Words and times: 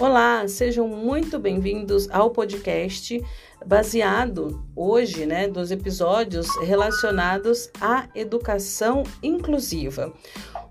Olá, 0.00 0.48
sejam 0.48 0.88
muito 0.88 1.38
bem-vindos 1.38 2.08
ao 2.10 2.30
podcast 2.30 3.22
baseado 3.66 4.64
hoje, 4.74 5.26
né, 5.26 5.46
dos 5.46 5.70
episódios 5.70 6.48
relacionados 6.64 7.68
à 7.78 8.08
educação 8.14 9.02
inclusiva. 9.22 10.10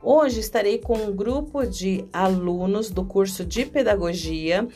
Hoje 0.01 0.39
estarei 0.39 0.79
com 0.79 0.97
um 0.97 1.15
grupo 1.15 1.63
de 1.63 2.05
alunos 2.11 2.89
do 2.89 3.05
curso 3.05 3.45
de 3.45 3.67
pedagogia 3.67 4.67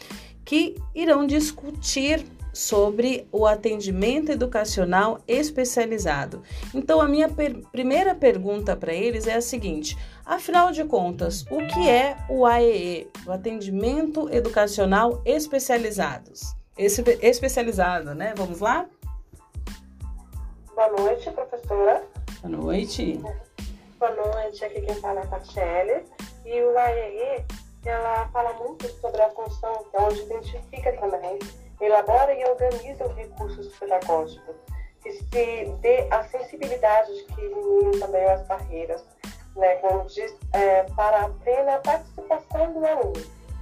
que 0.45 0.75
irão 0.93 1.25
discutir 1.25 2.23
sobre 2.53 3.27
o 3.31 3.47
atendimento 3.47 4.31
educacional 4.31 5.19
especializado. 5.27 6.43
Então, 6.73 7.01
a 7.01 7.07
minha 7.07 7.27
per 7.27 7.57
primeira 7.71 8.13
pergunta 8.13 8.75
para 8.75 8.93
eles 8.93 9.27
é 9.27 9.33
a 9.33 9.41
seguinte: 9.41 9.97
afinal 10.23 10.71
de 10.71 10.85
contas, 10.85 11.43
o 11.49 11.57
que 11.67 11.89
é 11.89 12.15
o 12.29 12.45
AEE, 12.45 13.09
o 13.25 13.31
Atendimento 13.31 14.29
Educacional 14.31 15.21
Especializados? 15.25 16.55
Esse, 16.77 17.03
especializado, 17.21 18.13
né? 18.13 18.33
Vamos 18.37 18.59
lá? 18.59 18.85
Boa 20.75 20.91
noite, 20.91 21.29
professora. 21.31 22.03
Boa 22.41 22.57
noite. 22.57 23.19
Boa 23.99 24.15
noite, 24.15 24.65
aqui 24.65 24.81
quem 24.81 24.95
fala 24.95 25.21
é 25.21 25.23
a 25.23 25.27
Tatiele. 25.27 26.03
E 26.45 26.61
o 26.61 26.77
AEE, 26.77 27.45
ela 27.85 28.27
fala 28.29 28.53
muito 28.53 28.87
sobre 28.99 29.21
a 29.21 29.29
função, 29.29 29.85
que 29.89 29.97
é 29.97 30.01
onde 30.01 30.21
identifica 30.21 30.91
também 30.93 31.39
elabora 31.85 32.33
e 32.33 32.43
organiza 32.45 33.05
os 33.05 33.15
recursos 33.15 33.75
pedagógicos, 33.77 34.55
que 35.01 35.11
se 35.11 35.65
dê 35.81 36.07
a 36.11 36.23
sensibilidade 36.23 37.13
de 37.15 37.23
que 37.25 37.41
elimine 37.41 37.99
também 37.99 38.25
as 38.25 38.45
barreiras, 38.47 39.05
né, 39.55 39.75
como 39.77 40.05
diz, 40.05 40.35
é, 40.53 40.83
para 40.95 41.25
a 41.25 41.29
plena 41.29 41.79
participação 41.79 42.73
do 42.73 42.85
aluno, 42.85 43.13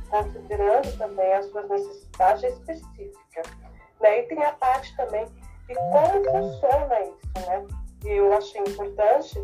considerando 0.10 0.98
também 0.98 1.34
as 1.34 1.46
suas 1.48 1.68
necessidades 1.70 2.44
específicas. 2.44 3.48
Né, 4.00 4.20
e 4.20 4.24
tem 4.24 4.44
a 4.44 4.54
parte 4.54 4.96
também 4.96 5.26
de 5.68 5.76
como 5.76 6.24
funciona 6.32 7.02
isso, 7.02 7.48
né? 7.48 7.66
E 8.04 8.10
eu 8.10 8.34
achei 8.34 8.62
importante 8.62 9.40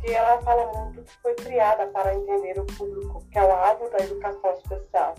que 0.00 0.12
ela 0.12 0.40
fala 0.42 0.66
muito 0.72 1.02
que 1.02 1.22
foi 1.22 1.34
criada 1.34 1.86
para 1.88 2.14
entender 2.14 2.58
o 2.58 2.66
público, 2.66 3.24
que 3.30 3.38
é 3.38 3.42
o 3.42 3.52
alvo 3.52 3.88
da 3.90 3.98
educação 3.98 4.52
especial, 4.52 5.14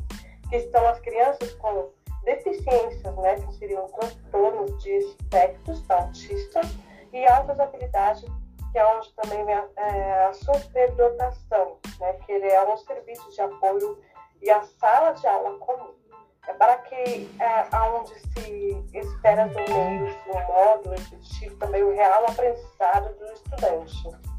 que 0.50 0.58
estão 0.58 0.88
as 0.88 1.00
crianças 1.00 1.54
com 1.54 1.90
deficiências, 2.24 3.16
né, 3.18 3.36
que 3.36 3.54
seriam 3.56 3.88
transtornos 3.88 4.82
de 4.82 4.90
espectros 4.90 5.90
autista 5.90 6.62
e 7.12 7.26
altas 7.28 7.60
habilidades, 7.60 8.24
que 8.72 8.80
é 8.80 8.86
onde 8.96 9.14
também 9.14 9.46
vem 9.46 9.56
a, 9.56 9.68
é, 9.78 10.26
a 10.26 10.34
superdotação, 10.34 11.78
né, 12.00 12.14
que 12.26 12.32
ele 12.32 12.48
é 12.48 12.68
um 12.68 12.78
serviço 12.78 13.32
de 13.32 13.42
apoio 13.42 14.00
e 14.42 14.50
a 14.50 14.64
sala 14.64 15.12
de 15.12 15.28
aula 15.28 15.58
comum. 15.60 15.94
É 16.48 16.54
para 16.54 16.78
que, 16.80 17.30
é, 17.40 17.68
aonde 17.72 18.14
se 18.20 18.84
espera 18.94 19.48
do 19.48 19.56
meio, 19.56 20.14
do 20.26 20.54
modo 20.54 20.94
efetivo, 20.94 21.56
também 21.58 21.84
o 21.84 21.94
real 21.94 22.26
aprendizado 22.26 23.18
do 23.18 23.26
estudante. 23.32 24.33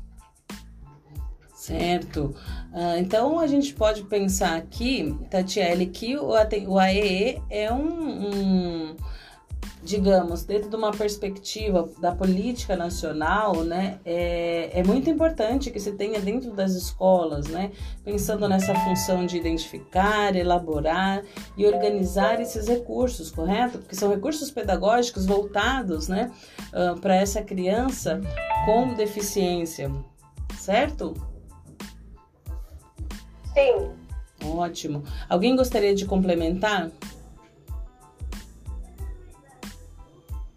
Certo. 1.65 2.35
Uh, 2.75 2.99
então 2.99 3.39
a 3.39 3.47
gente 3.47 3.73
pode 3.73 4.03
pensar 4.03 4.55
aqui, 4.55 5.17
Tatiele, 5.31 5.87
que 5.87 6.15
o, 6.15 6.27
o 6.29 6.79
AEE 6.79 7.43
é 7.49 7.73
um, 7.73 8.29
um, 8.29 8.97
digamos, 9.83 10.45
dentro 10.45 10.69
de 10.69 10.77
uma 10.77 10.91
perspectiva 10.91 11.89
da 11.99 12.15
política 12.15 12.77
nacional, 12.77 13.65
né, 13.65 13.99
é, 14.05 14.79
é 14.79 14.85
muito 14.85 15.09
importante 15.09 15.71
que 15.71 15.81
se 15.81 15.93
tenha 15.93 16.21
dentro 16.21 16.51
das 16.53 16.73
escolas, 16.73 17.47
né, 17.47 17.73
pensando 18.05 18.47
nessa 18.47 18.75
função 18.75 19.25
de 19.25 19.39
identificar, 19.39 20.37
elaborar 20.37 21.23
e 21.57 21.65
organizar 21.65 22.43
esses 22.43 22.69
recursos, 22.69 23.31
correto? 23.31 23.79
Porque 23.79 23.97
são 23.97 24.11
recursos 24.11 24.51
pedagógicos 24.51 25.25
voltados, 25.25 26.09
né, 26.09 26.31
uh, 26.75 27.01
para 27.01 27.17
essa 27.17 27.41
criança 27.41 28.21
com 28.67 28.93
deficiência, 28.93 29.91
certo? 30.59 31.34
Sim. 33.55 33.93
Ótimo. 34.45 35.05
Alguém 35.29 35.57
gostaria 35.57 35.95
de 35.95 36.05
complementar? 36.05 36.91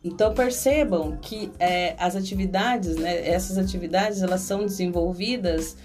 Então 0.04 0.34
percebam 0.34 1.18
que 1.18 1.52
é, 1.60 1.96
as 2.00 2.16
atividades, 2.16 2.96
né, 2.96 3.28
essas 3.28 3.58
atividades, 3.58 4.22
elas 4.22 4.42
são 4.42 4.60
desenvolvidas 4.60 5.76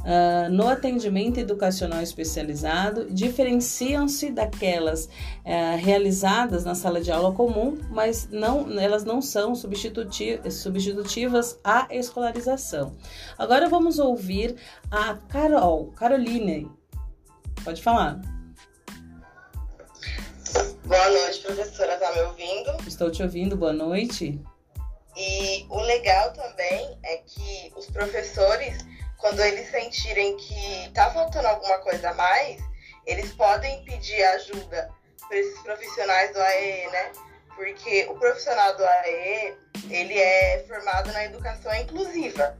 uh, 0.00 0.50
no 0.50 0.68
atendimento 0.68 1.38
educacional 1.38 2.02
especializado, 2.02 3.06
diferenciam-se 3.10 4.30
daquelas 4.30 5.06
uh, 5.06 5.76
realizadas 5.78 6.64
na 6.64 6.74
sala 6.74 7.00
de 7.00 7.10
aula 7.10 7.32
comum, 7.32 7.78
mas 7.90 8.28
não, 8.30 8.78
elas 8.78 9.04
não 9.04 9.22
são 9.22 9.54
substitutivas, 9.54 10.54
substitutivas 10.54 11.58
à 11.64 11.86
escolarização. 11.90 12.96
Agora 13.38 13.68
vamos 13.68 13.98
ouvir 13.98 14.56
a 14.90 15.14
Carol, 15.28 15.92
Caroline. 15.92 16.70
Pode 17.64 17.82
falar. 17.82 18.20
Boa 20.84 21.08
noite, 21.10 21.40
professora. 21.42 21.96
Tá 21.98 22.12
me 22.12 22.20
ouvindo? 22.22 22.88
Estou 22.88 23.10
te 23.10 23.22
ouvindo. 23.22 23.56
Boa 23.56 23.72
noite. 23.72 24.40
E 25.16 25.66
o 25.68 25.80
legal 25.80 26.32
também 26.32 26.98
é 27.04 27.18
que 27.18 27.72
os 27.76 27.86
professores, 27.86 28.78
quando 29.20 29.40
eles 29.40 29.70
sentirem 29.70 30.36
que 30.36 30.90
tá 30.94 31.10
faltando 31.10 31.46
alguma 31.46 31.78
coisa 31.78 32.10
a 32.10 32.14
mais, 32.14 32.60
eles 33.06 33.32
podem 33.32 33.84
pedir 33.84 34.22
ajuda 34.22 34.90
para 35.28 35.38
esses 35.38 35.58
profissionais 35.60 36.32
do 36.32 36.40
AE, 36.40 36.90
né? 36.90 37.12
Porque 37.54 38.06
o 38.08 38.14
profissional 38.14 38.76
do 38.76 38.84
AE, 38.84 39.56
ele 39.90 40.18
é 40.18 40.64
formado 40.66 41.12
na 41.12 41.24
educação 41.24 41.74
inclusiva. 41.74 42.58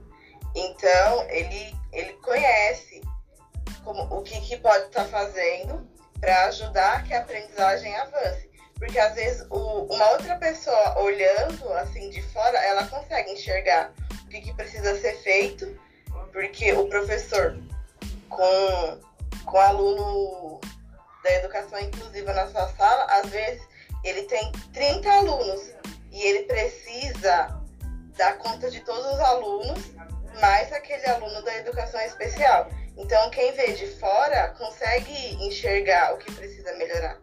Então, 0.54 1.22
ele, 1.30 1.74
ele 1.92 2.12
conhece 2.14 3.00
como, 3.82 4.02
o 4.14 4.22
que, 4.22 4.40
que 4.42 4.56
pode 4.58 4.86
estar 4.86 5.04
tá 5.04 5.08
fazendo 5.10 5.88
para 6.20 6.44
ajudar 6.46 7.04
que 7.04 7.14
a 7.14 7.20
aprendizagem 7.20 7.94
avance. 7.96 8.50
Porque 8.78 8.98
às 8.98 9.14
vezes 9.14 9.46
o, 9.50 9.84
uma 9.84 10.10
outra 10.10 10.36
pessoa 10.36 10.98
olhando 10.98 11.72
assim 11.74 12.10
de 12.10 12.22
fora, 12.22 12.58
ela 12.58 12.86
consegue 12.86 13.30
enxergar 13.30 13.92
o 14.24 14.28
que, 14.28 14.40
que 14.40 14.54
precisa 14.54 14.98
ser 15.00 15.16
feito, 15.22 15.78
porque 16.32 16.72
o 16.72 16.88
professor 16.88 17.56
com, 18.28 19.00
com 19.44 19.58
aluno 19.58 20.60
da 21.22 21.32
educação 21.34 21.78
inclusiva 21.80 22.32
na 22.32 22.46
sua 22.48 22.68
sala, 22.68 23.04
às 23.20 23.30
vezes 23.30 23.62
ele 24.04 24.22
tem 24.22 24.50
30 24.72 25.10
alunos 25.10 25.70
e 26.10 26.22
ele 26.22 26.44
precisa 26.44 27.60
dar 28.16 28.38
conta 28.38 28.70
de 28.70 28.80
todos 28.80 29.06
os 29.14 29.20
alunos, 29.20 29.78
mais 30.40 30.72
aquele 30.72 31.06
aluno 31.06 31.42
da 31.42 31.56
educação 31.56 32.00
especial. 32.02 32.68
Então, 32.96 33.30
quem 33.30 33.52
vê 33.52 33.72
de 33.72 33.86
fora 33.86 34.54
consegue 34.58 35.34
enxergar 35.46 36.14
o 36.14 36.18
que 36.18 36.32
precisa 36.32 36.72
melhorar. 36.74 37.18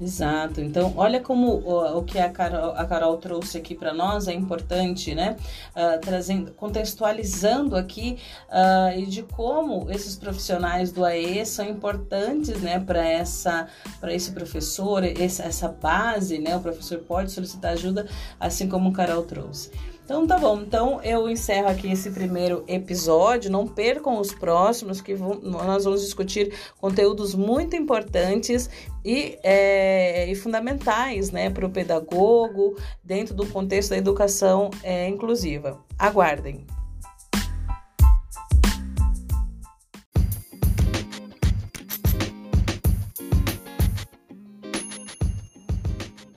Exato. 0.00 0.60
Então, 0.60 0.94
olha 0.96 1.20
como 1.20 1.58
o, 1.58 1.98
o 1.98 2.02
que 2.02 2.18
a 2.18 2.28
Carol, 2.28 2.72
a 2.72 2.84
Carol 2.84 3.16
trouxe 3.18 3.58
aqui 3.58 3.74
para 3.74 3.94
nós 3.94 4.26
é 4.26 4.32
importante, 4.32 5.14
né? 5.14 5.36
Uh, 5.76 6.00
trazendo, 6.00 6.52
contextualizando 6.52 7.76
aqui 7.76 8.18
uh, 8.48 8.98
e 8.98 9.06
de 9.06 9.22
como 9.22 9.90
esses 9.90 10.16
profissionais 10.16 10.90
do 10.90 11.04
AE 11.04 11.46
são 11.46 11.64
importantes, 11.64 12.60
né, 12.60 12.80
para 12.80 13.06
essa, 13.06 13.68
para 14.00 14.12
esse 14.12 14.32
professor, 14.32 15.04
esse, 15.04 15.40
essa 15.40 15.68
base, 15.68 16.38
né? 16.38 16.56
O 16.56 16.60
professor 16.60 16.98
pode 16.98 17.30
solicitar 17.30 17.72
ajuda, 17.72 18.08
assim 18.40 18.68
como 18.68 18.88
a 18.88 18.92
Carol 18.92 19.22
trouxe. 19.22 19.70
Então 20.04 20.26
tá 20.26 20.36
bom, 20.36 20.60
então 20.60 21.00
eu 21.02 21.28
encerro 21.28 21.68
aqui 21.68 21.92
esse 21.92 22.10
primeiro 22.10 22.64
episódio. 22.66 23.50
Não 23.50 23.68
percam 23.68 24.18
os 24.18 24.34
próximos, 24.34 25.00
que 25.00 25.14
vão, 25.14 25.40
nós 25.40 25.84
vamos 25.84 26.02
discutir 26.02 26.52
conteúdos 26.80 27.36
muito 27.36 27.76
importantes 27.76 28.68
e, 29.04 29.38
é, 29.44 30.28
e 30.28 30.34
fundamentais 30.34 31.30
né, 31.30 31.50
para 31.50 31.64
o 31.64 31.70
pedagogo 31.70 32.76
dentro 33.02 33.32
do 33.32 33.46
contexto 33.46 33.90
da 33.90 33.96
educação 33.96 34.70
é, 34.82 35.06
inclusiva. 35.06 35.78
Aguardem! 35.96 36.66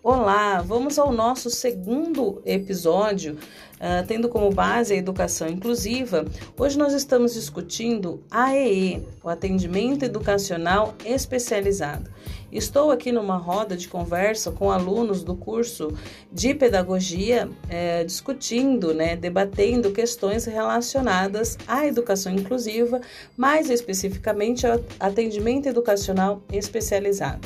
Olá, 0.08 0.62
vamos 0.62 1.00
ao 1.00 1.12
nosso 1.12 1.50
segundo 1.50 2.40
episódio 2.46 3.40
uh, 3.86 4.06
tendo 4.08 4.28
como 4.28 4.50
base 4.50 4.94
a 4.94 4.98
educação 4.98 5.48
inclusiva, 5.48 6.26
hoje 6.58 6.78
nós 6.78 6.94
estamos 6.94 7.36
discutindo 7.36 8.24
AEE, 8.32 9.08
o 9.24 9.30
atendimento 9.30 10.04
educacional 10.04 10.96
especializado. 11.06 12.10
Estou 12.52 12.90
aqui 12.90 13.12
numa 13.12 13.36
roda 13.36 13.76
de 13.76 13.88
conversa 13.88 14.50
com 14.50 14.72
alunos 14.72 15.24
do 15.24 15.36
curso 15.36 15.92
de 16.32 16.54
pedagogia, 16.54 17.50
é, 17.68 18.04
discutindo, 18.04 18.94
né, 18.94 19.16
debatendo 19.16 19.92
questões 19.92 20.46
relacionadas 20.46 21.58
à 21.68 21.86
educação 21.86 22.32
inclusiva, 22.32 23.02
mais 23.36 23.70
especificamente 23.70 24.66
ao 24.66 24.80
atendimento 25.00 25.68
educacional 25.68 26.42
especializado. 26.52 27.46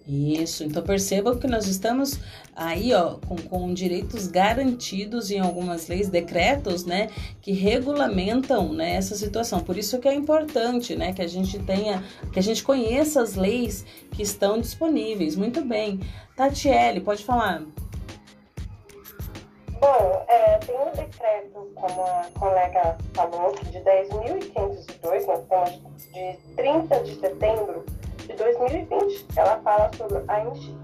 Isso, 0.07 0.65
então 0.65 0.83
percebam 0.83 1.39
que 1.39 1.47
nós 1.47 1.67
estamos 1.67 2.21
aí, 2.57 2.93
ó, 2.93 3.17
com, 3.27 3.37
com 3.37 3.75
direitos 3.75 4.27
garantidos 4.27 5.31
em 5.31 5.41
algumas 5.41 5.89
leis, 5.89 6.09
decretos, 6.09 6.85
né, 6.85 7.11
que 7.41 7.53
regulamentam, 7.53 8.73
né, 8.73 8.95
essa 8.95 9.15
situação. 9.15 9.61
Por 9.61 9.77
isso 9.77 9.99
que 9.99 10.09
é 10.09 10.15
importante, 10.15 10.95
né, 10.95 11.13
que 11.13 11.23
a 11.23 11.27
gente 11.27 11.59
tenha, 11.59 12.03
que 12.33 12.39
a 12.39 12.43
gente 12.43 12.63
conheça 12.63 13.23
as 13.23 13.35
leis 13.35 13.85
que 14.13 14.23
estão 14.23 14.61
disponíveis. 14.61 15.37
Muito 15.37 15.65
bem. 15.65 16.01
Tatiele, 16.37 17.01
pode 17.01 17.25
falar. 17.25 17.63
Bom, 19.81 20.25
é, 20.29 20.59
tem 20.59 20.77
um 20.79 20.91
decreto, 20.93 21.71
como 21.75 22.03
a 22.05 22.27
colega 22.39 22.97
falou, 23.13 23.55
de 23.55 23.79
10.502, 23.81 25.27
nós 25.27 25.45
temos 25.47 25.81
de 26.13 26.39
30 26.57 27.01
de 27.01 27.21
setembro 27.21 27.85
de 28.27 28.33
2020. 28.33 29.27
Ela 29.37 29.61
fala 29.61 29.91
sobre 29.95 30.23
a 30.29 30.39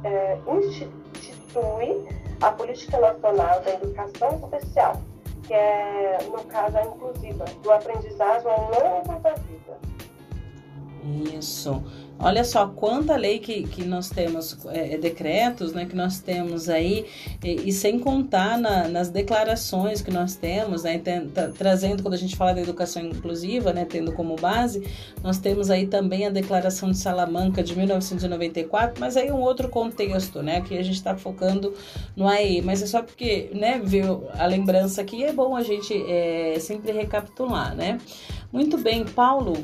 é, 0.04 0.38
institui 1.50 2.06
a 2.40 2.52
Política 2.52 2.98
Nacional 2.98 3.60
da 3.60 3.74
Educação 3.74 4.40
Especial, 4.44 5.02
que 5.46 5.52
é, 5.52 6.18
no 6.24 6.44
caso, 6.44 6.76
a 6.78 6.84
inclusiva, 6.84 7.44
do 7.62 7.72
aprendizagem 7.72 8.46
longo 8.46 9.20
vida. 9.34 9.78
Isso. 11.36 11.82
Olha 12.22 12.44
só 12.44 12.66
quanta 12.66 13.16
lei 13.16 13.38
que, 13.38 13.62
que 13.62 13.82
nós 13.82 14.10
temos, 14.10 14.58
é, 14.66 14.92
é, 14.94 14.98
decretos, 14.98 15.72
né, 15.72 15.86
que 15.86 15.96
nós 15.96 16.18
temos 16.18 16.68
aí, 16.68 17.06
e, 17.42 17.68
e 17.68 17.72
sem 17.72 17.98
contar 17.98 18.58
na, 18.58 18.88
nas 18.88 19.08
declarações 19.08 20.02
que 20.02 20.10
nós 20.10 20.36
temos, 20.36 20.82
né, 20.82 21.00
trazendo, 21.56 22.02
quando 22.02 22.12
a 22.12 22.18
gente 22.18 22.36
fala 22.36 22.52
da 22.52 22.60
educação 22.60 23.02
inclusiva, 23.02 23.72
né, 23.72 23.86
tendo 23.86 24.12
como 24.12 24.36
base, 24.36 24.86
nós 25.22 25.38
temos 25.38 25.70
aí 25.70 25.86
também 25.86 26.26
a 26.26 26.30
Declaração 26.30 26.90
de 26.90 26.98
Salamanca 26.98 27.62
de 27.62 27.74
1994, 27.74 29.00
mas 29.00 29.16
aí 29.16 29.32
um 29.32 29.40
outro 29.40 29.70
contexto, 29.70 30.42
né, 30.42 30.60
que 30.60 30.76
a 30.76 30.82
gente 30.82 30.96
está 30.96 31.16
focando 31.16 31.72
no 32.14 32.28
AE, 32.28 32.60
mas 32.60 32.82
é 32.82 32.86
só 32.86 33.02
porque, 33.02 33.50
né, 33.54 33.80
viu 33.82 34.28
a 34.34 34.44
lembrança 34.44 35.00
aqui, 35.00 35.24
é 35.24 35.32
bom 35.32 35.56
a 35.56 35.62
gente 35.62 35.94
é, 36.06 36.58
sempre 36.60 36.92
recapitular, 36.92 37.74
né. 37.74 37.96
Muito 38.52 38.76
bem, 38.76 39.06
Paulo, 39.06 39.54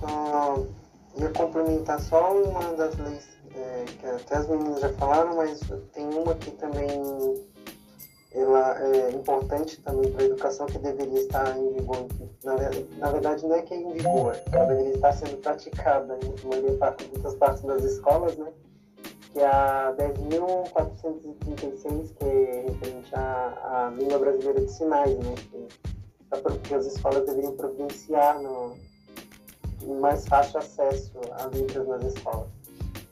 só 0.00 0.66
ia 1.16 1.30
complementar 1.30 2.00
só 2.00 2.34
uma 2.34 2.74
das 2.74 2.96
leis 2.98 3.28
é, 3.54 3.84
que 3.84 4.06
até 4.06 4.36
as 4.36 4.48
meninas 4.48 4.80
já 4.80 4.92
falaram, 4.94 5.36
mas 5.36 5.60
tem 5.92 6.06
uma 6.06 6.34
que 6.34 6.50
também 6.52 6.88
ela 8.32 8.80
é 8.80 9.10
importante 9.10 9.82
também 9.82 10.10
para 10.12 10.22
a 10.22 10.26
educação 10.26 10.64
que 10.66 10.78
deveria 10.78 11.20
estar 11.20 11.58
em 11.58 11.72
vigor. 11.72 12.06
Na, 12.44 12.54
na, 12.98 13.10
verdade, 13.10 13.44
não 13.44 13.56
é 13.56 13.62
que 13.62 13.74
é 13.74 13.78
em 13.78 13.92
vigor, 13.92 14.40
ela 14.52 14.66
deveria 14.66 14.94
estar 14.94 15.12
sendo 15.12 15.36
praticada 15.38 16.16
em 16.22 16.32
maioria, 16.46 16.78
muitas 17.12 17.34
partes 17.34 17.64
das 17.64 17.82
escolas, 17.82 18.36
né? 18.36 18.52
Que 19.32 19.40
é 19.40 19.46
a 19.46 19.92
10.436, 19.98 22.14
que 22.14 22.24
é 22.24 22.66
referente 22.68 23.12
à, 23.14 23.88
à 23.88 23.90
língua 23.96 24.18
brasileira 24.18 24.60
de 24.60 24.70
sinais, 24.70 25.18
né? 25.18 25.34
Que, 25.50 25.66
que 26.68 26.74
as 26.74 26.86
escolas 26.86 27.26
deveriam 27.26 27.56
providenciar 27.56 28.40
no, 28.40 28.76
mais 29.86 30.26
fácil 30.26 30.58
acesso 30.58 31.12
a 31.32 31.46
livros 31.46 31.86
nas 31.88 32.04
escolas. 32.14 32.59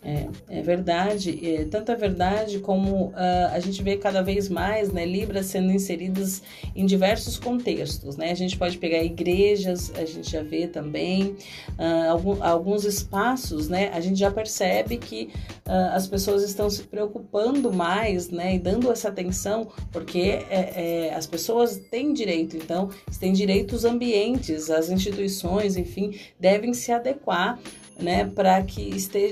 É, 0.01 0.29
é 0.49 0.63
verdade, 0.63 1.41
é, 1.45 1.65
tanto 1.65 1.95
verdade 1.97 2.61
como 2.61 3.07
uh, 3.09 3.15
a 3.53 3.59
gente 3.59 3.83
vê 3.83 3.97
cada 3.97 4.23
vez 4.23 4.49
mais 4.49 4.93
né, 4.93 5.05
Libras 5.05 5.47
sendo 5.47 5.73
inseridas 5.73 6.41
em 6.75 6.87
diversos 6.87 7.37
contextos. 7.37 8.17
Né? 8.17 8.31
A 8.31 8.35
gente 8.35 8.57
pode 8.57 8.79
pegar 8.79 9.03
igrejas, 9.03 9.93
a 9.97 10.05
gente 10.05 10.31
já 10.31 10.43
vê 10.43 10.69
também, 10.69 11.37
uh, 11.77 12.11
algum, 12.11 12.43
alguns 12.43 12.85
espaços, 12.85 13.69
né, 13.69 13.91
a 13.93 14.01
gente 14.01 14.19
já 14.19 14.31
percebe 14.31 14.99
que 14.99 15.31
uh, 15.67 15.93
as 15.93 16.07
pessoas 16.07 16.45
estão 16.45 16.71
se 16.71 16.85
preocupando 16.85 17.73
mais 17.73 18.31
né, 18.31 18.55
e 18.55 18.59
dando 18.59 18.93
essa 18.93 19.09
atenção, 19.09 19.67
porque 19.91 20.45
é, 20.49 21.09
é, 21.09 21.15
as 21.15 21.27
pessoas 21.27 21.77
têm 21.91 22.13
direito, 22.13 22.57
então, 22.57 22.89
têm 23.19 23.33
direitos 23.33 23.85
ambientes, 23.85 24.71
as 24.71 24.91
instituições, 24.91 25.77
enfim, 25.77 26.17
devem 26.39 26.73
se 26.73 26.93
adequar 26.93 27.59
né, 27.99 28.25
para 28.27 28.63
que 28.63 28.81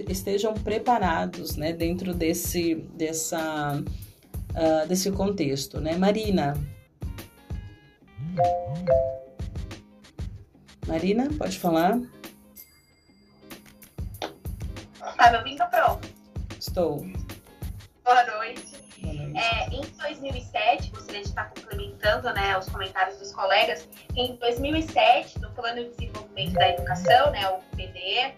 estejam 0.09 0.56
preparados, 0.63 1.57
né, 1.57 1.73
dentro 1.73 2.15
desse 2.15 2.75
dessa 2.95 3.81
uh, 3.81 4.89
desse 4.89 5.11
contexto, 5.13 5.81
né, 5.81 5.97
Marina. 5.97 6.55
Marina, 10.87 11.29
pode 11.37 11.59
falar? 11.59 11.99
Tá 15.17 15.31
me 15.31 15.39
ouvindo, 15.39 15.65
Pro? 15.71 15.99
Estou. 16.59 16.99
Boa 18.05 18.25
noite. 18.27 18.77
Boa 19.01 19.15
noite. 19.15 19.39
É, 19.39 19.69
em 19.71 19.81
2007, 19.99 20.91
gostaria 20.91 21.23
de 21.23 21.29
estar 21.29 21.51
complementando 21.51 22.33
né, 22.33 22.57
os 22.57 22.69
comentários 22.69 23.19
dos 23.19 23.33
colegas. 23.33 23.89
Em 24.15 24.37
2007, 24.37 25.41
no 25.41 25.51
Plano 25.51 25.83
de 25.85 25.91
Desenvolvimento 25.91 26.53
da 26.53 26.69
Educação, 26.69 27.31
né, 27.33 27.49
o 27.49 27.59
PDE, 27.75 28.35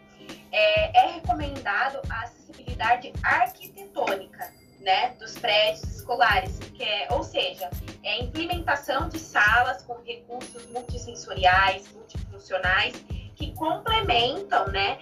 é, 0.52 1.06
é 1.06 1.12
recomendado 1.12 2.00
a 2.08 2.22
acessibilidade 2.22 3.12
arquitetônica 3.22 4.52
né, 4.80 5.10
dos 5.18 5.36
prédios 5.38 5.82
escolares, 5.96 6.58
que 6.58 6.82
é, 6.82 7.08
ou 7.10 7.22
seja, 7.22 7.68
é 8.02 8.12
a 8.12 8.18
implementação 8.18 9.08
de 9.08 9.18
salas 9.18 9.82
com 9.82 9.94
recursos 10.04 10.66
multissensoriais, 10.66 11.90
multifuncionais, 11.92 12.94
que 13.34 13.52
complementam 13.54 14.66
né, 14.68 14.98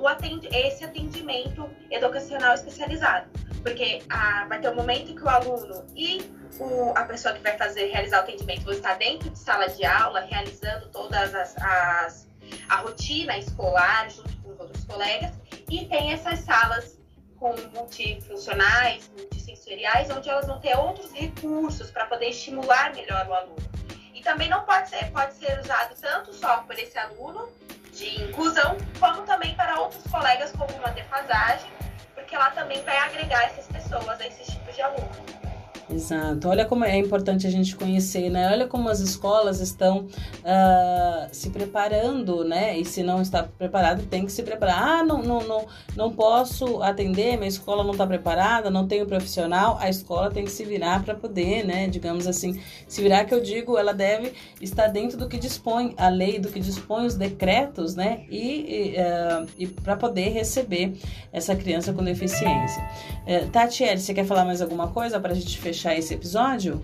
o 0.00 0.08
atend 0.08 0.46
esse 0.52 0.84
atendimento 0.84 1.68
educacional 1.90 2.54
especializado. 2.54 3.30
Porque 3.62 4.02
ah, 4.08 4.46
vai 4.48 4.60
ter 4.60 4.70
um 4.70 4.74
momento 4.74 5.14
que 5.14 5.22
o 5.22 5.28
aluno 5.28 5.84
e 5.94 6.22
o, 6.58 6.92
a 6.96 7.04
pessoa 7.04 7.34
que 7.34 7.42
vai 7.42 7.56
fazer 7.56 7.86
realizar 7.86 8.18
o 8.18 8.20
atendimento 8.20 8.64
vão 8.64 8.72
estar 8.72 8.94
dentro 8.94 9.30
de 9.30 9.38
sala 9.38 9.68
de 9.68 9.84
aula, 9.84 10.20
realizando 10.20 10.88
todas 10.88 11.34
as, 11.34 11.56
as 11.58 12.29
a 12.68 12.76
rotina 12.76 13.38
escolar 13.38 14.10
junto 14.10 14.40
outros 14.60 14.84
colegas, 14.84 15.32
e 15.68 15.84
tem 15.86 16.12
essas 16.12 16.40
salas 16.40 16.98
com 17.38 17.54
multifuncionais, 17.74 19.10
multissensoriais, 19.16 20.10
onde 20.10 20.28
elas 20.28 20.46
vão 20.46 20.60
ter 20.60 20.76
outros 20.76 21.10
recursos 21.12 21.90
para 21.90 22.06
poder 22.06 22.28
estimular 22.28 22.94
melhor 22.94 23.26
o 23.26 23.34
aluno. 23.34 23.70
E 24.14 24.22
também 24.22 24.48
não 24.48 24.62
pode 24.64 24.90
ser, 24.90 25.10
pode 25.10 25.34
ser 25.34 25.58
usado 25.60 25.94
tanto 25.98 26.34
só 26.34 26.58
por 26.58 26.78
esse 26.78 26.98
aluno 26.98 27.48
de 27.92 28.22
inclusão, 28.22 28.76
como 28.98 29.22
também 29.22 29.54
para 29.54 29.80
outros 29.80 30.02
colegas 30.10 30.52
com 30.52 30.66
uma 30.66 30.90
defasagem, 30.90 31.70
porque 32.14 32.34
ela 32.34 32.50
também 32.50 32.82
vai 32.82 32.98
agregar 32.98 33.44
essas 33.44 33.66
pessoas 33.66 34.20
a 34.20 34.26
esses 34.26 34.46
tipos 34.46 34.74
de 34.74 34.82
aluno. 34.82 35.39
Exato. 35.92 36.48
Olha 36.48 36.64
como 36.64 36.84
é 36.84 36.96
importante 36.96 37.46
a 37.46 37.50
gente 37.50 37.74
conhecer, 37.74 38.30
né? 38.30 38.48
Olha 38.52 38.68
como 38.68 38.88
as 38.88 39.00
escolas 39.00 39.60
estão 39.60 40.06
uh, 40.06 41.28
se 41.32 41.50
preparando, 41.50 42.44
né? 42.44 42.78
E 42.78 42.84
se 42.84 43.02
não 43.02 43.20
está 43.20 43.42
preparado, 43.42 44.06
tem 44.06 44.24
que 44.24 44.30
se 44.30 44.42
preparar. 44.44 45.00
Ah, 45.00 45.02
não, 45.02 45.20
não, 45.20 45.40
não, 45.40 45.66
não 45.96 46.12
posso 46.12 46.80
atender, 46.80 47.36
minha 47.36 47.48
escola 47.48 47.82
não 47.82 47.90
está 47.90 48.06
preparada, 48.06 48.70
não 48.70 48.86
tenho 48.86 49.04
profissional. 49.04 49.78
A 49.80 49.88
escola 49.88 50.30
tem 50.30 50.44
que 50.44 50.52
se 50.52 50.64
virar 50.64 51.02
para 51.02 51.14
poder, 51.14 51.66
né? 51.66 51.88
Digamos 51.88 52.28
assim, 52.28 52.60
se 52.86 53.02
virar 53.02 53.24
que 53.24 53.34
eu 53.34 53.40
digo, 53.40 53.76
ela 53.76 53.92
deve 53.92 54.32
estar 54.60 54.86
dentro 54.86 55.18
do 55.18 55.28
que 55.28 55.38
dispõe 55.38 55.94
a 55.96 56.08
lei, 56.08 56.38
do 56.38 56.48
que 56.50 56.60
dispõe 56.60 57.04
os 57.04 57.16
decretos, 57.16 57.96
né? 57.96 58.24
E, 58.30 58.94
e, 58.94 58.96
uh, 58.96 59.48
e 59.58 59.66
para 59.66 59.96
poder 59.96 60.28
receber 60.28 60.92
essa 61.32 61.56
criança 61.56 61.92
com 61.92 62.04
deficiência. 62.04 62.80
Uh, 63.26 63.50
Tatiele, 63.50 63.98
você 63.98 64.14
quer 64.14 64.24
falar 64.24 64.44
mais 64.44 64.62
alguma 64.62 64.86
coisa 64.88 65.18
para 65.18 65.32
a 65.32 65.34
gente 65.34 65.58
fechar? 65.58 65.79
Fechar 65.80 65.96
esse 65.96 66.12
episódio? 66.12 66.82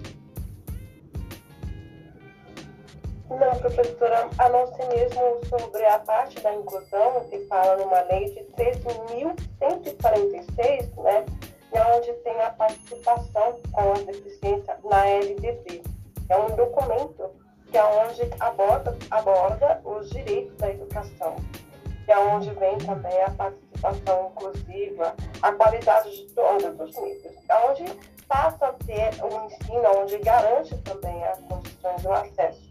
Não, 3.29 3.59
professora, 3.59 4.31
a 4.39 4.49
não 4.49 4.67
ser 4.75 4.89
mesmo 4.89 5.39
sobre 5.51 5.85
a 5.85 5.99
parte 5.99 6.41
da 6.41 6.55
inclusão, 6.55 7.27
que 7.29 7.41
fala 7.47 7.77
numa 7.77 8.01
lei 8.03 8.31
de 8.31 8.41
13.146, 8.57 11.03
né, 11.03 11.27
onde 11.95 12.11
tem 12.25 12.41
a 12.41 12.49
participação 12.51 13.61
com 13.71 13.93
a 13.93 13.99
deficiência 14.11 14.79
na 14.89 15.07
LDB. 15.07 15.83
É 16.31 16.39
um 16.39 16.57
documento 16.57 17.31
que 17.67 17.77
é 17.77 17.85
onde 17.85 18.23
aborda, 18.41 18.97
aborda 19.11 19.79
os 19.85 20.09
direitos 20.09 20.57
da 20.57 20.71
educação, 20.71 21.37
que 22.07 22.13
é 22.13 22.19
onde 22.19 22.51
vem 22.51 22.79
também 22.79 23.21
a 23.25 23.31
participação 23.31 24.31
inclusiva, 24.31 25.15
a 25.43 25.53
qualidade 25.53 26.17
de 26.17 26.33
todos 26.33 26.81
os 26.81 26.97
níveis, 26.97 27.37
é 27.49 27.69
onde 27.69 27.85
passa 28.29 28.67
a 28.67 28.73
ter 28.73 29.11
um 29.25 29.47
ensino 29.47 30.03
onde 30.03 30.19
garante 30.19 30.77
também 30.79 31.25
as 31.25 31.41
condições 31.41 32.03
do 32.03 32.13
acesso 32.13 32.66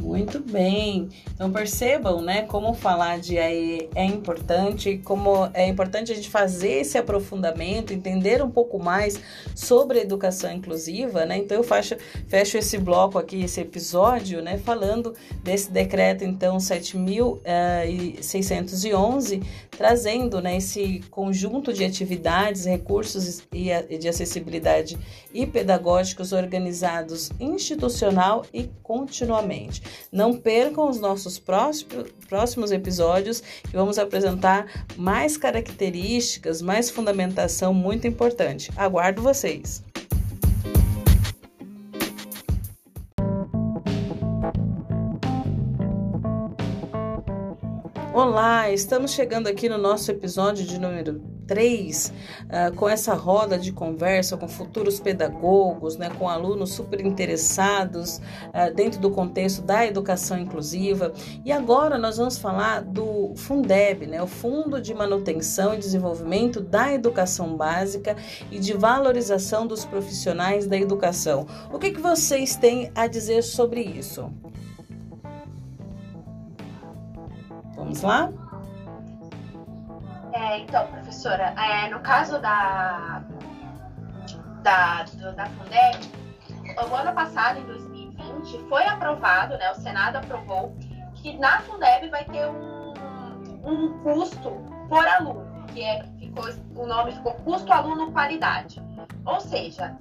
muito 0.00 0.38
bem. 0.40 1.08
Então 1.34 1.50
percebam, 1.50 2.22
né, 2.22 2.42
como 2.42 2.72
falar 2.74 3.18
de 3.18 3.36
AE 3.38 3.88
é 3.94 4.04
importante, 4.04 4.98
como 5.04 5.50
é 5.52 5.66
importante 5.66 6.12
a 6.12 6.14
gente 6.14 6.30
fazer 6.30 6.80
esse 6.80 6.96
aprofundamento, 6.96 7.92
entender 7.92 8.40
um 8.42 8.50
pouco 8.50 8.78
mais 8.78 9.20
sobre 9.54 10.00
educação 10.00 10.50
inclusiva, 10.52 11.26
né? 11.26 11.36
Então 11.38 11.56
eu 11.56 11.64
fecho, 11.64 11.96
fecho 12.28 12.58
esse 12.58 12.78
bloco 12.78 13.18
aqui, 13.18 13.42
esse 13.42 13.60
episódio, 13.60 14.40
né, 14.40 14.58
falando 14.58 15.14
desse 15.42 15.68
decreto 15.70 16.24
então 16.24 16.60
7611, 16.60 19.34
eh, 19.34 19.40
trazendo, 19.70 20.40
né, 20.40 20.56
esse 20.56 21.00
conjunto 21.10 21.72
de 21.72 21.84
atividades, 21.84 22.64
recursos 22.64 23.42
e 23.52 23.98
de 23.98 24.08
acessibilidade 24.08 24.96
e 25.32 25.46
pedagógicos 25.46 26.32
organizados 26.32 27.30
institucional 27.40 28.44
e 28.52 28.68
continuamente. 28.82 29.87
Não 30.10 30.34
percam 30.36 30.88
os 30.88 30.98
nossos 30.98 31.38
próximos 32.28 32.72
episódios 32.72 33.40
que 33.40 33.76
vamos 33.76 33.98
apresentar 33.98 34.66
mais 34.96 35.36
características, 35.36 36.62
mais 36.62 36.90
fundamentação 36.90 37.72
muito 37.72 38.06
importante. 38.06 38.70
Aguardo 38.76 39.22
vocês! 39.22 39.82
Olá, 48.12 48.70
estamos 48.70 49.12
chegando 49.12 49.46
aqui 49.46 49.68
no 49.68 49.78
nosso 49.78 50.10
episódio 50.10 50.64
de 50.64 50.78
número 50.78 51.37
3, 51.48 52.12
uh, 52.44 52.76
com 52.76 52.88
essa 52.88 53.14
roda 53.14 53.58
de 53.58 53.72
conversa 53.72 54.36
com 54.36 54.46
futuros 54.46 55.00
pedagogos, 55.00 55.96
né, 55.96 56.10
com 56.18 56.28
alunos 56.28 56.74
super 56.74 57.04
interessados 57.04 58.18
uh, 58.18 58.72
dentro 58.74 59.00
do 59.00 59.10
contexto 59.10 59.62
da 59.62 59.84
educação 59.86 60.38
inclusiva. 60.38 61.12
E 61.44 61.50
agora 61.50 61.98
nós 61.98 62.18
vamos 62.18 62.38
falar 62.38 62.82
do 62.82 63.32
Fundeb, 63.34 64.06
né, 64.06 64.22
o 64.22 64.26
Fundo 64.26 64.80
de 64.80 64.92
Manutenção 64.94 65.74
e 65.74 65.78
Desenvolvimento 65.78 66.60
da 66.60 66.92
Educação 66.92 67.56
Básica 67.56 68.14
e 68.50 68.58
de 68.58 68.74
Valorização 68.74 69.66
dos 69.66 69.84
Profissionais 69.84 70.66
da 70.66 70.76
Educação. 70.76 71.46
O 71.72 71.78
que, 71.78 71.90
que 71.90 72.00
vocês 72.00 72.54
têm 72.56 72.92
a 72.94 73.06
dizer 73.06 73.42
sobre 73.42 73.80
isso? 73.80 74.30
Vamos 77.74 78.02
lá? 78.02 78.47
É, 80.38 80.60
então, 80.60 80.86
professora, 80.86 81.52
é, 81.58 81.90
no 81.90 81.98
caso 81.98 82.38
da, 82.40 83.24
da, 84.62 85.02
da 85.02 85.46
Fundeb, 85.46 85.98
o 86.88 86.94
ano 86.94 87.12
passado, 87.12 87.58
em 87.58 87.64
2020, 87.64 88.68
foi 88.68 88.84
aprovado, 88.86 89.58
né, 89.58 89.68
o 89.72 89.74
Senado 89.74 90.16
aprovou, 90.16 90.76
que 91.16 91.36
na 91.38 91.60
Fundeb 91.62 92.08
vai 92.08 92.24
ter 92.24 92.46
um, 92.46 92.94
um 93.64 93.98
custo 94.04 94.52
por 94.88 95.04
aluno, 95.08 95.66
que 95.74 95.82
é, 95.82 96.04
ficou, 96.20 96.44
o 96.76 96.86
nome 96.86 97.10
ficou 97.12 97.34
custo 97.34 97.72
aluno 97.72 98.12
qualidade. 98.12 98.80
Ou 99.24 99.40
seja, 99.40 99.98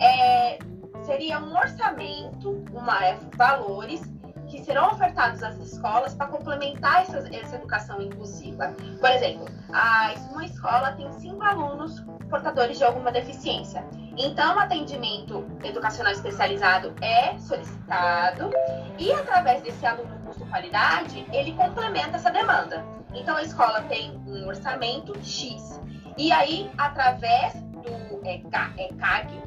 é, 0.00 0.58
seria 1.02 1.38
um 1.40 1.54
orçamento, 1.54 2.64
uma, 2.72 3.04
é, 3.04 3.18
valores 3.36 4.13
que 4.54 4.64
serão 4.64 4.92
ofertados 4.92 5.42
às 5.42 5.56
escolas 5.58 6.14
para 6.14 6.28
complementar 6.28 7.02
essa, 7.02 7.18
essa, 7.34 7.56
educação 7.56 8.00
inclusiva. 8.00 8.72
Por 9.00 9.10
exemplo, 9.10 9.46
a, 9.72 10.14
uma 10.30 10.44
escola 10.44 10.92
tem 10.92 11.10
cinco 11.14 11.42
alunos 11.42 12.00
portadores 12.30 12.78
de 12.78 12.84
alguma 12.84 13.10
deficiência. 13.10 13.84
Então, 14.16 14.54
o 14.54 14.60
atendimento 14.60 15.44
educacional 15.64 16.12
especializado 16.12 16.94
é 17.02 17.36
solicitado 17.38 18.50
e, 18.96 19.12
através 19.12 19.60
desse 19.62 19.84
aluno 19.84 20.16
custo-qualidade, 20.24 21.26
ele 21.32 21.52
complementa 21.54 22.16
essa 22.16 22.30
demanda. 22.30 22.84
Então, 23.12 23.36
a 23.36 23.42
escola 23.42 23.82
tem 23.82 24.16
um 24.24 24.46
orçamento 24.46 25.12
X. 25.24 25.80
E 26.16 26.30
aí, 26.30 26.70
através 26.78 27.54
do 27.54 28.20
é, 28.24 28.36
é 28.36 28.38
CAG, 28.38 29.42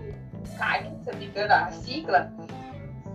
CAG, 0.58 0.92
se 1.02 1.10
eu 1.10 1.16
me 1.16 1.28
engano, 1.28 1.54
a 1.54 1.72
sigla, 1.72 2.30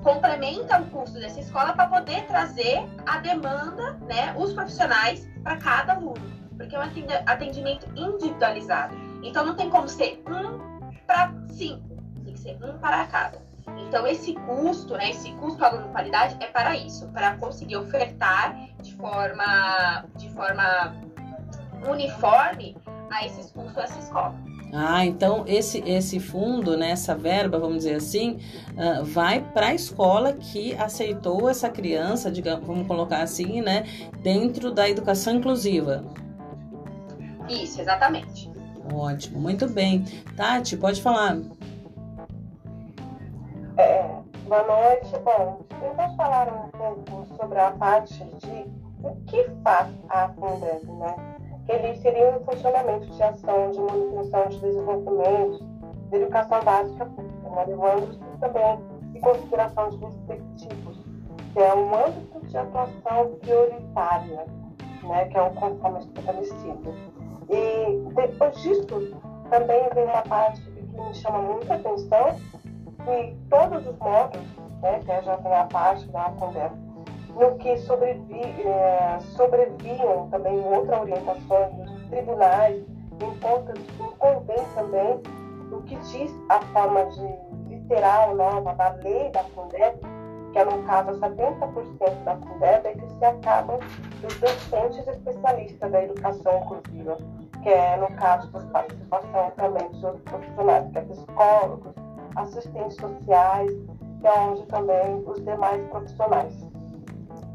complementa 0.02 0.80
o 0.80 0.86
curso 0.86 1.14
dessa 1.14 1.40
escola 1.40 1.72
para 1.72 1.86
poder 1.86 2.26
trazer 2.26 2.86
a 3.06 3.18
demanda, 3.18 3.92
né, 4.08 4.34
os 4.36 4.52
profissionais 4.52 5.28
para 5.42 5.56
cada 5.56 5.94
aluno, 5.94 6.20
porque 6.56 6.74
é 6.74 6.78
um 6.78 6.82
atendimento 7.26 7.88
individualizado. 7.96 8.94
Então 9.22 9.44
não 9.46 9.54
tem 9.54 9.70
como 9.70 9.88
ser 9.88 10.22
um 10.28 10.90
para 11.06 11.32
cinco, 11.48 11.96
tem 12.24 12.34
que 12.34 12.40
ser 12.40 12.58
um 12.62 12.78
para 12.78 13.06
cada. 13.06 13.40
Então 13.78 14.06
esse 14.06 14.34
custo, 14.34 14.94
né, 14.94 15.10
esse 15.10 15.32
custo 15.34 15.64
aluno 15.64 15.88
qualidade 15.90 16.36
é 16.40 16.46
para 16.46 16.76
isso, 16.76 17.08
para 17.08 17.36
conseguir 17.36 17.76
ofertar 17.76 18.56
de 18.82 18.94
forma 18.94 20.04
de 20.16 20.28
forma 20.30 20.94
uniforme 21.88 22.76
a 23.10 23.26
esses 23.26 23.52
custos 23.52 23.76
essa 23.76 23.98
escola. 23.98 24.34
Ah, 24.74 25.04
então 25.04 25.44
esse, 25.46 25.80
esse 25.86 26.18
fundo, 26.18 26.78
né, 26.78 26.92
essa 26.92 27.14
verba, 27.14 27.58
vamos 27.58 27.78
dizer 27.78 27.96
assim, 27.96 28.38
uh, 28.70 29.04
vai 29.04 29.40
para 29.40 29.66
a 29.66 29.74
escola 29.74 30.32
que 30.32 30.74
aceitou 30.76 31.46
essa 31.50 31.68
criança, 31.68 32.30
digamos, 32.30 32.66
vamos 32.66 32.86
colocar 32.86 33.20
assim, 33.20 33.60
né, 33.60 33.84
dentro 34.22 34.72
da 34.72 34.88
educação 34.88 35.34
inclusiva. 35.34 36.02
Isso, 37.50 37.82
exatamente. 37.82 38.50
Ótimo, 38.90 39.38
muito 39.40 39.68
bem. 39.68 40.04
Tati, 40.36 40.76
pode 40.78 41.02
falar. 41.02 41.38
É, 43.76 44.08
boa 44.48 44.62
noite. 44.66 45.10
Bom, 45.22 45.60
vamos 45.96 46.16
falar 46.16 46.48
um 46.48 46.70
pouco 46.70 47.26
sobre 47.36 47.58
a 47.58 47.72
parte 47.72 48.14
de 48.14 48.66
o 49.02 49.16
que 49.26 49.44
faz 49.62 49.88
a 50.08 50.28
Fundeb, 50.30 50.86
né? 50.92 51.31
Ele 51.68 51.94
seria 51.96 52.36
um 52.36 52.44
funcionamento 52.44 53.06
de 53.06 53.22
ação 53.22 53.70
de 53.70 53.80
manutenção 53.80 54.48
de 54.48 54.60
desenvolvimento 54.60 55.64
de 56.10 56.16
educação 56.16 56.60
básica 56.62 57.08
né, 57.52 57.64
levando 57.66 58.18
também 58.40 58.78
em 59.14 59.20
consideração 59.20 59.90
de 59.90 59.96
respectivos, 59.98 60.98
que 61.52 61.58
é 61.58 61.74
um 61.74 61.94
âmbito 61.94 62.46
de 62.46 62.56
atuação 62.56 63.34
prioritária, 63.40 64.46
né, 65.02 65.24
que 65.26 65.36
é 65.36 65.42
o 65.42 65.50
conforme 65.50 65.98
estabelecido. 66.00 66.94
E 67.50 68.14
depois 68.14 68.56
disso, 68.62 69.20
também 69.50 69.88
vem 69.94 70.04
uma 70.04 70.22
parte 70.22 70.62
que 70.62 71.00
me 71.00 71.14
chama 71.14 71.38
muita 71.38 71.74
atenção, 71.74 72.36
que 73.04 73.36
todos 73.50 73.86
os 73.86 73.98
módulos, 73.98 74.46
né, 74.80 75.00
que 75.00 75.22
já 75.22 75.36
tem 75.36 75.54
a 75.54 75.64
parte 75.64 76.06
da 76.08 76.30
conversa, 76.38 76.91
no 77.34 77.56
que 77.56 77.76
sobrevi, 77.78 78.42
é, 78.64 79.18
sobreviam 79.36 80.28
também 80.30 80.58
outra 80.64 81.00
orientação 81.00 81.70
dos 81.76 82.06
tribunais, 82.08 82.84
conta 83.40 83.72
convém 84.18 84.64
também 84.74 85.20
o 85.70 85.82
que 85.82 85.96
diz 85.96 86.34
a 86.48 86.60
forma 86.72 87.06
de 87.06 87.52
literal 87.68 88.34
nova 88.34 88.74
da 88.74 88.90
lei 89.02 89.30
da 89.30 89.44
Fundeb, 89.44 89.98
que 90.52 90.58
é 90.58 90.64
no 90.64 90.82
caso 90.82 91.18
70% 91.18 92.24
da 92.24 92.36
Fundeb, 92.36 92.86
é 92.86 92.92
que 92.92 93.08
se 93.08 93.24
acabam 93.24 93.78
os 94.22 94.40
docentes 94.40 95.06
especialistas 95.06 95.90
da 95.90 96.04
educação 96.04 96.58
inclusiva. 96.58 97.18
que 97.62 97.68
é 97.68 97.96
no 97.96 98.08
caso 98.16 98.50
da 98.50 98.60
participação 98.60 99.52
também 99.56 99.88
dos 99.90 100.02
outros 100.02 100.22
profissionais, 100.24 100.90
que 100.90 100.98
é 100.98 101.00
psicólogos, 101.02 101.94
assistentes 102.34 102.96
sociais, 102.96 103.70
que 104.20 104.26
é 104.26 104.32
onde 104.32 104.66
também 104.66 105.22
os 105.26 105.44
demais 105.44 105.80
profissionais. 105.88 106.71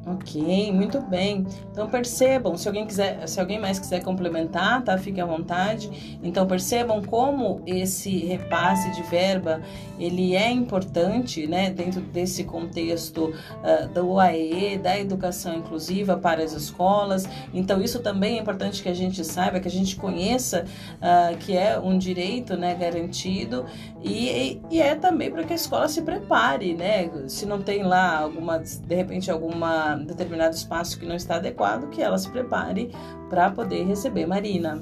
Ok, 0.10 0.72
muito 0.72 1.02
bem. 1.02 1.46
Então 1.70 1.90
percebam, 1.90 2.56
se 2.56 2.66
alguém 2.66 2.86
quiser, 2.86 3.28
se 3.28 3.42
alguém 3.42 3.60
mais 3.60 3.78
quiser 3.78 4.02
complementar, 4.02 4.82
tá? 4.82 4.98
Fique 4.98 5.20
à 5.20 5.26
vontade. 5.26 6.20
Então 6.24 6.48
percebam 6.48 7.02
como 7.04 7.62
esse 7.66 8.26
repasse 8.26 8.90
de 8.92 9.04
verba 9.04 9.62
ele 10.00 10.36
é 10.36 10.50
importante, 10.50 11.46
né? 11.48 11.70
Dentro 11.72 12.00
desse 12.00 12.44
contexto 12.46 13.34
uh, 13.34 13.88
do 13.94 14.12
UAE, 14.12 14.78
da 14.78 14.98
educação 14.98 15.56
inclusiva 15.56 16.16
para 16.16 16.42
as 16.42 16.54
escolas. 16.54 17.28
Então 17.54 17.82
isso 17.82 18.00
também 18.00 18.38
é 18.38 18.42
importante 18.42 18.82
que 18.82 18.90
a 18.90 18.94
gente 18.94 19.26
saiba, 19.26 19.60
que 19.60 19.68
a 19.68 19.72
gente 19.72 19.98
conheça 19.98 20.66
uh, 21.02 21.36
que 21.38 21.58
é 21.58 21.78
um 21.78 21.98
direito, 21.98 22.56
né? 22.56 22.76
Garantido 22.76 23.66
e, 24.02 24.62
e 24.70 24.82
é 24.82 24.96
também 24.96 25.30
para 25.32 25.44
que 25.44 25.52
a 25.52 25.56
escola 25.56 25.90
se 25.90 26.02
prepare, 26.02 26.74
né? 26.74 27.10
Se 27.28 27.46
não 27.46 27.62
tem 27.62 27.84
lá 27.84 28.20
alguma, 28.20 28.60
de 28.60 28.96
repente 28.96 29.30
alguma 29.30 29.97
determinado 30.06 30.56
espaço 30.56 31.00
que 31.00 31.06
não 31.06 31.16
está 31.16 31.36
adequado, 31.36 31.90
que 31.90 32.02
ela 32.02 32.18
se 32.18 32.30
prepare 32.30 32.92
para 33.30 33.52
poder 33.52 33.86
receber 33.86 34.26
Marina. 34.26 34.80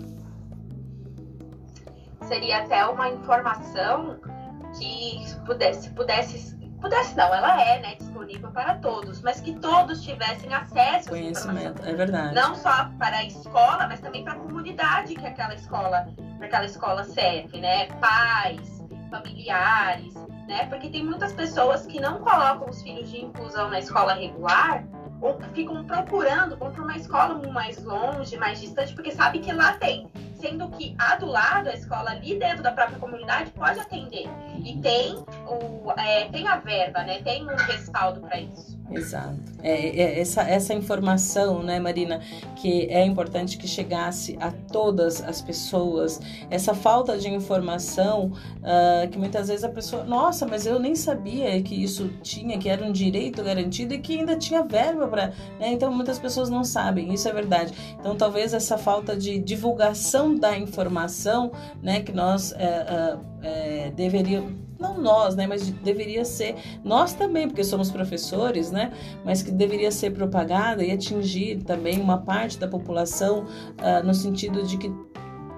Seria 2.27 2.63
até 2.63 2.85
uma 2.85 3.09
informação 3.09 4.19
que 4.77 5.23
pudesse, 5.45 5.89
pudesse, 5.91 6.55
pudesse 6.81 7.15
não, 7.15 7.33
ela 7.33 7.61
é 7.61 7.79
né, 7.79 7.95
disponível 7.95 8.49
para 8.51 8.75
todos, 8.75 9.21
mas 9.21 9.39
que 9.39 9.53
todos 9.59 10.03
tivessem 10.03 10.53
acesso 10.53 11.09
conhecimento, 11.09 11.83
é 11.85 11.93
verdade. 11.93 12.33
Não 12.33 12.55
só 12.55 12.89
para 12.97 13.17
a 13.17 13.25
escola, 13.25 13.87
mas 13.87 14.01
também 14.01 14.23
para 14.23 14.33
a 14.33 14.37
comunidade 14.37 15.15
que 15.15 15.25
aquela 15.25 15.53
escola, 15.53 16.07
aquela 16.41 16.65
escola 16.65 17.03
serve, 17.03 17.59
né? 17.59 17.87
Pais, 17.99 18.83
familiares, 19.09 20.13
né? 20.47 20.65
Porque 20.67 20.89
tem 20.89 21.03
muitas 21.03 21.33
pessoas 21.33 21.85
que 21.85 21.99
não 21.99 22.19
colocam 22.19 22.69
os 22.69 22.81
filhos 22.81 23.09
de 23.09 23.23
inclusão 23.23 23.69
na 23.69 23.79
escola 23.79 24.13
regular 24.13 24.83
ou 25.25 25.39
ficam 25.53 25.83
procurando, 25.83 26.55
vão 26.55 26.71
para 26.71 26.83
uma 26.83 26.95
escola 26.95 27.41
mais 27.51 27.83
longe, 27.83 28.37
mais 28.37 28.61
distante, 28.61 28.93
porque 28.93 29.11
sabe 29.11 29.39
que 29.39 29.51
lá 29.51 29.73
tem. 29.73 30.07
Sendo 30.35 30.69
que 30.69 30.95
a 30.99 31.15
do 31.15 31.25
lado, 31.25 31.69
a 31.69 31.73
escola 31.73 32.11
ali 32.11 32.37
dentro 32.37 32.61
da 32.61 32.71
própria 32.71 32.99
comunidade, 32.99 33.49
pode 33.51 33.79
atender. 33.79 34.25
E 34.63 34.77
tem, 34.81 35.15
o, 35.47 35.91
é, 35.97 36.25
tem 36.29 36.47
a 36.47 36.57
verba, 36.57 37.01
né? 37.03 37.23
Tem 37.23 37.43
um 37.43 37.55
respaldo 37.55 38.21
para 38.21 38.39
isso. 38.39 38.77
Exato. 38.91 39.39
É, 39.63 39.99
é, 39.99 40.19
essa, 40.19 40.43
essa 40.43 40.73
informação, 40.73 41.63
né, 41.63 41.79
Marina, 41.79 42.21
que 42.55 42.87
é 42.87 43.03
importante 43.03 43.57
que 43.57 43.67
chegasse 43.67 44.37
a 44.39 44.51
todas 44.51 45.23
as 45.23 45.41
pessoas. 45.41 46.21
Essa 46.49 46.75
falta 46.75 47.17
de 47.17 47.27
informação, 47.29 48.31
uh, 48.59 49.09
que 49.09 49.17
muitas 49.17 49.47
vezes 49.47 49.63
a 49.63 49.69
pessoa, 49.69 50.03
nossa, 50.03 50.45
mas 50.45 50.65
eu 50.65 50.79
nem 50.79 50.95
sabia 50.95 51.61
que 51.63 51.75
isso 51.75 52.09
tinha, 52.21 52.57
que 52.59 52.69
era 52.69 52.85
um 52.85 52.91
direito 52.91 53.43
garantido 53.43 53.93
e 53.93 53.97
que 53.97 54.19
ainda 54.19 54.35
tinha 54.35 54.63
verba 54.63 55.07
para. 55.07 55.27
Né? 55.59 55.73
Então 55.73 55.91
muitas 55.91 56.19
pessoas 56.19 56.49
não 56.49 56.63
sabem, 56.63 57.11
isso 57.13 57.27
é 57.27 57.33
verdade. 57.33 57.73
Então 57.99 58.15
talvez 58.15 58.53
essa 58.53 58.77
falta 58.77 59.15
de 59.15 59.39
divulgação 59.39 60.35
da 60.35 60.57
informação, 60.57 61.51
né, 61.81 62.01
que 62.01 62.11
nós 62.11 62.53
é, 62.53 63.91
deveríamos 63.95 64.64
não 64.79 64.99
nós, 65.01 65.35
né, 65.35 65.47
mas 65.47 65.69
deveria 65.69 66.25
ser 66.25 66.55
nós 66.83 67.13
também, 67.13 67.47
porque 67.47 67.63
somos 67.63 67.91
professores, 67.91 68.71
né, 68.71 68.91
mas 69.23 69.41
que 69.41 69.51
deveria 69.51 69.91
ser 69.91 70.11
propagada 70.11 70.83
e 70.83 70.91
atingir 70.91 71.63
também 71.63 71.99
uma 71.99 72.17
parte 72.17 72.57
da 72.57 72.67
população 72.67 73.43
uh, 73.43 74.05
no 74.05 74.13
sentido 74.13 74.63
de 74.63 74.77
que 74.77 74.91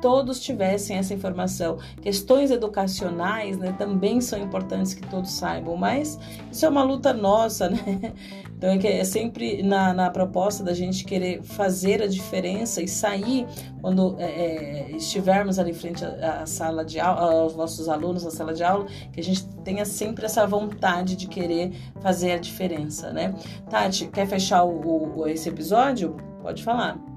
todos 0.02 0.40
tivessem 0.40 0.98
essa 0.98 1.14
informação. 1.14 1.78
Questões 2.02 2.52
educacionais 2.52 3.58
né, 3.58 3.74
também 3.78 4.22
são 4.22 4.40
importantes 4.40 4.94
que 4.94 5.06
todos 5.08 5.32
saibam, 5.32 5.76
mas 5.76 6.20
isso 6.52 6.66
é 6.66 6.70
uma 6.70 6.84
luta 6.84 7.14
nossa, 7.14 7.70
né? 7.70 8.14
Então 8.58 8.72
é, 8.72 9.00
é 9.00 9.04
sempre 9.04 9.62
na, 9.62 9.94
na 9.94 10.10
proposta 10.10 10.64
da 10.64 10.74
gente 10.74 11.06
querer 11.06 11.44
fazer 11.44 12.02
a 12.02 12.08
diferença 12.08 12.82
e 12.82 12.88
sair 12.88 13.46
quando 13.82 14.16
é, 14.18 14.24
é, 14.24 14.92
estivermos 14.96 15.60
ali 15.60 15.72
em 15.72 15.76
frente 15.76 16.04
à, 16.04 16.42
à 16.42 16.46
sala 16.48 16.84
de 16.84 17.00
aula, 17.00 17.42
aos 17.42 17.56
nossos 17.56 17.88
alunos 17.88 18.24
na 18.24 18.32
sala 18.32 18.54
de 18.54 18.64
aula, 18.64 18.88
que 19.14 19.20
a 19.20 19.24
gente 19.24 19.46
tenha 19.64 19.86
sempre 19.86 20.26
essa 20.26 20.46
vontade 20.48 21.16
de 21.16 21.28
querer 21.28 21.72
fazer 22.02 22.32
a 22.32 22.38
diferença, 22.38 23.14
né? 23.14 23.36
Tati, 23.70 24.08
quer 24.08 24.28
fechar 24.28 24.64
o, 24.64 25.20
o 25.20 25.28
esse 25.28 25.48
episódio? 25.50 26.18
Pode 26.42 26.64
falar. 26.64 27.17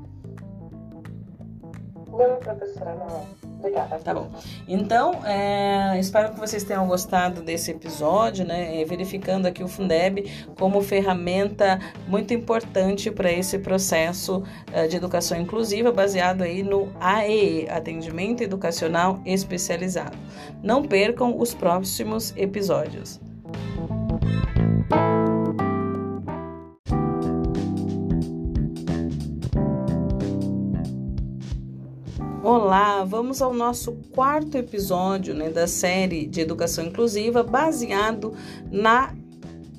Professora. 2.40 2.96
Obrigada. 3.58 3.98
Tá 3.98 4.14
bom. 4.14 4.30
Então, 4.66 5.24
é, 5.26 5.98
espero 5.98 6.32
que 6.32 6.40
vocês 6.40 6.64
tenham 6.64 6.86
gostado 6.86 7.42
desse 7.42 7.70
episódio, 7.70 8.44
né? 8.44 8.84
Verificando 8.84 9.46
aqui 9.46 9.62
o 9.62 9.68
Fundeb 9.68 10.30
como 10.58 10.80
ferramenta 10.80 11.78
muito 12.08 12.32
importante 12.32 13.10
para 13.10 13.30
esse 13.30 13.58
processo 13.58 14.38
uh, 14.38 14.88
de 14.88 14.96
educação 14.96 15.38
inclusiva, 15.38 15.92
baseado 15.92 16.42
aí 16.42 16.62
no 16.62 16.88
AEE, 17.00 17.68
Atendimento 17.68 18.42
Educacional 18.42 19.20
Especializado. 19.26 20.16
Não 20.62 20.82
percam 20.82 21.38
os 21.38 21.52
próximos 21.54 22.34
episódios. 22.36 23.20
Olá, 32.52 33.04
vamos 33.04 33.40
ao 33.40 33.54
nosso 33.54 33.92
quarto 34.12 34.58
episódio 34.58 35.32
né, 35.32 35.50
da 35.50 35.68
série 35.68 36.26
de 36.26 36.40
educação 36.40 36.84
inclusiva, 36.84 37.44
baseado 37.44 38.34
na 38.68 39.14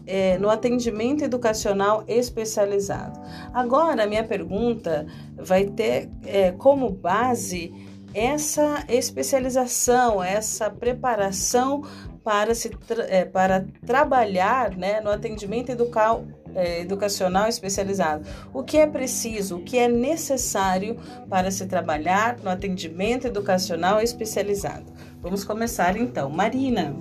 é, 0.08 0.38
no 0.38 0.50
atendimento 0.50 1.22
educacional 1.22 2.06
especializado. 2.08 3.20
Agora, 3.54 4.08
minha 4.08 4.24
pergunta 4.24 5.06
vai 5.36 5.66
ter 5.66 6.10
é, 6.26 6.54
como 6.54 6.90
base 6.90 7.74
essa 8.14 8.86
especialização, 8.88 10.24
essa 10.24 10.70
preparação 10.70 11.84
para, 12.24 12.56
se 12.56 12.70
tra 12.70 13.04
é, 13.04 13.26
para 13.26 13.66
trabalhar 13.86 14.78
né, 14.78 15.02
no 15.02 15.10
atendimento 15.10 15.72
educal 15.72 16.26
é, 16.56 16.82
educacional 16.82 17.48
especializado. 17.48 18.26
O 18.54 18.64
que 18.64 18.78
é 18.78 18.88
preciso, 18.88 19.58
o 19.58 19.64
que 19.64 19.78
é 19.78 19.88
necessário 19.88 20.98
para 21.30 21.52
se 21.52 21.66
trabalhar 21.66 22.38
no 22.38 22.50
atendimento 22.50 23.28
educacional 23.28 24.00
especializado? 24.02 24.86
Vamos 25.22 25.44
começar 25.44 25.96
então. 25.98 26.30
Marina. 26.30 26.94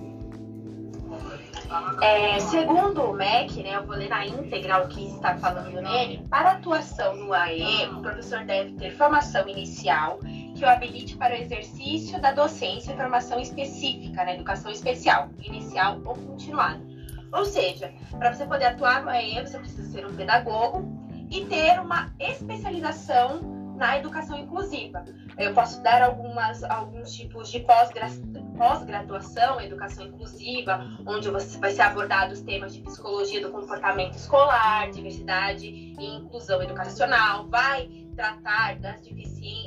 É, 2.03 2.41
segundo 2.41 3.03
o 3.03 3.13
MEC, 3.13 3.63
né, 3.63 3.77
eu 3.77 3.87
vou 3.87 3.95
ler 3.95 4.09
na 4.09 4.27
íntegra 4.27 4.83
o 4.83 4.89
que 4.89 5.07
está 5.07 5.37
falando 5.37 5.81
nele, 5.81 6.27
para 6.29 6.53
atuação 6.53 7.15
no 7.15 7.33
AE, 7.33 7.87
o 7.93 8.01
professor 8.01 8.45
deve 8.45 8.73
ter 8.73 8.91
formação 8.97 9.49
inicial 9.49 10.19
que 10.57 10.65
o 10.65 10.69
habilite 10.69 11.17
para 11.17 11.35
o 11.35 11.37
exercício 11.37 12.21
da 12.21 12.33
docência 12.33 12.93
e 12.93 12.97
formação 12.97 13.39
específica 13.39 14.25
na 14.25 14.35
educação 14.35 14.73
especial, 14.73 15.29
inicial 15.45 16.01
ou 16.05 16.15
continuada 16.15 16.90
ou 17.33 17.45
seja, 17.45 17.93
para 18.19 18.33
você 18.33 18.45
poder 18.47 18.67
atuar 18.67 19.03
no 19.03 19.11
EE, 19.11 19.41
você 19.41 19.59
precisa 19.59 19.91
ser 19.91 20.07
um 20.07 20.15
pedagogo 20.15 21.01
e 21.31 21.45
ter 21.47 21.81
uma 21.81 22.13
especialização 22.19 23.41
na 23.77 23.97
educação 23.99 24.39
inclusiva. 24.39 25.05
Eu 25.39 25.55
posso 25.55 25.83
dar 25.83 26.03
algumas, 26.03 26.63
alguns 26.65 27.13
tipos 27.13 27.51
de 27.51 27.61
pós-graduação 27.61 29.59
educação 29.59 30.07
inclusiva, 30.07 30.87
onde 31.07 31.31
você 31.31 31.57
vai 31.59 31.71
ser 31.73 31.81
abordado 31.83 32.35
os 32.35 32.43
temas 32.43 32.75
de 32.75 32.83
psicologia 32.83 33.41
do 33.41 33.51
comportamento 33.51 34.15
escolar, 34.15 34.91
diversidade 34.91 35.67
e 35.67 36.17
inclusão 36.17 36.63
educacional, 36.63 37.49
vai 37.49 37.89
tratar 38.21 38.77
das, 38.81 39.01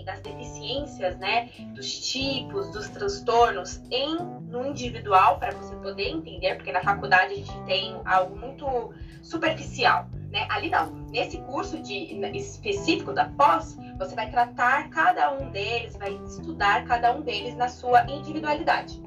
das 0.06 0.20
deficiências, 0.22 1.18
né, 1.18 1.50
dos 1.74 2.12
tipos, 2.12 2.72
dos 2.72 2.88
transtornos 2.90 3.82
em 3.90 4.16
no 4.48 4.68
individual 4.68 5.40
para 5.40 5.52
você 5.54 5.76
poder 5.78 6.10
entender, 6.10 6.56
porque 6.56 6.72
na 6.72 6.82
faculdade 6.82 7.34
a 7.34 7.36
gente 7.36 7.64
tem 7.64 8.00
algo 8.06 8.36
muito 8.36 8.94
superficial, 9.24 10.08
né? 10.30 10.46
Ali 10.50 10.70
não. 10.70 10.92
Nesse 11.10 11.40
curso 11.40 11.82
de 11.82 12.14
específico 12.38 13.12
da 13.12 13.26
pós, 13.26 13.76
você 13.98 14.14
vai 14.14 14.30
tratar 14.30 14.90
cada 14.90 15.32
um 15.32 15.50
deles, 15.50 15.96
vai 15.98 16.14
estudar 16.28 16.86
cada 16.86 17.12
um 17.12 17.22
deles 17.22 17.56
na 17.56 17.68
sua 17.68 18.06
individualidade. 18.06 19.02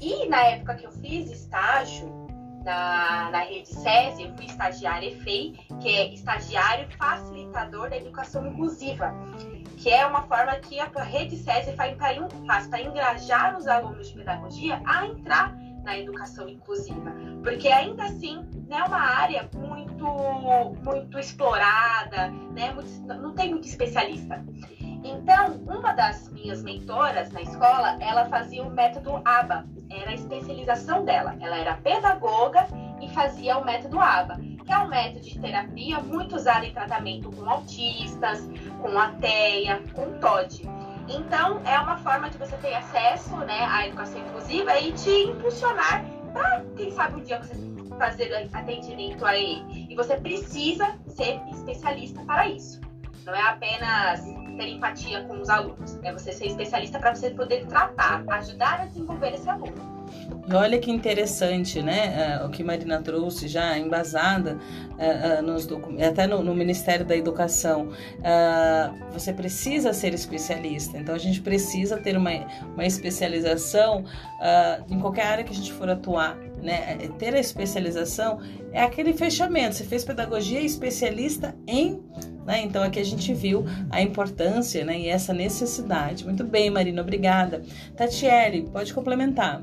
E 0.00 0.28
na 0.28 0.44
época 0.44 0.76
que 0.76 0.86
eu 0.86 0.92
fiz 0.92 1.30
estágio, 1.30 2.12
na, 2.64 3.30
na 3.30 3.38
rede 3.40 3.68
SESI, 3.68 4.24
eu 4.24 4.34
fui 4.34 4.46
estagiária 4.46 5.08
EFEI, 5.08 5.52
que 5.80 5.88
é 5.88 6.14
estagiário 6.14 6.88
facilitador 6.96 7.90
da 7.90 7.96
educação 7.96 8.46
inclusiva, 8.46 9.14
que 9.76 9.90
é 9.90 10.06
uma 10.06 10.22
forma 10.22 10.52
que 10.56 10.80
a 10.80 10.86
rede 11.02 11.36
SESI 11.36 11.76
faz 11.76 11.96
para 11.96 12.80
engajar 12.80 13.56
os 13.56 13.66
alunos 13.66 14.08
de 14.08 14.14
pedagogia 14.14 14.80
a 14.86 15.06
entrar 15.06 15.54
na 15.84 15.98
educação 15.98 16.48
inclusiva, 16.48 17.12
porque 17.42 17.68
ainda 17.68 18.04
assim 18.04 18.38
né, 18.66 18.78
é 18.78 18.84
uma 18.84 18.98
área 18.98 19.48
muito, 19.54 20.06
muito 20.82 21.18
explorada, 21.18 22.28
né, 22.28 22.72
muito, 22.72 22.90
não 23.20 23.34
tem 23.34 23.50
muito 23.50 23.68
especialista. 23.68 24.42
Então, 25.04 25.56
uma 25.66 25.92
das 25.92 26.30
minhas 26.30 26.62
mentoras 26.62 27.30
na 27.30 27.42
escola, 27.42 27.98
ela 28.00 28.24
fazia 28.24 28.62
o 28.62 28.70
método 28.70 29.20
ABA, 29.22 29.66
era 30.00 30.10
a 30.10 30.14
especialização 30.14 31.04
dela. 31.04 31.36
Ela 31.40 31.58
era 31.58 31.74
pedagoga 31.76 32.66
e 33.00 33.08
fazia 33.10 33.58
o 33.58 33.64
método 33.64 34.00
ABA, 34.00 34.36
que 34.64 34.72
é 34.72 34.78
um 34.78 34.88
método 34.88 35.20
de 35.20 35.38
terapia 35.38 36.00
muito 36.00 36.36
usado 36.36 36.64
em 36.64 36.72
tratamento 36.72 37.30
com 37.30 37.48
autistas, 37.48 38.48
com 38.80 38.98
ateia, 38.98 39.82
com 39.94 40.18
TOD. 40.18 40.68
Então, 41.08 41.60
é 41.66 41.78
uma 41.78 41.98
forma 41.98 42.30
de 42.30 42.38
você 42.38 42.56
ter 42.56 42.74
acesso 42.74 43.36
né, 43.38 43.66
à 43.70 43.86
educação 43.86 44.20
inclusiva 44.20 44.78
e 44.78 44.92
te 44.92 45.10
impulsionar 45.10 46.04
para, 46.32 46.64
quem 46.76 46.90
sabe, 46.90 47.20
um 47.20 47.22
dia 47.22 47.38
você 47.38 47.54
fazer 47.98 48.34
atendimento 48.52 49.24
aí. 49.24 49.86
E 49.88 49.94
você 49.94 50.16
precisa 50.16 50.98
ser 51.08 51.40
especialista 51.50 52.22
para 52.24 52.48
isso. 52.48 52.80
Não 53.24 53.34
é 53.34 53.42
apenas 53.42 54.24
ter 54.54 54.68
empatia 54.68 55.22
com 55.24 55.40
os 55.40 55.48
alunos, 55.48 55.98
é 56.02 56.12
você 56.12 56.32
ser 56.32 56.46
especialista 56.46 56.98
para 56.98 57.14
você 57.14 57.30
poder 57.30 57.66
tratar, 57.66 58.24
ajudar 58.28 58.80
a 58.80 58.86
desenvolver 58.86 59.34
esse 59.34 59.48
aluno. 59.48 59.94
E 60.46 60.54
olha 60.54 60.78
que 60.78 60.90
interessante, 60.90 61.82
né? 61.82 62.40
Uh, 62.42 62.46
o 62.46 62.50
que 62.50 62.62
Marina 62.62 63.00
trouxe 63.00 63.48
já 63.48 63.78
embasada 63.78 64.58
uh, 64.92 65.40
uh, 65.40 65.42
nos 65.42 65.66
até 66.06 66.26
no, 66.26 66.42
no, 66.42 66.54
Ministério 66.54 67.04
da 67.04 67.16
Educação. 67.16 67.88
você 69.10 69.32
precisa 69.32 69.92
ser 69.92 70.12
especialista, 70.12 70.98
então 70.98 71.14
a 71.14 71.18
gente 71.18 71.40
precisa 71.40 71.96
ter 71.96 72.16
uma, 72.16 72.30
uma 72.74 72.84
especialização 72.84 74.04
em 74.88 75.00
qualquer 75.00 75.26
área 75.26 75.44
que 75.44 75.52
a 75.52 75.54
gente 75.54 75.72
for 75.72 75.88
atuar. 75.88 76.36
Né? 76.64 76.96
Ter 77.18 77.34
a 77.34 77.38
especialização 77.38 78.40
é 78.72 78.82
aquele 78.82 79.12
fechamento. 79.12 79.74
Você 79.74 79.84
fez 79.84 80.04
pedagogia 80.04 80.60
especialista 80.60 81.54
em 81.66 82.02
né? 82.44 82.62
Então 82.62 82.82
aqui 82.82 83.00
a 83.00 83.04
gente 83.04 83.32
viu 83.32 83.64
a 83.90 84.00
importância 84.00 84.84
né, 84.84 84.98
e 84.98 85.08
essa 85.08 85.32
necessidade. 85.32 86.24
Muito 86.24 86.44
bem, 86.44 86.70
Marina, 86.70 87.02
obrigada. 87.02 87.62
Tatiele, 87.96 88.68
pode 88.70 88.92
complementar. 88.92 89.62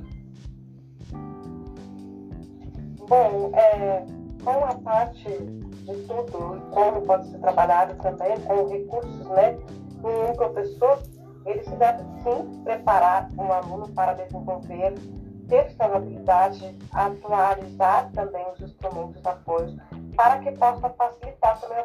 Bom, 3.07 3.51
é, 3.53 4.05
com 4.43 4.65
a 4.65 4.73
parte 4.75 5.23
de 5.23 5.95
tudo, 6.07 6.61
como 6.71 7.01
pode 7.01 7.29
ser 7.29 7.37
trabalhado 7.39 7.93
também 8.01 8.39
com 8.41 8.67
recursos, 8.69 9.27
né? 9.27 9.57
Um 10.03 10.33
professor, 10.33 11.03
ele 11.45 11.63
se 11.63 11.75
deve 11.75 12.03
sim 12.23 12.63
preparar 12.63 13.29
um 13.37 13.51
aluno 13.51 13.87
para 13.89 14.13
desenvolver, 14.13 14.95
habilidade, 15.79 16.77
atualizar 16.93 18.09
também 18.11 18.45
os 18.53 18.61
instrumentos 18.61 19.21
de 19.21 19.27
apoio, 19.27 19.75
para 20.15 20.39
que 20.39 20.51
possa 20.53 20.89
facilitar 20.89 21.59
também 21.59 21.79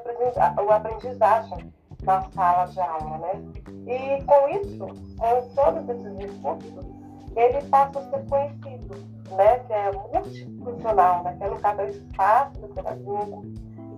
o 0.64 0.70
aprendizagem 0.70 1.72
na 2.02 2.22
sala 2.30 2.66
de 2.66 2.80
aula, 2.80 3.18
né? 3.18 3.42
E 3.86 4.22
com 4.24 4.48
isso, 4.48 4.86
com 5.18 5.48
todos 5.54 5.88
esses 5.88 6.18
recursos, 6.18 6.86
ele 7.34 7.62
passa 7.68 7.98
a 7.98 8.10
ser 8.10 8.26
conhecido, 8.28 8.94
né, 9.30 9.58
que 9.58 9.72
é 9.72 9.92
multifuncional, 9.92 11.22
né, 11.22 11.36
que 11.36 11.44
é 11.44 11.48
no 11.48 11.56
do 11.56 11.90
espaço 11.90 12.60
do 12.60 12.68
pedagogo, 12.68 13.44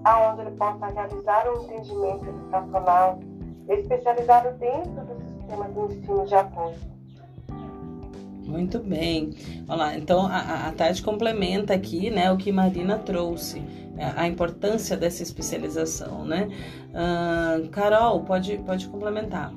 aonde 0.04 0.40
ele 0.40 0.50
possa 0.52 0.86
realizar 0.86 1.48
um 1.48 1.62
entendimento 1.62 2.26
educacional 2.26 3.18
especializado 3.68 4.52
dentro 4.58 5.04
do 5.04 5.20
sistema 5.20 5.68
de 5.68 5.80
ensino 5.80 6.26
de 6.26 6.34
apoio. 6.34 6.97
Muito 8.48 8.78
bem. 8.78 9.36
Olha 9.68 9.76
lá, 9.76 9.98
então 9.98 10.26
a, 10.26 10.68
a 10.68 10.72
Tati 10.72 11.02
complementa 11.02 11.74
aqui 11.74 12.10
né, 12.10 12.32
o 12.32 12.38
que 12.38 12.50
Marina 12.50 12.98
trouxe, 12.98 13.62
é, 13.98 14.06
a 14.16 14.26
importância 14.26 14.96
dessa 14.96 15.22
especialização, 15.22 16.24
né? 16.24 16.48
Uh, 16.88 17.68
Carol, 17.68 18.24
pode, 18.24 18.56
pode 18.58 18.88
complementar. 18.88 19.52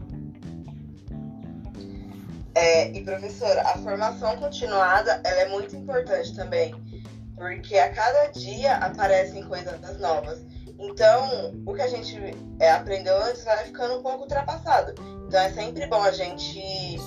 É, 2.54 2.92
e 2.92 3.02
professora, 3.06 3.62
a 3.62 3.78
formação 3.78 4.36
continuada 4.36 5.22
ela 5.24 5.40
é 5.40 5.48
muito 5.48 5.74
importante 5.74 6.36
também, 6.36 6.76
porque 7.38 7.78
a 7.78 7.94
cada 7.94 8.28
dia 8.28 8.76
aparecem 8.76 9.42
coisas 9.44 10.00
novas. 10.02 10.44
Então, 10.78 11.54
o 11.66 11.74
que 11.74 11.82
a 11.82 11.88
gente 11.88 12.20
é, 12.60 12.72
aprendeu 12.72 13.16
antes 13.24 13.46
vai 13.46 13.64
ficando 13.64 14.00
um 14.00 14.04
pouco 14.04 14.24
ultrapassado. 14.24 14.94
Então, 15.28 15.40
é 15.40 15.50
sempre 15.52 15.88
bom 15.88 16.02
a 16.02 16.12
gente 16.12 17.00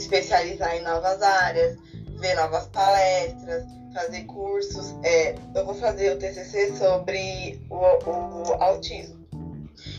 especializar 0.00 0.76
em 0.76 0.82
novas 0.82 1.22
áreas, 1.22 1.76
ver 2.18 2.34
novas 2.34 2.66
palestras, 2.66 3.64
fazer 3.94 4.24
cursos. 4.24 4.94
É, 5.02 5.34
eu 5.54 5.64
vou 5.64 5.74
fazer 5.74 6.12
o 6.12 6.18
TCC 6.18 6.76
sobre 6.76 7.60
o, 7.70 7.76
o, 7.76 8.48
o 8.48 8.62
autismo. 8.62 9.20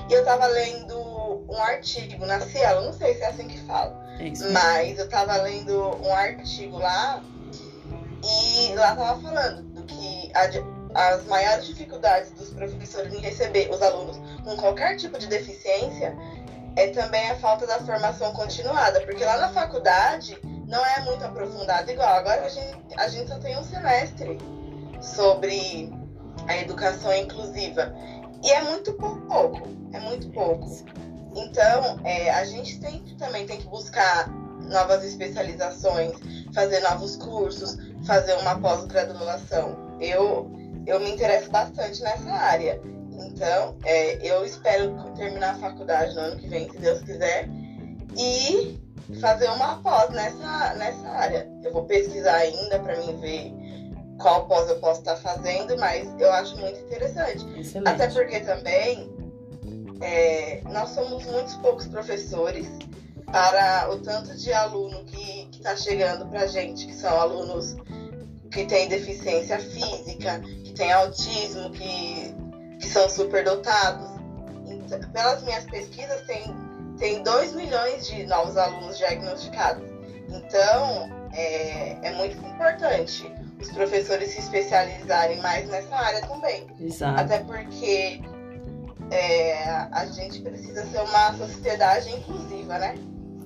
E 0.09 0.13
eu 0.13 0.19
estava 0.19 0.45
lendo 0.47 0.99
um 1.49 1.57
artigo 1.57 2.25
na 2.25 2.39
Cielo, 2.39 2.85
não 2.85 2.93
sei 2.93 3.15
se 3.15 3.21
é 3.21 3.27
assim 3.27 3.47
que 3.47 3.57
fala, 3.61 3.99
é 4.19 4.51
mas 4.51 4.99
eu 4.99 5.05
estava 5.05 5.37
lendo 5.37 5.97
um 6.05 6.13
artigo 6.13 6.77
lá 6.77 7.23
e 8.23 8.75
lá 8.75 8.91
estava 8.91 9.21
falando 9.21 9.63
do 9.73 9.83
que 9.83 10.31
a, 10.35 11.13
as 11.13 11.25
maiores 11.25 11.65
dificuldades 11.65 12.31
dos 12.31 12.49
professores 12.49 13.13
em 13.13 13.19
receber 13.19 13.69
os 13.71 13.81
alunos 13.81 14.17
com 14.43 14.55
qualquer 14.57 14.97
tipo 14.97 15.17
de 15.17 15.27
deficiência 15.27 16.15
é 16.75 16.87
também 16.87 17.29
a 17.29 17.35
falta 17.37 17.67
da 17.67 17.79
formação 17.79 18.31
continuada, 18.33 19.01
porque 19.01 19.23
lá 19.23 19.37
na 19.37 19.49
faculdade 19.49 20.37
não 20.67 20.83
é 20.85 21.01
muito 21.01 21.23
aprofundado 21.23 21.91
igual. 21.91 22.07
Agora 22.07 22.45
a 22.45 22.49
gente, 22.49 22.77
a 22.97 23.07
gente 23.07 23.27
só 23.27 23.37
tem 23.39 23.57
um 23.57 23.63
semestre 23.63 24.37
sobre 25.01 25.91
a 26.47 26.57
educação 26.57 27.13
inclusiva. 27.13 27.93
E 28.43 28.51
é 28.51 28.61
muito 28.63 28.93
pouco, 28.93 29.67
é 29.93 29.99
muito 29.99 30.29
pouco. 30.29 30.67
Então, 31.35 31.99
é, 32.03 32.29
a 32.31 32.43
gente 32.43 32.79
tem, 32.79 32.99
também 33.17 33.45
tem 33.45 33.57
que 33.57 33.67
buscar 33.67 34.27
novas 34.69 35.03
especializações, 35.03 36.13
fazer 36.53 36.79
novos 36.81 37.15
cursos, 37.17 37.77
fazer 38.05 38.33
uma 38.35 38.59
pós-graduação. 38.59 39.77
Eu, 39.99 40.49
eu 40.85 40.99
me 40.99 41.11
interesso 41.11 41.49
bastante 41.51 42.01
nessa 42.01 42.31
área. 42.31 42.81
Então, 43.27 43.75
é, 43.85 44.15
eu 44.25 44.45
espero 44.45 44.93
terminar 45.15 45.55
a 45.55 45.59
faculdade 45.59 46.15
no 46.15 46.21
ano 46.21 46.37
que 46.37 46.47
vem, 46.47 46.69
se 46.69 46.77
Deus 46.77 47.01
quiser, 47.01 47.47
e 48.17 48.79
fazer 49.19 49.49
uma 49.49 49.77
pós 49.81 50.09
nessa, 50.11 50.73
nessa 50.75 51.09
área. 51.09 51.47
Eu 51.63 51.73
vou 51.73 51.85
pesquisar 51.85 52.35
ainda 52.35 52.79
para 52.79 52.97
mim 52.97 53.19
ver 53.19 53.53
qual 54.17 54.45
pós 54.45 54.69
eu 54.69 54.79
posso 54.79 54.99
estar 54.99 55.17
fazendo, 55.17 55.77
mas 55.77 56.07
eu 56.19 56.31
acho 56.31 56.55
muito 56.57 56.79
interessante. 56.79 57.45
Excelente. 57.59 57.89
Até 57.89 58.07
porque 58.07 58.39
também 58.41 59.11
é, 60.01 60.61
nós 60.71 60.89
somos 60.91 61.25
muitos 61.25 61.55
poucos 61.55 61.87
professores 61.87 62.67
para 63.25 63.89
o 63.91 63.99
tanto 63.99 64.35
de 64.35 64.51
aluno 64.53 65.03
que 65.05 65.49
está 65.51 65.75
chegando 65.75 66.27
para 66.27 66.47
gente, 66.47 66.85
que 66.85 66.93
são 66.93 67.19
alunos 67.19 67.75
que 68.51 68.65
têm 68.65 68.89
deficiência 68.89 69.57
física, 69.59 70.41
que 70.63 70.73
têm 70.73 70.91
autismo, 70.91 71.69
que, 71.71 72.35
que 72.81 72.89
são 72.89 73.07
superdotados. 73.07 74.09
Então, 74.65 74.99
pelas 75.11 75.43
minhas 75.43 75.63
pesquisas, 75.65 76.21
tem, 76.21 76.43
tem 76.97 77.23
2 77.23 77.53
milhões 77.53 78.07
de 78.07 78.25
novos 78.25 78.57
alunos 78.57 78.97
diagnosticados. 78.97 79.89
Então, 80.27 81.09
é, 81.33 81.97
é 82.01 82.11
muito 82.15 82.37
importante 82.37 83.31
os 83.61 83.71
professores 83.71 84.31
se 84.31 84.39
especializarem 84.39 85.39
mais 85.41 85.69
nessa 85.69 85.95
área 85.95 86.21
também. 86.21 86.67
Exato. 86.79 87.21
Até 87.21 87.39
porque 87.39 88.21
é, 89.11 89.67
a 89.91 90.05
gente 90.07 90.41
precisa 90.41 90.85
ser 90.87 90.99
uma 90.99 91.33
sociedade 91.37 92.09
inclusiva, 92.09 92.79
né? 92.79 92.95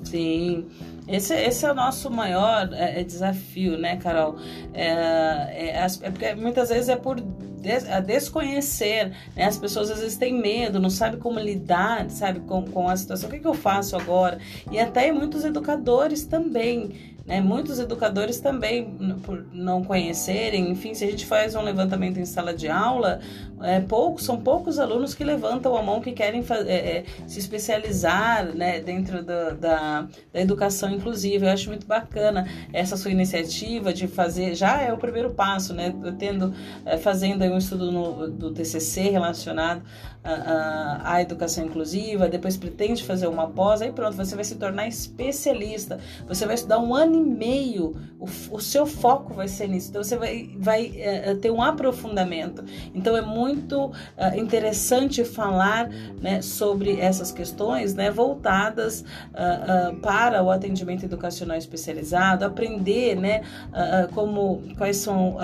Sim. 0.06 0.70
Esse, 1.08 1.36
esse 1.36 1.66
é 1.66 1.72
o 1.72 1.76
nosso 1.76 2.10
maior 2.10 2.70
é, 2.74 3.02
é 3.02 3.04
desafio, 3.04 3.78
né, 3.78 3.98
Carol? 3.98 4.38
É, 4.74 5.78
é, 5.78 5.88
é, 6.02 6.10
porque 6.10 6.34
muitas 6.36 6.70
vezes 6.70 6.90
é 6.90 6.96
por 6.96 7.22
des, 7.22 7.88
a 7.90 8.00
desconhecer, 8.00 9.12
né? 9.36 9.46
As 9.46 9.58
pessoas 9.58 9.92
às 9.92 10.00
vezes 10.00 10.18
têm 10.18 10.34
medo, 10.34 10.80
não 10.80 10.90
sabem 10.90 11.20
como 11.20 11.40
lidar, 11.40 12.10
sabe, 12.10 12.40
com, 12.42 12.64
com 12.66 12.90
a 12.90 12.98
situação. 12.98 13.30
O 13.30 13.32
que, 13.32 13.40
que 13.40 13.48
eu 13.48 13.54
faço 13.54 13.96
agora? 13.96 14.40
E 14.72 14.80
até 14.80 15.12
muitos 15.12 15.46
educadores 15.46 16.26
também 16.26 17.15
né? 17.26 17.42
Muitos 17.42 17.80
educadores 17.80 18.40
também, 18.40 19.18
por 19.24 19.44
não 19.52 19.84
conhecerem, 19.84 20.70
enfim, 20.70 20.94
se 20.94 21.04
a 21.04 21.10
gente 21.10 21.26
faz 21.26 21.56
um 21.56 21.62
levantamento 21.62 22.20
em 22.20 22.26
sala 22.26 22.54
de 22.54 22.68
aula, 22.68 23.20
é, 23.64 23.84
são 24.20 24.40
poucos 24.40 24.78
alunos 24.78 25.16
que 25.16 25.24
levantam 25.24 25.76
a 25.76 25.82
mão 25.82 26.02
que 26.02 26.12
querem 26.12 26.46
é, 26.68 26.74
é, 26.74 27.06
se 27.26 27.40
especializar 27.40 28.46
né, 28.56 28.80
dentro 28.80 29.24
da, 29.24 29.52
da, 29.52 30.08
da, 30.34 30.40
educação 30.40 30.92
inclusiva. 30.92 31.46
Eu 31.46 31.52
acho 31.52 31.70
muito 31.70 31.88
bacana 31.88 32.48
essa 32.72 32.96
sua 32.96 33.10
iniciativa 33.10 33.92
de 33.92 34.08
fazer, 34.08 34.54
já 34.54 34.82
é 34.82 34.94
o 34.94 34.98
primeiro 34.98 35.32
passo, 35.32 35.74
né? 35.74 35.94
Tendo, 36.20 36.54
é, 36.86 36.98
fazendo 36.98 37.44
um 37.46 37.58
estudo 37.58 37.92
no, 37.92 38.28
do 38.30 38.52
TCC 38.52 39.10
relacionado 39.10 39.82
à, 40.26 41.14
à 41.14 41.22
educação 41.22 41.66
inclusiva, 41.66 42.28
depois 42.28 42.58
pretende 42.58 43.04
fazer 43.04 43.28
uma 43.28 43.48
pós, 43.48 43.82
aí 43.82 43.92
pronto, 43.92 44.16
você 44.16 44.36
vai 44.36 44.44
se 44.44 44.56
tornar 44.56 44.88
especialista. 44.88 46.00
Você 46.28 46.46
vai 46.46 46.56
estudar 46.56 46.80
um 46.80 46.94
ano 46.94 47.16
e 47.16 47.24
meio 47.24 47.96
o, 48.20 48.56
o 48.56 48.60
seu 48.60 48.86
foco 48.86 49.34
vai 49.34 49.48
ser 49.48 49.68
nisso. 49.68 49.90
Então 49.90 50.04
você 50.04 50.18
vai, 50.18 50.50
vai 50.58 50.94
é, 50.98 51.36
ter 51.36 51.52
um 51.52 51.62
aprofundamento. 51.62 52.64
Então 52.94 53.16
é 53.16 53.22
muito 53.22 53.92
é, 54.18 54.38
interessante 54.38 55.24
falar 55.24 55.90
né, 56.22 56.42
sobre 56.42 57.00
essas 57.00 57.32
questões 57.32 57.94
né, 57.94 58.10
voltadas 58.10 59.02
uh, 59.02 59.92
uh, 59.92 59.96
para 59.98 60.42
o 60.42 60.50
atendimento 60.50 61.06
educacional 61.06 61.58
especializado, 61.58 62.46
aprender 62.46 63.16
né, 63.16 63.42
uh, 63.70 64.14
como 64.14 64.64
quais 64.78 64.98
são 64.98 65.38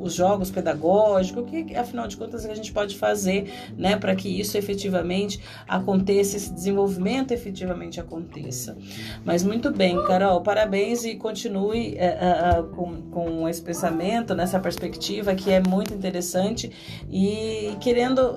os 0.00 0.14
jogos 0.14 0.50
pedagógicos, 0.50 1.42
o 1.42 1.46
que 1.46 1.76
afinal 1.76 2.06
de 2.06 2.16
contas 2.16 2.44
a 2.44 2.54
gente 2.54 2.72
pode 2.72 2.96
fazer 2.96 3.52
né, 3.76 3.91
para 3.96 4.14
que 4.14 4.28
isso 4.28 4.56
efetivamente 4.56 5.40
aconteça, 5.66 6.36
esse 6.36 6.52
desenvolvimento 6.52 7.32
efetivamente 7.32 8.00
aconteça. 8.00 8.76
Mas 9.24 9.42
muito 9.42 9.70
bem, 9.70 10.02
Carol, 10.06 10.40
parabéns 10.40 11.04
e 11.04 11.16
continue 11.16 11.96
uh, 11.96 12.64
com, 12.74 13.02
com 13.10 13.48
esse 13.48 13.62
pensamento, 13.62 14.34
nessa 14.34 14.58
perspectiva 14.58 15.34
que 15.34 15.50
é 15.50 15.60
muito 15.60 15.94
interessante 15.94 16.70
e 17.10 17.76
querendo 17.80 18.36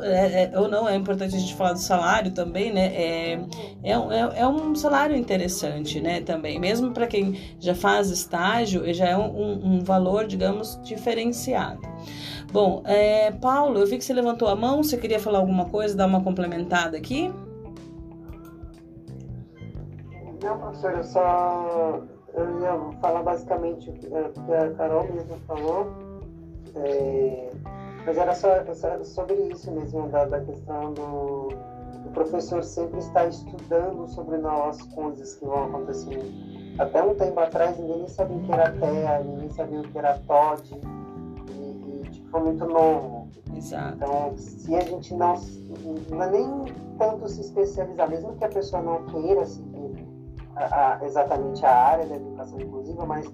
ou 0.56 0.68
não, 0.68 0.88
é 0.88 0.96
importante 0.96 1.36
a 1.36 1.40
gente 1.40 1.56
falar 1.56 1.74
do 1.74 1.80
salário 1.80 2.32
também, 2.32 2.74
né? 2.74 2.86
É, 2.96 3.40
é, 3.84 3.92
é, 3.92 4.40
é 4.40 4.48
um 4.48 4.76
salário 4.76 5.16
interessante, 5.16 6.00
né? 6.00 6.22
Também, 6.22 6.60
mesmo 6.60 6.92
para 6.92 7.08
quem 7.08 7.40
já 7.60 7.76
faz 7.76 8.10
estágio, 8.10 8.92
já 8.94 9.08
é 9.08 9.18
um, 9.18 9.76
um 9.76 9.80
valor, 9.84 10.28
digamos, 10.28 10.80
diferenciado. 10.84 11.95
Bom, 12.52 12.82
é, 12.86 13.32
Paulo, 13.32 13.80
eu 13.80 13.88
vi 13.88 13.98
que 13.98 14.06
você 14.06 14.14
levantou 14.14 14.48
a 14.48 14.56
mão. 14.56 14.84
Você 14.84 14.98
queria 14.98 15.20
falar 15.20 15.40
alguma 15.40 15.66
coisa, 15.66 15.96
dar 15.96 16.08
uma 16.08 16.24
complementada 16.24 16.98
aqui? 16.98 17.34
Não, 20.42 20.60
professora, 20.60 21.04
só 21.04 22.02
eu 22.36 22.60
ia 22.60 23.00
falar 23.00 23.24
basicamente 23.24 23.90
o 23.90 23.94
que 23.94 24.08
a 24.54 24.72
Carol 24.76 25.04
mesmo 25.12 25.38
falou, 25.48 25.88
é, 26.76 27.50
mas 28.06 28.18
era 28.18 28.36
só, 28.36 28.50
sobre 29.04 29.36
isso 29.48 29.72
mesmo, 29.72 30.08
da, 30.10 30.26
da 30.26 30.42
questão 30.42 30.94
do, 30.94 31.50
do, 32.04 32.10
professor 32.14 32.64
sempre 32.64 33.00
estar 33.00 33.28
estudando 33.28 34.08
sobre 34.10 34.38
novas 34.38 34.82
coisas 34.94 35.36
que 35.36 35.46
vão 35.46 35.66
acontecendo. 35.66 36.26
Até 36.78 37.02
um 37.02 37.16
tempo 37.16 37.40
atrás 37.40 37.80
ninguém 37.80 38.08
sabia 38.08 38.36
o 38.36 38.44
que 38.44 38.52
era 38.52 38.72
TEA, 38.72 39.24
ninguém 39.24 39.50
sabia 39.50 39.80
o 39.80 39.84
que 39.84 39.98
era 39.98 40.20
TOD, 40.20 40.82
foi 42.36 42.44
muito 42.44 42.66
novo. 42.66 43.28
Exato. 43.56 43.96
Então, 43.96 44.34
se 44.38 44.76
a 44.76 44.82
gente 44.82 45.14
não, 45.14 45.36
não 46.10 46.24
é 46.24 46.32
nem 46.32 46.66
tanto 46.98 47.30
se 47.30 47.42
especializar, 47.42 48.10
mesmo 48.10 48.36
que 48.36 48.44
a 48.44 48.50
pessoa 48.50 48.82
não 48.82 49.06
queira 49.06 49.46
seguir 49.46 50.06
a, 50.58 50.98
a, 50.98 51.06
exatamente 51.06 51.66
a 51.66 51.74
área 51.74 52.06
da 52.06 52.16
educação 52.16 52.60
inclusiva, 52.60 53.06
mas 53.06 53.32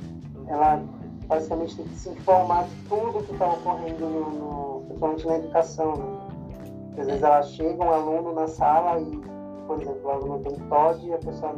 ela 0.47 0.83
basicamente 1.27 1.77
tem 1.77 1.85
que 1.85 1.95
se 1.95 2.09
informar 2.09 2.65
de 2.65 2.75
tudo 2.89 3.25
que 3.25 3.33
está 3.33 3.47
ocorrendo, 3.47 4.05
no, 4.05 4.29
no, 4.29 4.81
principalmente 4.85 5.27
na 5.27 5.37
educação. 5.37 5.95
Né? 5.95 6.19
Às 6.99 7.07
vezes 7.07 7.23
ela 7.23 7.41
chega, 7.41 7.83
um 7.83 7.89
aluno 7.89 8.33
na 8.33 8.47
sala 8.47 8.99
e, 8.99 9.17
por 9.65 9.81
exemplo, 9.81 10.01
o 10.03 10.09
aluno 10.09 10.39
tem 10.39 10.55
TOD 10.67 11.07
e 11.07 11.13
a 11.13 11.17
pessoa 11.17 11.55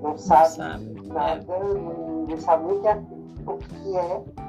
não 0.00 0.16
sabe, 0.16 0.48
não 0.48 0.56
sabe. 0.56 1.08
nada, 1.08 1.52
é. 1.52 1.58
não, 1.58 2.26
não, 2.26 2.38
sabe 2.38 2.64
nem 2.64 2.76
o 2.76 2.80
que 2.80 2.88
é, 2.88 3.02
o 3.46 3.56
que 3.58 3.96
é 3.96 4.47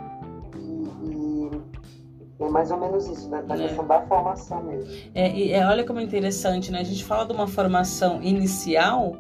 é 2.40 2.50
mais 2.50 2.72
ou 2.72 2.78
menos 2.78 3.08
isso, 3.08 3.30
né? 3.30 3.42
Da 3.42 3.56
é. 3.56 3.68
questão 3.68 3.86
da 3.86 4.02
formação 4.02 4.64
mesmo. 4.64 4.90
É, 5.14 5.30
e 5.32 5.52
é, 5.52 5.66
olha 5.66 5.84
como 5.84 6.00
é 6.00 6.04
interessante, 6.04 6.72
né? 6.72 6.80
A 6.80 6.84
gente 6.84 7.04
fala 7.04 7.26
de 7.26 7.34
uma 7.34 7.48
formação 7.48 8.22
inicial 8.22 9.18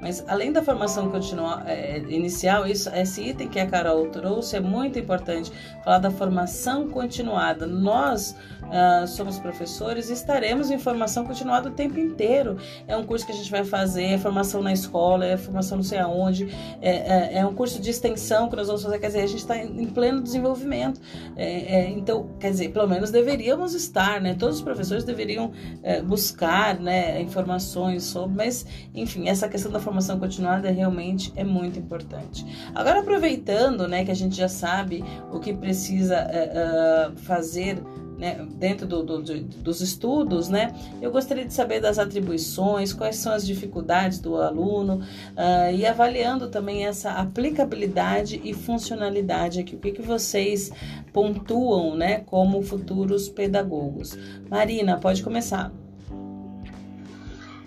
mas 0.00 0.24
além 0.28 0.52
da 0.52 0.62
formação 0.62 1.10
continua, 1.10 1.62
é, 1.66 1.98
inicial, 2.08 2.66
isso, 2.66 2.88
esse 2.90 3.22
item 3.22 3.48
que 3.48 3.58
a 3.58 3.66
Carol 3.66 4.06
trouxe 4.08 4.56
é 4.56 4.60
muito 4.60 4.98
importante. 4.98 5.52
Falar 5.84 5.98
da 5.98 6.10
formação 6.10 6.88
continuada. 6.88 7.66
Nós 7.66 8.36
uh, 8.66 9.06
somos 9.06 9.38
professores 9.38 10.10
e 10.10 10.12
estaremos 10.12 10.70
em 10.70 10.78
formação 10.78 11.24
continuada 11.24 11.68
o 11.68 11.72
tempo 11.72 11.98
inteiro. 11.98 12.56
É 12.86 12.96
um 12.96 13.04
curso 13.04 13.24
que 13.24 13.32
a 13.32 13.34
gente 13.34 13.50
vai 13.50 13.64
fazer, 13.64 14.04
é 14.04 14.18
formação 14.18 14.62
na 14.62 14.72
escola, 14.72 15.24
é 15.24 15.36
formação 15.36 15.76
não 15.76 15.84
sei 15.84 15.98
aonde, 15.98 16.48
é, 16.80 16.90
é, 16.90 17.38
é 17.38 17.46
um 17.46 17.54
curso 17.54 17.80
de 17.80 17.90
extensão 17.90 18.48
que 18.48 18.56
nós 18.56 18.66
vamos 18.66 18.82
fazer. 18.82 18.98
Quer 18.98 19.08
dizer, 19.08 19.20
a 19.20 19.26
gente 19.26 19.38
está 19.38 19.56
em, 19.56 19.86
pleno 19.86 20.22
desenvolvimento. 20.22 21.00
É, 21.36 21.76
é, 21.76 21.90
então, 21.90 22.30
quer 22.38 22.50
dizer, 22.50 22.70
pelo 22.70 22.88
menos 22.88 23.10
deveríamos 23.10 23.74
estar, 23.74 24.20
né? 24.20 24.34
Todos 24.34 24.56
os 24.56 24.62
professores 24.62 25.04
deveriam 25.04 25.52
é, 25.82 26.02
buscar 26.02 26.78
né, 26.78 27.20
informações 27.20 28.04
sobre, 28.04 28.36
mas, 28.36 28.66
enfim, 28.94 29.28
essa 29.28 29.48
questão 29.48 29.70
da 29.70 29.80
formação 29.86 30.18
continuada 30.18 30.68
realmente 30.68 31.32
é 31.36 31.44
muito 31.44 31.78
importante. 31.78 32.44
Agora, 32.74 33.00
aproveitando 33.00 33.86
né, 33.86 34.04
que 34.04 34.10
a 34.10 34.14
gente 34.14 34.34
já 34.36 34.48
sabe 34.48 35.04
o 35.30 35.38
que 35.38 35.52
precisa 35.54 36.26
uh, 36.26 37.16
fazer 37.18 37.80
né, 38.18 38.44
dentro 38.56 38.86
do, 38.86 39.02
do, 39.04 39.22
dos 39.22 39.80
estudos, 39.80 40.48
né, 40.48 40.74
eu 41.00 41.12
gostaria 41.12 41.44
de 41.44 41.52
saber 41.52 41.80
das 41.80 42.00
atribuições, 42.00 42.92
quais 42.92 43.16
são 43.16 43.32
as 43.32 43.46
dificuldades 43.46 44.18
do 44.18 44.36
aluno 44.36 44.96
uh, 44.96 45.72
e 45.72 45.86
avaliando 45.86 46.48
também 46.48 46.84
essa 46.84 47.12
aplicabilidade 47.12 48.40
e 48.42 48.52
funcionalidade 48.54 49.60
aqui, 49.60 49.76
o 49.76 49.78
que, 49.78 49.92
que 49.92 50.02
vocês 50.02 50.72
pontuam 51.12 51.94
né, 51.94 52.20
como 52.26 52.60
futuros 52.60 53.28
pedagogos. 53.28 54.18
Marina, 54.50 54.98
pode 54.98 55.22
começar. 55.22 55.70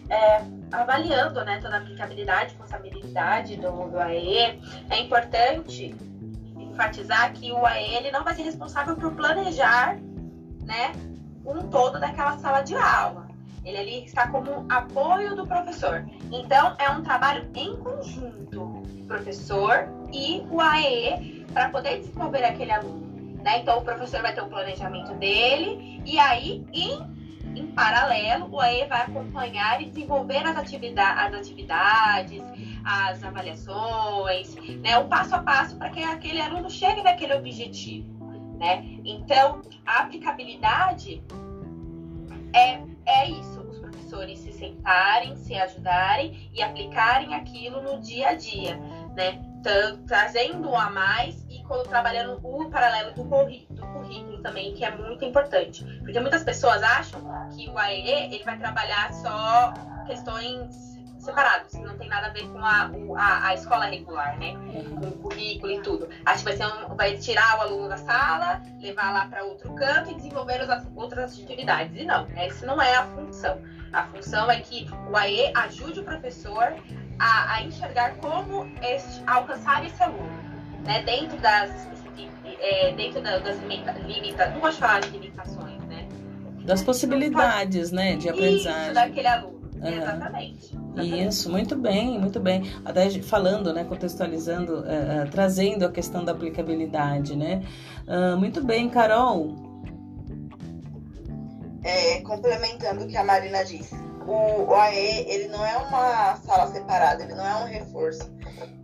É, 0.10 0.59
avaliando 0.72 1.44
né, 1.44 1.60
toda 1.62 1.76
a 1.76 1.80
aplicabilidade 1.80 2.54
e 2.54 2.58
funcionalidade 2.58 3.56
do, 3.58 3.90
do 3.90 4.00
AE, 4.00 4.60
é 4.90 5.00
importante 5.00 5.96
enfatizar 6.58 7.34
que 7.34 7.52
o 7.52 7.66
AE 7.66 7.96
ele 7.96 8.12
não 8.12 8.24
vai 8.24 8.34
ser 8.36 8.44
responsável 8.44 8.96
por 8.96 9.14
planejar 9.14 9.98
né, 10.64 10.92
um 11.46 11.68
todo 11.70 12.00
daquela 12.00 12.38
sala 12.38 12.62
de 12.62 12.76
aula. 12.76 13.28
Ele 13.66 13.78
ali 13.78 14.06
está 14.06 14.28
como 14.28 14.66
apoio 14.70 15.36
do 15.36 15.46
professor. 15.46 16.06
Então, 16.32 16.76
é 16.80 16.90
um 16.90 17.04
trabalho 17.04 17.50
em 17.56 17.76
conjunto, 17.78 18.84
professor 19.08 19.90
e 20.14 20.44
o 20.50 20.62
AE, 20.62 21.46
para 21.54 21.70
poder 21.70 22.00
desenvolver 22.00 22.44
aquele 22.46 22.72
aluno. 22.72 23.10
Né? 23.44 23.60
Então, 23.60 23.80
o 23.80 23.82
professor 23.82 24.22
vai 24.22 24.34
ter 24.34 24.42
o 24.42 24.48
planejamento 24.48 25.14
dele, 25.16 26.02
e 26.06 26.18
aí, 26.20 26.66
em 26.74 27.19
paralelo, 27.84 28.50
o 28.52 28.60
AE 28.60 28.88
vai 28.88 29.02
acompanhar 29.02 29.82
e 29.82 29.86
desenvolver 29.86 30.46
as, 30.46 30.58
atividade, 30.58 31.20
as 31.28 31.34
atividades, 31.34 32.44
as 32.84 33.24
avaliações, 33.24 34.56
né? 34.82 34.98
o 34.98 35.08
passo 35.08 35.36
a 35.36 35.39
passo 35.39 35.78
para 35.78 35.89
que 35.89 36.04
aquele 36.04 36.42
aluno 36.42 36.70
chegue 36.70 37.02
naquele 37.02 37.34
objetivo 37.34 38.20
né? 38.60 38.84
Então, 39.06 39.62
a 39.86 40.02
aplicabilidade 40.02 41.24
é, 42.54 42.82
é 43.06 43.30
isso, 43.30 43.62
os 43.62 43.80
professores 43.80 44.39
se 44.39 44.52
sentarem, 44.52 45.36
se 45.38 45.56
ajudarem 45.56 46.50
e 46.54 46.62
aplicarem 46.62 47.34
aquilo 47.34 47.82
no 47.82 48.02
dia 48.02 48.30
a 48.30 48.34
dia, 48.36 48.76
né? 49.15 49.42
Trazendo 50.08 50.69
um 50.69 50.78
a 50.78 50.89
mais 50.89 51.45
e 51.50 51.63
trabalhando 51.88 52.39
o 52.43 52.69
paralelo 52.69 53.13
do, 53.13 53.26
currículo 53.26 54.41
também, 54.41 54.74
que 54.74 54.84
é 54.84 54.91
muito 54.91 55.24
importante. 55.24 55.84
Porque 56.00 56.19
muitas 56.19 56.43
pessoas 56.43 56.82
acham 56.82 57.22
que 57.56 57.69
o 57.69 57.78
AEE 57.78 58.34
ele 58.34 58.43
vai 58.43 58.58
trabalhar 58.58 59.13
só 59.13 59.74
questões 60.08 60.89
separados, 61.19 61.74
não 61.74 61.98
tem 61.98 62.08
nada 62.08 62.28
a 62.28 62.30
ver 62.30 62.48
com 62.48 62.60
a, 62.60 62.89
a, 63.17 63.48
a 63.48 63.54
escola 63.54 63.86
regular, 63.86 64.38
né? 64.39 64.54
Com 64.54 65.08
o 65.08 65.12
currículo 65.17 65.72
e 65.72 65.82
tudo. 65.82 66.10
Acho 66.26 66.39
que 66.39 66.45
vai, 66.45 66.58
ser 66.58 66.65
um, 66.65 66.95
vai 66.95 67.17
tirar 67.17 67.60
o 67.60 67.62
aluno 67.62 67.89
da 67.89 67.98
sala, 67.98 68.62
levar 68.80 69.12
lá 69.12 69.26
para 69.28 69.43
outro 69.43 69.74
canto 69.76 70.12
e 70.12 70.15
desenvolver 70.15 70.62
as 70.62 70.88
outras 70.95 71.39
atividades. 71.39 71.95
E 71.95 72.06
não, 72.06 72.28
essa 72.36 72.65
não 72.65 72.82
é 72.82 72.95
a 72.95 73.06
função. 73.06 73.62
A 73.91 74.04
função 74.04 74.50
é 74.50 74.60
que 74.60 74.88
o 75.10 75.17
AE 75.17 75.52
ajude 75.56 76.00
o 76.00 76.04
professor 76.04 76.74
a, 77.20 77.56
a 77.56 77.64
enxergar 77.64 78.16
como 78.18 78.66
este, 78.82 79.22
alcançar 79.28 79.86
esse 79.86 80.02
aluno, 80.02 80.30
né? 80.86 81.04
Dentro 81.04 81.38
das 81.38 81.90
é, 82.62 82.94
dentro 82.94 83.22
das 83.22 83.60
limitações, 83.62 84.54
não 84.54 84.60
gosto 84.60 84.74
de 84.74 84.80
falar 84.80 85.00
de 85.00 85.10
limitações, 85.10 85.82
né? 85.86 86.08
Das 86.66 86.84
possibilidades, 86.84 87.92
né, 87.92 88.16
de 88.16 88.30
aprendizagem. 88.30 88.84
Isso, 88.86 88.94
daquele 88.94 89.28
aluno. 89.28 89.60
Uhum. 89.82 89.88
Exatamente. 89.88 90.78
Isso, 90.98 91.50
muito 91.50 91.76
bem, 91.76 92.20
muito 92.20 92.40
bem. 92.40 92.64
Até 92.84 93.10
falando, 93.22 93.74
né, 93.74 93.86
contextualizando, 93.86 94.80
uh, 94.80 95.26
uh, 95.26 95.30
trazendo 95.32 95.86
a 95.86 95.92
questão 95.92 96.26
da 96.26 96.34
aplicabilidade, 96.34 97.36
né? 97.36 97.64
Uh, 98.06 98.38
muito 98.38 98.62
bem, 98.62 98.90
Carol. 98.90 99.56
É, 101.82 102.20
complementando 102.22 103.06
o 103.06 103.08
que 103.08 103.16
a 103.16 103.24
Marina 103.24 103.64
disse, 103.64 103.96
o 104.30 104.70
OAE 104.70 105.26
ele 105.28 105.48
não 105.48 105.65
é 105.65 105.78
uma 105.78 106.36
sala 106.46 106.72
separada, 106.72 107.24
ele 107.24 107.34
não 107.34 107.46
é 107.46 107.56
um 107.56 107.65
reforço. 107.65 108.32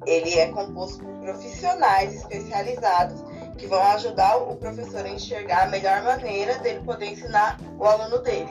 Ele 0.05 0.34
é 0.39 0.47
composto 0.47 1.03
por 1.03 1.13
profissionais 1.19 2.15
especializados 2.15 3.23
que 3.58 3.67
vão 3.67 3.81
ajudar 3.93 4.38
o 4.38 4.55
professor 4.55 5.05
a 5.05 5.10
enxergar 5.10 5.63
a 5.63 5.67
melhor 5.67 6.03
maneira 6.03 6.58
dele 6.60 6.81
poder 6.81 7.08
ensinar 7.08 7.60
o 7.77 7.86
aluno 7.86 8.19
dele. 8.19 8.49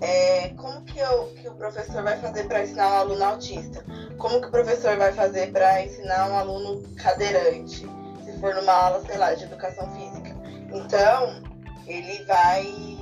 é, 0.00 0.48
como 0.56 0.82
que, 0.82 0.98
eu, 0.98 1.32
que 1.40 1.48
o 1.48 1.54
professor 1.54 2.02
vai 2.02 2.18
fazer 2.18 2.44
para 2.44 2.62
ensinar 2.62 2.88
um 2.88 2.98
aluno 2.98 3.24
autista? 3.24 3.84
Como 4.18 4.40
que 4.40 4.48
o 4.48 4.50
professor 4.50 4.96
vai 4.96 5.12
fazer 5.12 5.50
para 5.50 5.82
ensinar 5.82 6.30
um 6.30 6.36
aluno 6.36 6.82
cadeirante? 6.96 7.86
Se 8.24 8.38
for 8.38 8.54
numa 8.54 8.72
aula, 8.72 9.02
sei 9.06 9.16
lá, 9.16 9.32
de 9.34 9.44
educação 9.44 9.90
física. 9.92 10.34
Então, 10.72 11.42
ele 11.86 12.22
vai 12.24 12.93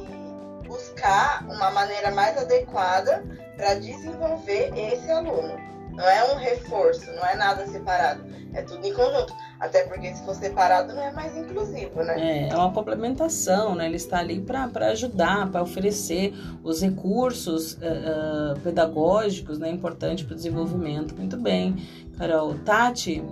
buscar 0.73 1.45
uma 1.45 1.71
maneira 1.71 2.11
mais 2.11 2.37
adequada 2.39 3.23
para 3.57 3.75
desenvolver 3.75 4.73
esse 4.75 5.11
aluno. 5.11 5.61
Não 5.93 6.05
é 6.09 6.33
um 6.33 6.37
reforço, 6.39 7.13
não 7.13 7.27
é 7.27 7.37
nada 7.37 7.67
separado, 7.67 8.25
é 8.55 8.63
tudo 8.63 8.87
em 8.87 8.95
conjunto. 8.95 9.35
Até 9.61 9.85
porque 9.85 10.13
se 10.15 10.25
for 10.25 10.35
separado 10.35 10.95
não 10.95 11.03
é 11.03 11.13
mais 11.13 11.37
inclusivo, 11.37 12.03
né? 12.03 12.15
É, 12.19 12.49
é 12.49 12.57
uma 12.57 12.73
complementação, 12.73 13.75
né? 13.75 13.87
Ele 13.87 13.97
está 13.97 14.19
ali 14.19 14.41
para 14.41 14.87
ajudar, 14.89 15.51
para 15.51 15.63
oferecer 15.63 16.35
os 16.65 16.81
recursos 16.81 17.75
uh, 17.75 18.57
uh, 18.57 18.61
pedagógicos, 18.61 19.59
né? 19.59 19.71
Importante 19.71 20.25
para 20.25 20.33
o 20.33 20.37
desenvolvimento. 20.37 21.15
Muito 21.15 21.37
bem. 21.37 21.77
Carol, 22.19 22.55
Tati? 22.65 23.23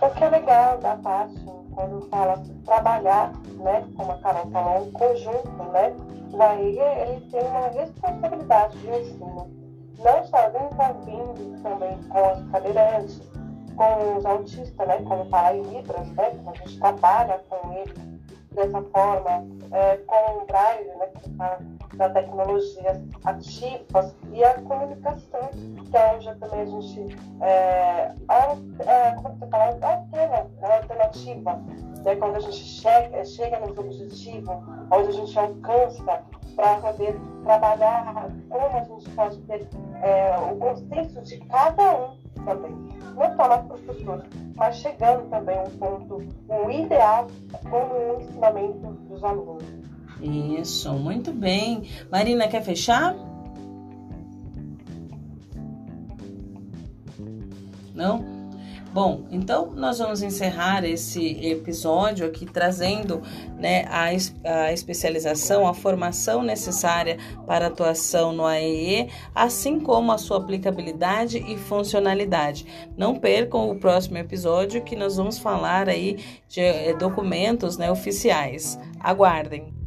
O 0.00 0.10
que 0.10 0.22
é 0.22 0.28
legal 0.28 0.78
da 0.78 0.94
Tati, 0.96 1.47
quando 1.78 2.08
fala 2.08 2.42
trabalhar, 2.64 3.32
né? 3.60 3.86
Como 3.96 4.10
a 4.10 4.18
Carol 4.18 4.50
falou, 4.50 4.82
um 4.82 4.90
conjunto, 4.90 5.62
né? 5.72 5.94
Daí 6.36 6.76
ele 6.76 7.20
tem 7.30 7.40
uma 7.44 7.68
responsabilidade 7.68 8.76
de 8.78 8.88
ensino. 8.88 9.48
Não 9.98 10.24
só 10.24 10.48
envolvendo 10.48 11.62
também 11.62 12.02
com 12.08 12.32
os 12.32 12.50
cadeirantes, 12.50 13.22
com 13.76 14.16
os 14.16 14.26
autistas, 14.26 14.88
né, 14.88 14.98
como 15.06 15.24
falar 15.26 15.56
em 15.56 15.62
Libras, 15.62 16.08
né, 16.10 16.32
a 16.46 16.52
gente 16.56 16.78
trabalha 16.80 17.40
com 17.48 17.72
eles 17.72 17.94
dessa 18.52 18.82
forma, 18.82 19.46
é, 19.72 19.96
com 19.98 20.42
o 20.42 20.46
Braille, 20.46 20.88
né, 20.96 21.06
que 21.06 21.30
fala 21.36 21.58
da 21.94 22.10
tecnologias 22.10 22.98
ativas 23.24 24.14
e 24.32 24.44
a 24.44 24.54
comunicação, 24.62 25.48
que 25.90 25.96
é 25.96 26.14
onde 26.14 26.34
também 26.38 26.60
a 26.60 26.66
gente 26.66 27.16
é, 27.40 28.14
é, 28.86 29.10
como 29.22 29.36
você 29.36 29.46
fala, 29.46 29.64
altera, 29.64 30.46
é 30.62 30.76
alternativa, 30.76 31.62
né, 32.04 32.16
quando 32.16 32.36
a 32.36 32.40
gente 32.40 32.56
chega, 32.56 33.24
chega 33.24 33.60
nesse 33.60 33.80
objetivo, 33.80 34.64
onde 34.90 35.08
a 35.08 35.12
gente 35.12 35.38
alcança 35.38 36.22
para 36.56 36.76
poder 36.76 37.16
trabalhar 37.44 38.30
como 38.48 38.76
a 38.76 38.84
gente 38.84 39.10
pode 39.10 39.38
ter 39.42 39.68
é, 40.02 40.36
o 40.52 40.56
consenso 40.56 41.22
de 41.22 41.38
cada 41.46 41.92
um 41.92 42.18
também. 42.44 42.72
Não 43.14 43.36
só 43.36 43.48
nós 43.48 43.66
professores, 43.66 44.24
mas 44.56 44.76
chegando 44.76 45.28
também 45.30 45.58
a 45.58 45.62
um 45.62 45.70
ponto, 45.70 46.22
um 46.48 46.70
ideal 46.70 47.26
como 47.70 47.94
o 47.94 48.20
ensinamento 48.20 48.86
dos 49.08 49.22
alunos. 49.22 49.64
Isso, 50.20 50.92
muito 50.94 51.32
bem. 51.32 51.88
Marina, 52.10 52.48
quer 52.48 52.62
fechar? 52.62 53.14
Não? 57.94 58.38
Bom, 58.92 59.26
então 59.30 59.70
nós 59.76 59.98
vamos 59.98 60.22
encerrar 60.22 60.82
esse 60.84 61.46
episódio 61.46 62.26
aqui 62.26 62.46
trazendo 62.46 63.22
né, 63.56 63.84
a, 63.84 64.06
a 64.64 64.72
especialização, 64.72 65.68
a 65.68 65.74
formação 65.74 66.42
necessária 66.42 67.18
para 67.46 67.66
atuação 67.66 68.32
no 68.32 68.46
AEE, 68.46 69.10
assim 69.34 69.78
como 69.78 70.10
a 70.10 70.18
sua 70.18 70.38
aplicabilidade 70.38 71.38
e 71.38 71.58
funcionalidade. 71.58 72.66
Não 72.96 73.14
percam 73.14 73.70
o 73.70 73.78
próximo 73.78 74.16
episódio 74.16 74.82
que 74.82 74.96
nós 74.96 75.16
vamos 75.16 75.38
falar 75.38 75.88
aí 75.88 76.16
de 76.48 76.60
eh, 76.60 76.94
documentos 76.94 77.76
né, 77.76 77.92
oficiais. 77.92 78.78
Aguardem! 78.98 79.77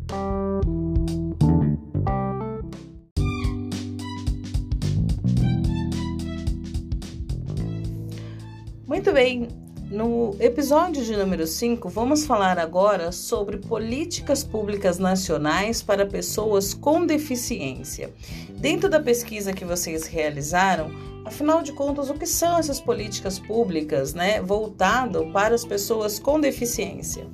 Muito 8.85 9.13
bem, 9.13 9.47
no 9.89 10.35
episódio 10.39 11.03
de 11.03 11.15
número 11.15 11.47
5, 11.47 11.89
vamos 11.89 12.25
falar 12.25 12.59
agora 12.59 13.11
sobre 13.11 13.57
políticas 13.57 14.43
públicas 14.43 14.97
nacionais 14.99 15.81
para 15.81 16.05
pessoas 16.05 16.73
com 16.73 17.05
deficiência. 17.05 18.13
Dentro 18.49 18.89
da 18.89 18.99
pesquisa 18.99 19.53
que 19.53 19.65
vocês 19.65 20.07
realizaram, 20.07 20.91
afinal 21.25 21.61
de 21.61 21.73
contas, 21.73 22.09
o 22.09 22.13
que 22.13 22.25
são 22.25 22.57
essas 22.57 22.79
políticas 22.79 23.39
públicas, 23.39 24.13
né, 24.13 24.41
voltado 24.41 25.31
para 25.33 25.55
as 25.55 25.65
pessoas 25.65 26.19
com 26.19 26.39
deficiência? 26.39 27.25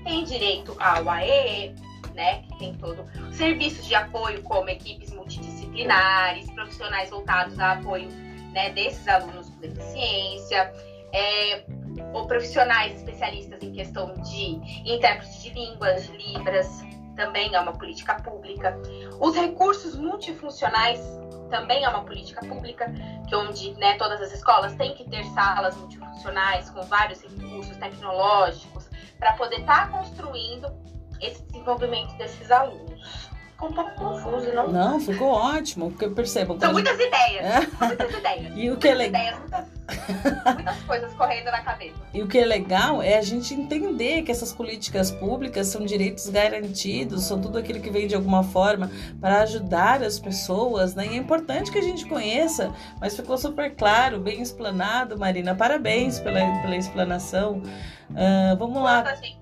têm 0.05 0.25
direito 0.25 0.77
ao 0.79 1.09
AEE, 1.09 1.75
né, 2.15 2.43
que 2.43 2.59
tem 2.59 2.75
todo 2.75 3.05
serviços 3.33 3.87
de 3.87 3.95
apoio 3.95 4.43
como 4.43 4.69
equipes 4.69 5.13
multidisciplinares, 5.13 6.51
profissionais 6.51 7.11
voltados 7.11 7.59
a 7.59 7.73
apoio 7.73 8.09
né, 8.53 8.71
desses 8.71 9.07
alunos 9.07 9.49
com 9.51 9.61
deficiência, 9.61 10.73
é, 11.13 11.65
ou 12.13 12.27
profissionais 12.27 12.97
especialistas 12.97 13.63
em 13.63 13.73
questão 13.73 14.15
de 14.15 14.61
intérprete 14.85 15.43
de 15.43 15.51
línguas, 15.51 16.07
de 16.07 16.17
libras, 16.17 16.83
também 17.17 17.55
é 17.55 17.61
uma 17.61 17.73
política 17.73 18.15
pública. 18.15 18.79
Os 19.21 19.35
recursos 19.35 19.97
multifuncionais 19.97 21.01
também 21.51 21.85
é 21.85 21.89
uma 21.89 22.05
política 22.05 22.41
pública, 22.47 22.93
que 23.27 23.35
onde 23.35 23.73
né, 23.75 23.95
todas 23.95 24.21
as 24.21 24.33
escolas 24.33 24.75
têm 24.77 24.95
que 24.95 25.09
ter 25.09 25.25
salas 25.33 25.77
multifuncionais 25.77 26.71
com 26.71 26.83
vários 26.83 27.21
recursos 27.23 27.77
tecnológicos 27.77 28.89
para 29.19 29.33
poder 29.33 29.61
estar 29.61 29.91
tá 29.91 29.99
construindo 29.99 30.69
esse 31.21 31.43
desenvolvimento 31.45 32.17
desses 32.17 32.51
alunos. 32.51 33.29
Ficou 33.51 33.71
um 33.71 33.73
pouco 33.73 33.91
confuso, 33.97 34.53
não? 34.53 34.69
Não, 34.69 35.01
ficou 35.01 35.33
ótimo, 35.33 35.91
porque 35.91 36.09
percebam. 36.09 36.61
São 36.61 36.73
muitas 36.73 36.95
ideias. 36.95 37.45
É. 37.45 37.87
Muitas 37.87 38.15
ideias. 38.15 38.53
e 38.55 38.71
o 38.71 38.77
que 38.77 38.87
é 38.87 38.95
legal. 38.95 39.41
Muitas 39.41 39.78
coisas 40.87 41.13
correndo 41.15 41.47
na 41.47 41.61
cabeça. 41.63 41.97
E 42.13 42.23
o 42.23 42.29
que 42.29 42.39
é 42.39 42.45
legal 42.45 43.03
é 43.03 43.19
a 43.19 43.23
gente 43.23 43.55
entender 43.55 44.23
que 44.23 44.31
essas 44.31 44.53
políticas 44.53 45.11
públicas 45.11 45.67
são 45.69 45.85
direitos 45.85 46.29
garantidos, 46.29 47.25
são 47.25 47.41
tudo 47.41 47.59
aquilo 47.59 47.81
que 47.81 47.91
vem 47.91 48.07
de 48.07 48.15
alguma 48.15 48.43
forma 48.43 48.91
para 49.21 49.43
ajudar 49.43 50.03
as 50.03 50.19
pessoas, 50.19 50.95
né? 50.95 51.07
E 51.07 51.11
é 51.11 51.17
importante 51.17 51.71
que 51.71 51.79
a 51.79 51.83
gente 51.83 52.07
conheça, 52.07 52.73
mas 53.01 53.17
ficou 53.17 53.39
super 53.39 53.75
claro, 53.75 54.21
bem 54.21 54.41
explanado, 54.41 55.19
Marina. 55.19 55.55
Parabéns 55.55 56.21
pela, 56.21 56.41
pela 56.63 56.77
explanação. 56.77 57.63
Uh, 58.11 58.57
vamos 58.59 58.83
lá. 58.83 59.03
Quando 59.03 59.09
a, 59.09 59.15
gente, 59.17 59.39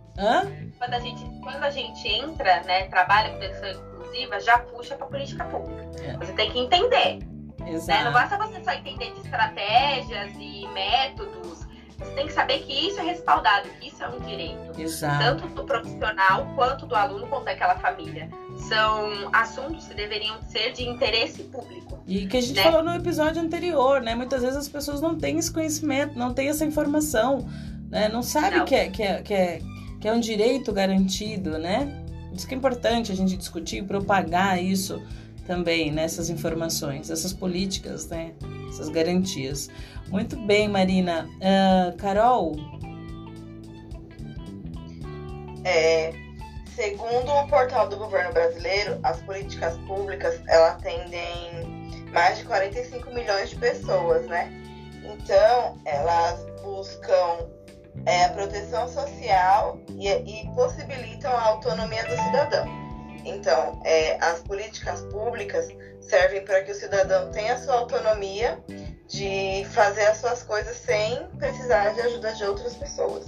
quando 0.79 0.95
a, 0.95 1.01
gente, 1.01 1.41
quando 1.43 1.62
a 1.64 1.71
gente 1.71 2.09
entra, 2.09 2.62
né, 2.62 2.85
trabalha 2.85 3.31
com 3.31 3.43
educação 3.43 3.71
inclusiva, 3.71 4.41
já 4.41 4.59
puxa 4.59 4.95
para 4.97 5.07
política 5.07 5.45
pública. 5.45 5.87
É. 6.03 6.16
Você 6.16 6.33
tem 6.33 6.51
que 6.51 6.59
entender 6.59 7.18
né? 7.59 8.05
Não 8.05 8.13
basta 8.13 8.37
você 8.37 8.63
só 8.63 8.73
entender 8.73 9.13
de 9.13 9.21
estratégias 9.21 10.33
e 10.39 10.67
métodos. 10.69 11.67
Você 11.99 12.11
tem 12.13 12.27
que 12.27 12.33
saber 12.33 12.59
que 12.61 12.89
isso 12.89 13.01
é 13.01 13.03
respaldado, 13.03 13.69
que 13.81 13.89
isso 13.89 14.03
é 14.03 14.09
um 14.09 14.21
direito. 14.21 14.79
Exato. 14.79 15.25
Tanto 15.25 15.49
do 15.55 15.65
profissional, 15.65 16.47
quanto 16.55 16.85
do 16.85 16.95
aluno, 16.95 17.27
quanto 17.27 17.45
daquela 17.47 17.77
família. 17.77 18.29
São 18.69 19.31
assuntos 19.33 19.89
que 19.89 19.95
deveriam 19.95 20.41
ser 20.43 20.73
de 20.73 20.87
interesse 20.87 21.45
público. 21.45 21.99
E 22.07 22.27
que 22.27 22.37
a 22.37 22.41
gente 22.41 22.57
né? 22.57 22.63
falou 22.63 22.83
no 22.83 22.95
episódio 22.95 23.41
anterior, 23.41 24.03
né? 24.03 24.15
Muitas 24.15 24.43
vezes 24.43 24.59
as 24.59 24.69
pessoas 24.69 25.01
não 25.01 25.17
têm 25.17 25.39
esse 25.39 25.51
conhecimento, 25.51 26.19
não 26.19 26.35
têm 26.35 26.49
essa 26.49 26.67
informação, 26.67 27.49
né? 27.89 28.09
Não 28.09 28.23
sabem 28.23 28.63
que, 28.67 28.75
é, 28.75 28.91
que, 28.91 29.03
é, 29.03 29.23
que, 29.23 29.35
é, 29.35 29.61
que 29.99 30.09
é 30.09 30.13
um 30.13 30.21
direito 30.21 30.73
garantido, 30.73 31.59
né? 31.59 32.05
Isso 32.35 32.47
que 32.47 32.55
é 32.55 32.59
importante 32.59 33.11
a 33.11 33.17
gente 33.17 33.35
discutir 33.39 33.83
propagar 33.85 34.63
isso 34.63 35.03
também 35.47 35.91
nessas 35.91 36.29
né, 36.29 36.35
informações, 36.35 37.11
essas 37.11 37.33
políticas, 37.33 38.07
né, 38.09 38.33
essas 38.69 38.89
garantias. 38.89 39.69
Muito 40.09 40.37
bem, 40.37 40.69
Marina. 40.69 41.29
Uh, 41.37 41.97
Carol? 41.97 42.57
É, 45.65 46.13
segundo 46.75 47.31
o 47.33 47.49
portal 47.49 47.89
do 47.89 47.97
governo 47.97 48.33
brasileiro, 48.33 49.01
as 49.03 49.21
políticas 49.23 49.77
públicas 49.79 50.41
elas 50.49 50.75
atendem 50.75 52.05
mais 52.13 52.39
de 52.39 52.45
45 52.45 53.11
milhões 53.11 53.51
de 53.51 53.57
pessoas, 53.57 54.27
né? 54.27 54.53
Então, 55.03 55.79
elas 55.85 56.45
buscam 56.63 57.49
é, 58.05 58.25
a 58.25 58.29
proteção 58.31 58.89
social 58.89 59.79
e, 59.99 60.09
e 60.09 60.47
possibilitam 60.55 61.31
a 61.33 61.43
autonomia 61.43 62.05
do 62.05 62.11
cidadão. 62.11 62.86
Então, 63.27 63.83
é, 63.85 64.16
as 64.24 64.39
políticas 64.41 65.03
públicas 65.11 65.68
servem 66.01 66.45
para 66.45 66.62
que 66.62 66.70
o 66.70 66.74
cidadão 66.74 67.31
tenha 67.33 67.59
sua 67.59 67.74
autonomia 67.74 68.59
de 69.09 69.66
fazer 69.70 70.07
as 70.07 70.18
suas 70.18 70.43
coisas 70.45 70.77
sem 70.77 71.27
precisar 71.39 71.91
de 71.91 72.01
ajuda 72.03 72.33
de 72.33 72.45
outras 72.45 72.74
pessoas. 72.77 73.24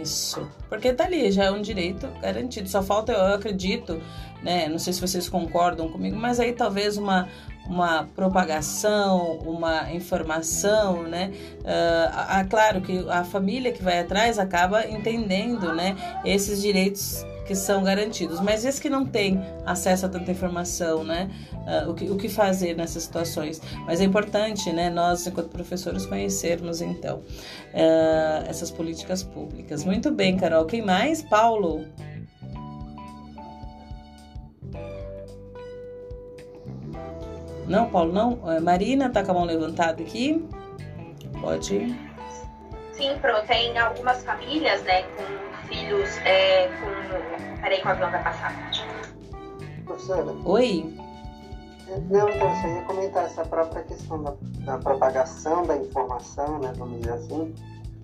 Isso. 0.00 0.50
Porque 0.68 0.92
tá 0.92 1.04
ali, 1.04 1.30
já 1.30 1.44
é 1.44 1.50
um 1.50 1.60
direito 1.60 2.08
garantido. 2.20 2.68
Só 2.68 2.82
falta, 2.82 3.12
eu 3.12 3.34
acredito, 3.34 4.02
né? 4.42 4.66
Não 4.66 4.78
sei 4.78 4.92
se 4.92 5.00
vocês 5.00 5.28
concordam 5.28 5.88
comigo, 5.90 6.16
mas 6.16 6.40
aí 6.40 6.52
talvez 6.52 6.96
uma, 6.96 7.28
uma 7.66 8.08
propagação, 8.14 9.38
uma 9.38 9.92
informação, 9.92 11.02
né? 11.04 11.30
Uh, 11.60 12.48
claro 12.48 12.80
que 12.80 13.06
a 13.10 13.24
família 13.24 13.72
que 13.72 13.82
vai 13.82 14.00
atrás 14.00 14.38
acaba 14.38 14.88
entendendo, 14.88 15.74
né? 15.74 15.94
Esses 16.24 16.60
direitos 16.60 17.24
que 17.46 17.54
são 17.54 17.82
garantidos. 17.82 18.40
Mas 18.40 18.64
esse 18.64 18.80
que 18.80 18.88
não 18.88 19.04
tem 19.04 19.40
acesso 19.66 20.06
a 20.06 20.08
tanta 20.08 20.30
informação, 20.30 21.04
né? 21.04 21.30
Uh, 21.52 21.90
o, 21.90 21.94
que, 21.94 22.10
o 22.10 22.16
que 22.16 22.28
fazer 22.28 22.76
nessas 22.76 23.04
situações? 23.04 23.60
Mas 23.86 24.00
é 24.00 24.04
importante, 24.04 24.72
né? 24.72 24.90
Nós, 24.90 25.26
enquanto 25.26 25.48
professores, 25.48 26.06
conhecermos, 26.06 26.80
então, 26.80 27.18
uh, 27.18 28.48
essas 28.48 28.70
políticas 28.70 29.22
públicas. 29.22 29.84
Muito 29.84 30.10
bem, 30.10 30.36
Carol. 30.36 30.64
Quem 30.66 30.82
mais? 30.82 31.22
Paulo? 31.22 31.84
Não, 37.66 37.88
Paulo, 37.88 38.12
não. 38.12 38.34
Uh, 38.34 38.60
Marina 38.60 39.08
tá 39.08 39.24
com 39.24 39.30
a 39.30 39.34
mão 39.34 39.44
levantada 39.44 40.02
aqui. 40.02 40.44
Pode. 41.40 41.96
Sim, 42.92 43.18
Pro, 43.20 43.42
tem 43.46 43.76
algumas 43.78 44.22
famílias, 44.22 44.82
né, 44.84 45.02
com 45.02 45.51
filhos 45.72 46.18
é, 46.18 46.68
com. 46.68 47.60
Peraí, 47.62 47.80
que 47.80 47.86
o 47.86 47.90
avião 47.90 48.10
vai 48.10 48.22
passar. 48.22 48.70
Professora? 49.84 50.34
Oi? 50.44 50.94
Não, 52.10 52.28
então, 52.28 52.64
eu 52.64 52.76
ia 52.76 52.82
comentar 52.82 53.24
essa 53.24 53.44
própria 53.44 53.82
questão 53.82 54.22
da, 54.22 54.34
da, 54.64 54.78
propagação 54.78 55.62
da 55.64 55.76
informação, 55.76 56.58
né, 56.60 56.72
vamos 56.76 57.00
dizer 57.00 57.12
assim, 57.14 57.54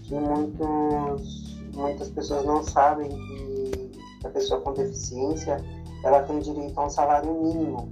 que 0.03 0.15
muitos, 0.15 1.59
muitas 1.75 2.11
pessoas 2.11 2.45
não 2.45 2.63
sabem 2.63 3.09
que 3.09 3.91
a 4.25 4.29
pessoa 4.29 4.61
com 4.61 4.75
deficiência 4.75 5.57
ela 6.05 6.23
tem 6.23 6.39
direito 6.41 6.79
a 6.79 6.87
um 6.87 6.91
salário 6.91 7.33
mínimo. 7.33 7.89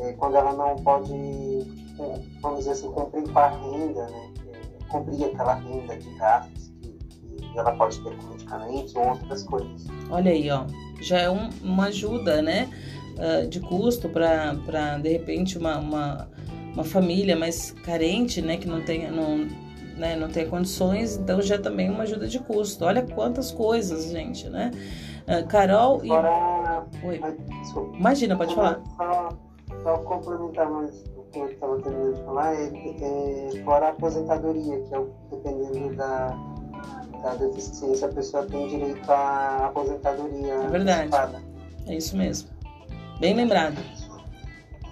É, 0.00 0.12
quando 0.14 0.36
ela 0.36 0.54
não 0.54 0.74
pode, 0.76 1.12
vamos 2.40 2.60
dizer 2.60 2.72
assim, 2.72 2.90
cumprir 2.90 3.30
com 3.30 3.38
a 3.38 3.48
renda, 3.48 4.06
né, 4.06 4.32
é, 4.54 4.84
cumprir 4.90 5.26
aquela 5.26 5.54
renda 5.54 5.96
de 5.98 6.10
gastos 6.14 6.72
ela 7.56 7.72
pode 7.72 8.00
ter 8.00 8.16
com 8.16 8.26
medicamentos 8.28 8.94
ou 8.94 9.08
outras 9.08 9.42
coisas. 9.44 9.86
Olha 10.10 10.30
aí, 10.30 10.50
ó, 10.50 10.64
já 11.00 11.18
é 11.18 11.30
um, 11.30 11.50
uma 11.62 11.86
ajuda, 11.86 12.40
né, 12.40 12.70
uh, 13.16 13.48
de 13.48 13.60
custo 13.60 14.08
para, 14.08 14.98
de 14.98 15.08
repente, 15.08 15.58
uma, 15.58 15.78
uma, 15.78 16.28
uma, 16.74 16.84
família 16.84 17.36
mais 17.36 17.72
carente, 17.84 18.40
né, 18.40 18.56
que 18.56 18.66
não 18.66 18.82
tenha, 18.82 19.10
não, 19.10 19.46
né, 19.96 20.16
não 20.16 20.28
tenha 20.28 20.46
condições, 20.46 21.16
então 21.16 21.40
já 21.42 21.56
é 21.56 21.58
também 21.58 21.90
uma 21.90 22.04
ajuda 22.04 22.26
de 22.28 22.38
custo. 22.38 22.84
Olha 22.84 23.02
quantas 23.02 23.50
coisas, 23.50 24.10
gente, 24.10 24.48
né? 24.48 24.70
Uh, 25.22 25.46
Carol 25.46 26.00
Agora, 26.02 26.84
e... 27.02 27.06
Oi. 27.06 27.20
Imagina, 27.94 28.36
pode 28.36 28.54
falar. 28.54 28.80
Só, 28.96 29.28
só 29.82 29.98
complementar 29.98 30.68
mais 30.68 31.04
o 31.16 31.22
que 31.30 31.38
eu 31.38 31.46
estava 31.48 31.80
terminando 31.80 32.14
de 32.14 32.24
falar, 32.24 32.54
é, 32.54 32.66
é, 32.66 33.62
fora 33.64 33.86
a 33.86 33.90
aposentadoria, 33.90 34.80
que 34.80 34.94
é 34.94 35.04
dependendo 35.30 35.94
da 35.94 36.51
da 37.22 37.34
deficiência, 37.34 38.08
a 38.08 38.12
pessoa 38.12 38.46
tem 38.46 38.68
direito 38.68 39.10
à 39.10 39.66
aposentadoria. 39.66 40.54
É 40.54 40.68
verdade. 40.68 41.10
É 41.86 41.94
isso 41.94 42.16
mesmo. 42.16 42.50
Bem 43.20 43.34
lembrado. 43.34 43.76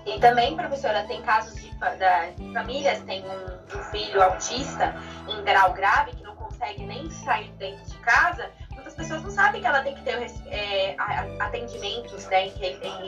E 0.07 0.19
também, 0.19 0.57
professora, 0.57 1.05
tem 1.05 1.21
casos 1.23 1.55
de, 1.57 1.71
de 1.71 2.53
famílias, 2.53 3.01
tem 3.03 3.23
um, 3.25 3.79
um, 3.79 3.83
filho 3.85 4.23
autista 4.23 4.95
em 5.29 5.45
grau 5.45 5.73
grave 5.73 6.13
que 6.13 6.23
não 6.23 6.35
consegue 6.37 6.85
nem 6.85 7.11
sair 7.11 7.53
dentro 7.59 7.85
de 7.85 7.97
casa. 7.99 8.51
Muitas 8.73 8.95
pessoas 8.95 9.23
não 9.23 9.31
sabem 9.31 9.61
que 9.61 9.67
ela 9.67 9.83
tem 9.83 9.95
que 9.95 10.03
ter 10.03 10.15
é, 10.47 10.97
atendimentos 11.39 12.27
né, 12.27 12.47
em, 12.47 12.53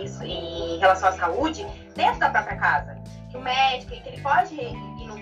em, 0.05 0.75
em, 0.75 0.79
relação 0.79 1.09
à 1.09 1.13
saúde 1.13 1.67
dentro 1.95 2.21
da 2.21 2.31
própria 2.31 2.57
casa. 2.57 2.97
Que 3.31 3.37
o 3.37 3.41
médico, 3.41 3.93
que 3.93 4.09
ele 4.09 4.21
pode 4.21 4.55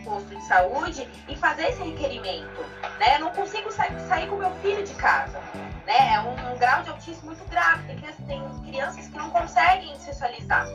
posto 0.03 0.29
de 0.35 0.43
saúde 0.43 1.09
e 1.29 1.37
fazer 1.37 1.69
esse 1.69 1.83
requerimento. 1.83 2.61
Né? 2.99 3.17
Eu 3.17 3.21
não 3.21 3.31
consigo 3.31 3.71
sair, 3.71 3.99
sair 4.09 4.29
com 4.29 4.37
meu 4.37 4.51
filho 4.57 4.85
de 4.85 4.95
casa. 4.95 5.41
Né? 5.87 6.15
É 6.15 6.21
um, 6.21 6.53
um 6.53 6.59
grau 6.59 6.83
de 6.83 6.91
autismo 6.91 7.27
muito 7.27 7.45
grave. 7.49 7.87
Tem 7.87 7.97
crianças, 7.97 8.27
tem 8.27 8.63
crianças 8.67 9.07
que 9.09 9.17
não 9.17 9.31
conseguem 9.31 9.99
socializar. 9.99 10.67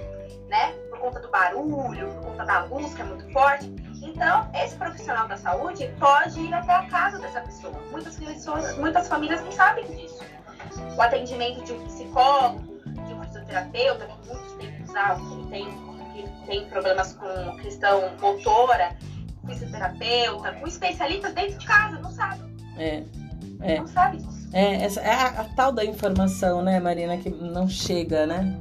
Né? 0.48 0.74
Por 0.90 1.00
conta 1.00 1.20
do 1.20 1.30
barulho, 1.30 2.08
por 2.14 2.26
conta 2.26 2.46
da 2.46 2.64
luz 2.66 2.94
que 2.94 3.02
é 3.02 3.06
muito 3.06 3.32
forte. 3.32 3.74
Então, 4.02 4.50
esse 4.54 4.76
profissional 4.76 5.28
da 5.28 5.38
saúde 5.38 5.88
pode 6.00 6.40
ir 6.40 6.54
até 6.54 6.74
a 6.74 6.86
casa 6.88 7.18
dessa 7.20 7.42
pessoa. 7.42 7.74
Muitas 7.92 8.16
pessoas, 8.16 8.78
muitas 8.78 9.08
famílias 9.08 9.42
não 9.42 9.52
sabem 9.52 9.86
disso. 9.86 10.24
O 10.96 11.02
atendimento 11.02 11.64
de 11.64 11.74
um 11.74 11.86
psicólogo, 11.86 12.62
de 12.86 13.14
um 13.14 13.24
fisioterapeuta, 13.24 14.06
que 14.06 14.28
muitos 14.28 14.54
têm 14.54 14.72
que 14.72 14.84
usar, 14.84 15.18
tem, 15.50 15.95
tem 16.46 16.66
problemas 16.66 17.14
com 17.14 17.58
questão 17.58 18.10
motora, 18.20 18.96
fisioterapeuta, 19.46 20.54
com 20.54 20.68
especialistas 20.68 21.34
dentro 21.34 21.58
de 21.58 21.66
casa, 21.66 22.00
não 22.00 22.12
sabe. 22.12 22.42
É. 22.78 23.04
É. 23.62 23.80
Não 23.80 23.88
sabe 23.88 24.18
disso. 24.18 24.50
É, 24.54 24.84
essa, 24.84 25.02
é 25.02 25.14
a, 25.14 25.28
a, 25.28 25.44
tal 25.56 25.72
da 25.72 25.84
informação, 25.84 26.62
né, 26.62 26.80
Marina, 26.80 27.18
que 27.18 27.30
não 27.30 27.68
chega, 27.68 28.26
né? 28.26 28.58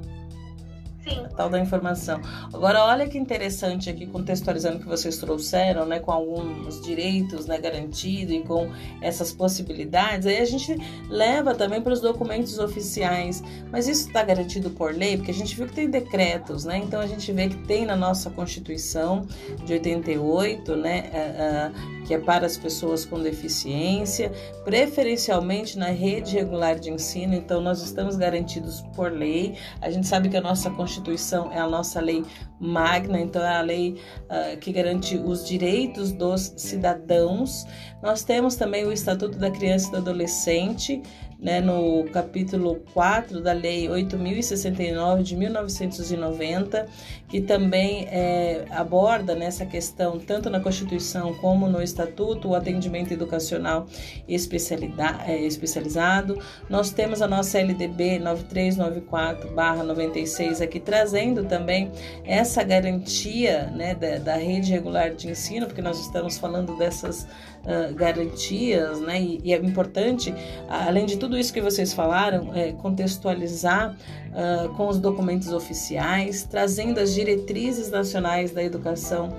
Sim. 1.04 1.22
A 1.26 1.28
tal 1.28 1.50
da 1.50 1.60
informação. 1.60 2.18
Agora, 2.52 2.82
olha 2.84 3.06
que 3.06 3.18
interessante 3.18 3.90
aqui, 3.90 4.06
contextualizando 4.06 4.78
que 4.78 4.86
vocês 4.86 5.18
trouxeram, 5.18 5.84
né, 5.84 6.00
com 6.00 6.10
alguns 6.10 6.80
direitos, 6.80 7.44
né, 7.44 7.58
garantidos 7.58 8.34
e 8.34 8.40
com 8.40 8.70
essas 9.02 9.30
possibilidades, 9.30 10.26
aí 10.26 10.38
a 10.38 10.44
gente 10.46 10.74
leva 11.10 11.54
também 11.54 11.82
para 11.82 11.92
os 11.92 12.00
documentos 12.00 12.58
oficiais. 12.58 13.42
Mas 13.70 13.86
isso 13.86 14.08
está 14.08 14.22
garantido 14.22 14.70
por 14.70 14.94
lei, 14.94 15.18
porque 15.18 15.30
a 15.30 15.34
gente 15.34 15.54
viu 15.54 15.66
que 15.66 15.74
tem 15.74 15.90
decretos, 15.90 16.64
né? 16.64 16.78
Então 16.78 17.00
a 17.00 17.06
gente 17.06 17.30
vê 17.32 17.48
que 17.48 17.58
tem 17.66 17.84
na 17.84 17.96
nossa 17.96 18.30
Constituição 18.30 19.26
de 19.66 19.74
88, 19.74 20.74
né, 20.76 21.10
uh, 21.12 22.00
uh, 22.00 22.04
que 22.06 22.14
é 22.14 22.18
para 22.18 22.46
as 22.46 22.56
pessoas 22.56 23.04
com 23.04 23.20
deficiência, 23.20 24.32
preferencialmente 24.64 25.78
na 25.78 25.90
rede 25.90 26.34
regular 26.34 26.78
de 26.78 26.90
ensino. 26.90 27.34
Então, 27.34 27.60
nós 27.60 27.82
estamos 27.82 28.16
garantidos 28.16 28.80
por 28.94 29.12
lei. 29.12 29.56
A 29.80 29.90
gente 29.90 30.06
sabe 30.06 30.28
que 30.28 30.36
a 30.36 30.40
nossa 30.40 30.70
Constituição 30.70 30.93
é 31.50 31.58
a 31.58 31.68
nossa 31.68 32.00
lei 32.00 32.24
magna, 32.60 33.20
então 33.20 33.42
é 33.42 33.56
a 33.56 33.60
lei 33.60 34.00
uh, 34.24 34.58
que 34.58 34.72
garante 34.72 35.16
os 35.16 35.46
direitos 35.46 36.12
dos 36.12 36.54
cidadãos. 36.56 37.66
Nós 38.02 38.22
temos 38.22 38.56
também 38.56 38.84
o 38.84 38.92
Estatuto 38.92 39.38
da 39.38 39.50
Criança 39.50 39.88
e 39.88 39.90
do 39.92 39.96
Adolescente, 39.98 41.02
né, 41.44 41.60
no 41.60 42.04
capítulo 42.04 42.76
4 42.94 43.42
da 43.42 43.52
Lei 43.52 43.86
8.069 43.86 45.22
de 45.22 45.36
1990, 45.36 46.86
que 47.28 47.42
também 47.42 48.08
é, 48.10 48.64
aborda 48.70 49.34
nessa 49.34 49.66
questão, 49.66 50.18
tanto 50.18 50.48
na 50.48 50.58
Constituição 50.58 51.34
como 51.34 51.68
no 51.68 51.82
Estatuto, 51.82 52.48
o 52.48 52.54
atendimento 52.54 53.12
educacional 53.12 53.86
é, 54.26 54.34
especializado. 55.44 56.38
Nós 56.70 56.88
temos 56.90 57.20
a 57.20 57.26
nossa 57.26 57.58
LDB 57.58 58.20
9394-96 58.20 60.62
aqui, 60.62 60.80
trazendo 60.80 61.44
também 61.44 61.92
essa 62.24 62.62
garantia 62.62 63.70
né, 63.76 63.94
da, 63.94 64.16
da 64.16 64.36
rede 64.36 64.72
regular 64.72 65.10
de 65.10 65.28
ensino, 65.28 65.66
porque 65.66 65.82
nós 65.82 66.00
estamos 66.00 66.38
falando 66.38 66.74
dessas 66.78 67.28
uh, 67.64 67.94
garantias, 67.94 69.00
né? 69.00 69.20
E, 69.20 69.40
e, 69.44 69.52
é 69.52 69.56
importante, 69.56 70.34
além 70.68 71.06
de 71.06 71.16
tudo 71.16 71.38
isso 71.38 71.52
que 71.52 71.60
vocês 71.60 71.92
falaram, 71.92 72.54
é, 72.54 72.72
contextualizar 72.72 73.94
uh, 73.94 74.68
com 74.74 74.88
os 74.88 74.98
documentos 74.98 75.52
oficiais, 75.52 76.44
trazendo 76.44 76.98
as 77.00 77.14
diretrizes 77.14 77.90
nacionais 77.90 78.52
da 78.52 78.62
educação 78.62 79.30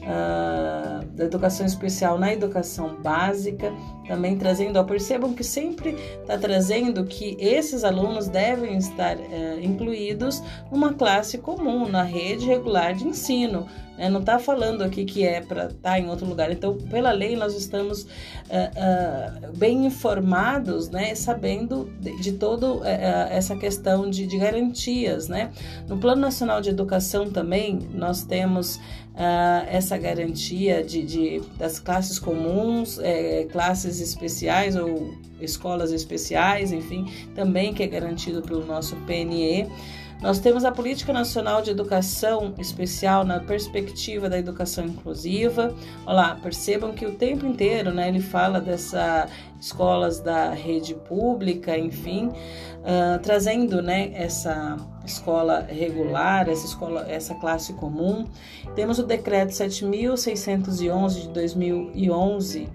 uh, 0.00 1.04
da 1.14 1.24
educação 1.24 1.66
especial 1.66 2.18
na 2.18 2.32
educação 2.32 2.96
básica, 2.96 3.72
também 4.06 4.36
trazendo, 4.36 4.78
ó, 4.78 4.84
percebam 4.84 5.34
que 5.34 5.44
sempre 5.44 5.90
está 6.20 6.38
trazendo 6.38 7.04
que 7.04 7.36
esses 7.38 7.84
alunos 7.84 8.28
devem 8.28 8.76
estar 8.76 9.16
uh, 9.16 9.60
incluídos 9.62 10.42
numa 10.70 10.92
classe 10.94 11.38
comum, 11.38 11.88
na 11.88 12.02
rede 12.02 12.46
regular 12.46 12.94
de 12.94 13.06
ensino. 13.06 13.66
Né? 14.00 14.08
Não 14.08 14.20
está 14.20 14.38
falando 14.38 14.82
aqui 14.82 15.04
que 15.04 15.26
é 15.26 15.42
para 15.42 15.66
estar 15.66 15.90
tá 15.90 15.98
em 15.98 16.08
outro 16.08 16.24
lugar. 16.24 16.50
Então, 16.50 16.74
pela 16.74 17.12
lei, 17.12 17.36
nós 17.36 17.54
estamos 17.54 18.04
uh, 18.04 18.06
uh, 18.06 19.56
bem 19.58 19.84
informados, 19.84 20.88
né? 20.88 21.14
sabendo 21.14 21.92
de, 22.00 22.18
de 22.18 22.32
toda 22.32 22.88
essa 22.88 23.54
questão 23.56 24.08
de, 24.08 24.26
de 24.26 24.38
garantias. 24.38 25.28
Né? 25.28 25.50
No 25.86 25.98
Plano 25.98 26.22
Nacional 26.22 26.62
de 26.62 26.70
Educação 26.70 27.30
também, 27.30 27.78
nós 27.92 28.24
temos 28.24 28.76
uh, 28.76 29.66
essa 29.68 29.98
garantia 29.98 30.82
de, 30.82 31.02
de, 31.02 31.42
das 31.58 31.78
classes 31.78 32.18
comuns, 32.18 32.98
é, 33.00 33.44
classes 33.52 34.00
especiais 34.00 34.76
ou 34.76 35.14
escolas 35.40 35.92
especiais, 35.92 36.72
enfim, 36.72 37.10
também 37.34 37.74
que 37.74 37.82
é 37.82 37.86
garantido 37.86 38.40
pelo 38.40 38.64
nosso 38.64 38.96
PNE. 39.06 39.68
Nós 40.20 40.38
temos 40.38 40.66
a 40.66 40.70
Política 40.70 41.14
Nacional 41.14 41.62
de 41.62 41.70
Educação 41.70 42.52
Especial 42.58 43.24
na 43.24 43.40
perspectiva 43.40 44.28
da 44.28 44.38
educação 44.38 44.84
inclusiva. 44.84 45.74
Olha 46.04 46.14
lá, 46.14 46.34
percebam 46.34 46.92
que 46.92 47.06
o 47.06 47.14
tempo 47.14 47.46
inteiro 47.46 47.90
né, 47.90 48.08
ele 48.08 48.20
fala 48.20 48.60
dessa 48.60 49.26
escolas 49.58 50.20
da 50.20 50.50
rede 50.50 50.94
pública, 50.94 51.76
enfim, 51.76 52.28
uh, 52.28 53.18
trazendo 53.22 53.80
né, 53.80 54.10
essa 54.14 54.76
escola 55.06 55.66
regular, 55.68 56.48
essa 56.48 56.66
escola, 56.66 57.06
essa 57.08 57.34
classe 57.36 57.72
comum. 57.74 58.26
Temos 58.74 58.98
o 58.98 59.02
decreto 59.02 59.52
7611 59.52 61.22
de 61.22 61.28
2011 61.28 62.68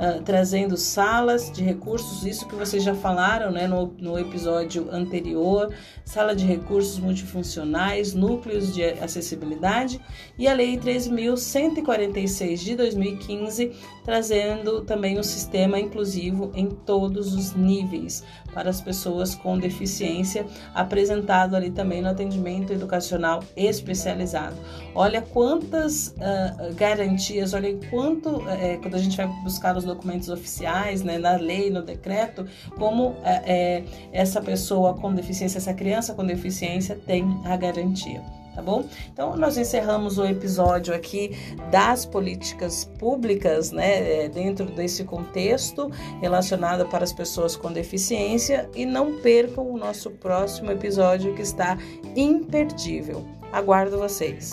uh, 0.00 0.22
trazendo 0.22 0.76
salas 0.76 1.52
de 1.52 1.62
recursos, 1.62 2.24
isso 2.24 2.48
que 2.48 2.54
vocês 2.56 2.82
já 2.82 2.94
falaram 2.94 3.52
né, 3.52 3.68
no, 3.68 3.94
no 3.98 4.18
episódio 4.18 4.88
anterior, 4.90 5.72
sala 6.04 6.34
de 6.34 6.46
recursos 6.46 6.98
multifuncionais, 6.98 8.14
núcleos 8.14 8.74
de 8.74 8.82
acessibilidade, 8.82 10.00
e 10.38 10.48
a 10.48 10.54
Lei 10.54 10.78
13.146 10.78 12.56
de 12.56 12.74
2015, 12.74 13.72
trazendo 14.10 14.80
também 14.80 15.20
um 15.20 15.22
sistema 15.22 15.78
inclusivo 15.78 16.50
em 16.52 16.66
todos 16.66 17.32
os 17.32 17.54
níveis 17.54 18.24
para 18.52 18.68
as 18.68 18.80
pessoas 18.80 19.36
com 19.36 19.56
deficiência, 19.56 20.44
apresentado 20.74 21.54
ali 21.54 21.70
também 21.70 22.02
no 22.02 22.08
atendimento 22.08 22.72
educacional 22.72 23.40
especializado. 23.56 24.56
Olha 24.96 25.22
quantas 25.22 26.08
uh, 26.08 26.74
garantias, 26.74 27.54
olha 27.54 27.72
quanto, 27.88 28.38
uh, 28.38 28.80
quando 28.82 28.96
a 28.96 28.98
gente 28.98 29.16
vai 29.16 29.28
buscar 29.44 29.76
os 29.76 29.84
documentos 29.84 30.28
oficiais, 30.28 31.04
né, 31.04 31.16
na 31.16 31.36
lei, 31.36 31.70
no 31.70 31.80
decreto, 31.80 32.44
como 32.76 33.14
é, 33.22 33.84
essa 34.12 34.42
pessoa 34.42 34.92
com 34.94 35.14
deficiência, 35.14 35.58
essa 35.58 35.72
criança 35.72 36.14
com 36.14 36.26
deficiência 36.26 36.98
tem 37.06 37.40
a 37.44 37.56
garantia 37.56 38.39
tá 38.54 38.62
bom? 38.62 38.84
Então 39.12 39.36
nós 39.36 39.56
encerramos 39.56 40.18
o 40.18 40.24
episódio 40.24 40.94
aqui 40.94 41.36
das 41.70 42.04
políticas 42.04 42.84
públicas, 42.98 43.72
né, 43.72 44.28
dentro 44.28 44.66
desse 44.66 45.04
contexto 45.04 45.90
relacionado 46.20 46.86
para 46.86 47.04
as 47.04 47.12
pessoas 47.12 47.56
com 47.56 47.72
deficiência 47.72 48.68
e 48.74 48.84
não 48.84 49.18
percam 49.20 49.70
o 49.70 49.76
nosso 49.76 50.10
próximo 50.10 50.70
episódio 50.70 51.34
que 51.34 51.42
está 51.42 51.78
imperdível. 52.14 53.24
Aguardo 53.52 53.98
vocês. 53.98 54.52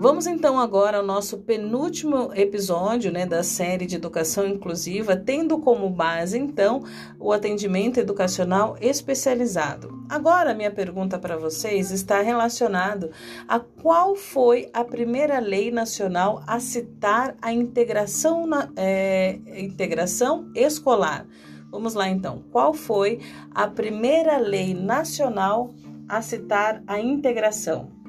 Vamos 0.00 0.26
então 0.26 0.58
agora 0.58 0.96
ao 0.96 1.04
nosso 1.04 1.36
penúltimo 1.40 2.32
episódio 2.34 3.12
né, 3.12 3.26
da 3.26 3.42
série 3.42 3.84
de 3.84 3.96
educação 3.96 4.46
inclusiva, 4.46 5.14
tendo 5.14 5.58
como 5.58 5.90
base 5.90 6.38
então 6.38 6.82
o 7.18 7.30
atendimento 7.34 8.00
educacional 8.00 8.78
especializado. 8.80 10.02
Agora, 10.08 10.54
minha 10.54 10.70
pergunta 10.70 11.18
para 11.18 11.36
vocês 11.36 11.90
está 11.90 12.22
relacionado 12.22 13.10
a 13.46 13.60
qual 13.60 14.16
foi 14.16 14.70
a 14.72 14.82
primeira 14.82 15.38
lei 15.38 15.70
nacional 15.70 16.42
a 16.46 16.58
citar 16.60 17.36
a 17.42 17.52
integração, 17.52 18.46
na, 18.46 18.70
é, 18.76 19.38
integração 19.54 20.50
escolar. 20.54 21.26
Vamos 21.70 21.92
lá 21.92 22.08
então. 22.08 22.42
Qual 22.50 22.72
foi 22.72 23.20
a 23.54 23.68
primeira 23.68 24.38
lei 24.38 24.72
nacional 24.72 25.74
a 26.08 26.22
citar 26.22 26.82
a 26.86 26.98
integração? 26.98 27.99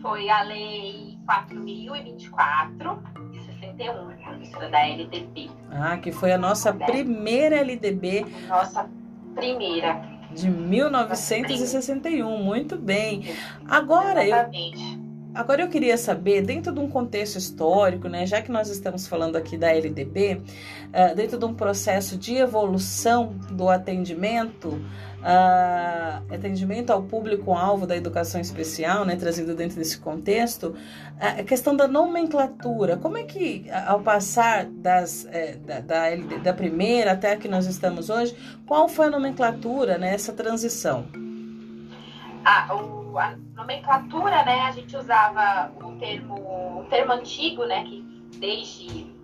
Foi 0.00 0.28
a 0.28 0.42
Lei 0.42 1.18
4.024 1.26 2.98
de 3.30 3.40
61, 3.44 4.16
professora 4.16 4.68
da 4.68 4.86
LDB. 4.86 5.50
Ah, 5.70 5.96
que 5.98 6.10
foi 6.12 6.32
a 6.32 6.38
nossa 6.38 6.72
né? 6.72 6.86
primeira 6.86 7.56
LDB. 7.56 8.26
Nossa 8.48 8.88
primeira. 9.34 10.02
De 10.32 10.48
1961, 10.48 12.42
muito 12.42 12.76
bem. 12.76 13.34
Agora 13.68 14.24
Exatamente. 14.24 14.94
eu. 14.94 14.99
Agora 15.32 15.62
eu 15.62 15.68
queria 15.68 15.96
saber, 15.96 16.42
dentro 16.42 16.72
de 16.72 16.80
um 16.80 16.88
contexto 16.88 17.36
histórico, 17.36 18.08
né, 18.08 18.26
já 18.26 18.42
que 18.42 18.50
nós 18.50 18.68
estamos 18.68 19.06
falando 19.06 19.36
aqui 19.36 19.56
da 19.56 19.72
LDB, 19.72 20.34
uh, 20.34 20.42
eh, 20.92 21.14
dentro 21.14 21.38
de 21.38 21.44
um 21.44 21.54
processo 21.54 22.16
de 22.16 22.34
evolução 22.34 23.34
do 23.52 23.68
atendimento, 23.68 24.70
uh, 25.20 26.34
atendimento 26.34 26.90
ao 26.90 27.04
público-alvo 27.04 27.86
da 27.86 27.96
educação 27.96 28.40
especial, 28.40 29.04
né, 29.04 29.14
trazido 29.14 29.54
dentro 29.54 29.76
desse 29.76 29.98
contexto, 29.98 30.74
a 31.20 31.44
questão 31.44 31.76
da 31.76 31.86
nomenclatura. 31.86 32.96
Como 32.96 33.16
é 33.16 33.22
que, 33.22 33.66
ao 33.86 34.00
passar 34.00 34.64
das, 34.64 35.26
é, 35.30 35.54
da, 35.54 35.80
da, 35.80 36.16
da, 36.42 36.52
primeira 36.52 37.12
até 37.12 37.32
a 37.32 37.36
que 37.36 37.46
nós 37.46 37.66
estamos 37.66 38.10
hoje, 38.10 38.34
qual 38.66 38.88
foi 38.88 39.06
a 39.06 39.10
nomenclatura 39.10 39.96
nessa 39.96 40.32
né, 40.32 40.38
transição? 40.38 41.06
Ah, 42.44 42.74
o, 42.74 43.18
nomenclatura, 43.60 44.42
né, 44.44 44.62
a 44.62 44.72
gente 44.72 44.96
usava 44.96 45.70
o 45.82 45.92
termo, 45.98 46.80
o 46.80 46.86
termo 46.88 47.12
antigo, 47.12 47.64
né, 47.64 47.84
que 47.84 48.02
desde 48.38 49.20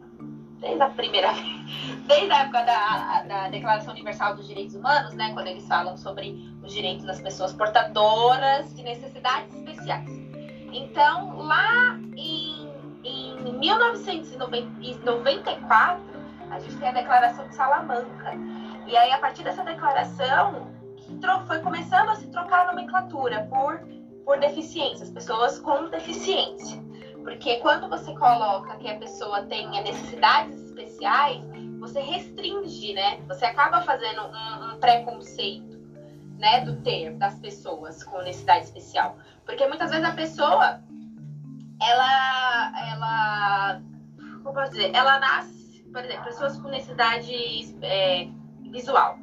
desde 0.61 0.83
a 0.83 0.91
primeira 0.91 1.33
desde 2.07 2.31
a 2.33 2.41
época 2.41 2.63
da, 2.63 3.23
da 3.23 3.49
Declaração 3.49 3.93
Universal 3.93 4.37
dos 4.37 4.47
Direitos 4.47 4.75
Humanos, 4.75 5.15
né, 5.15 5.33
quando 5.33 5.47
eles 5.49 5.67
falam 5.67 5.97
sobre 5.97 6.55
os 6.63 6.73
direitos 6.73 7.05
das 7.05 7.21
pessoas 7.21 7.53
portadoras 7.53 8.73
de 8.75 8.83
necessidades 8.83 9.55
especiais. 9.55 10.09
Então, 10.73 11.39
lá 11.39 11.99
em, 12.17 12.69
em 13.05 13.59
1994, 13.59 16.03
a 16.51 16.61
gente 16.61 16.77
tem 16.77 16.89
a 16.89 16.93
Declaração 16.93 17.49
de 17.49 17.55
Salamanca. 17.55 18.33
E 18.87 18.97
aí, 18.97 19.13
a 19.13 19.19
partir 19.19 19.43
dessa 19.43 19.65
declaração, 19.65 20.71
foi 21.47 21.61
começando 21.61 22.11
a 22.11 22.17
se 22.17 22.27
trocar 22.29 22.69
a 22.69 22.73
nomenclatura 22.73 23.47
por, 23.51 23.81
por 24.27 24.41
deficiências, 24.41 25.09
pessoas 25.09 25.61
com 25.61 25.89
deficiência. 25.89 26.85
Porque 27.23 27.57
quando 27.61 27.89
você 27.89 28.13
coloca 28.15 28.77
que 28.77 28.89
a 28.89 28.99
pessoa 28.99 29.43
tenha 29.45 29.81
necessidades 29.83 30.61
especiais, 30.65 31.43
você 31.79 32.01
restringe, 32.01 32.93
né? 32.93 33.21
Você 33.29 33.47
acaba 33.47 33.83
fazendo 33.83 34.23
um, 34.23 34.75
um 34.75 34.81
preconceito, 34.81 35.77
né, 36.39 36.61
do 36.61 36.77
termo 36.83 37.19
das 37.19 37.39
pessoas 37.39 38.05
com 38.05 38.19
necessidade 38.19 38.67
especial, 38.67 39.17
porque 39.47 39.67
muitas 39.67 39.91
vezes 39.91 40.05
a 40.05 40.13
pessoa 40.13 40.83
ela 41.81 42.73
ela 42.91 43.83
como 44.43 44.55
posso 44.55 44.73
dizer, 44.73 44.95
ela 44.95 45.19
nasce, 45.19 45.83
por 45.91 46.05
exemplo, 46.05 46.25
pessoas 46.25 46.59
com 46.59 46.69
necessidade 46.69 47.75
é, 47.81 48.29
visual, 48.71 49.19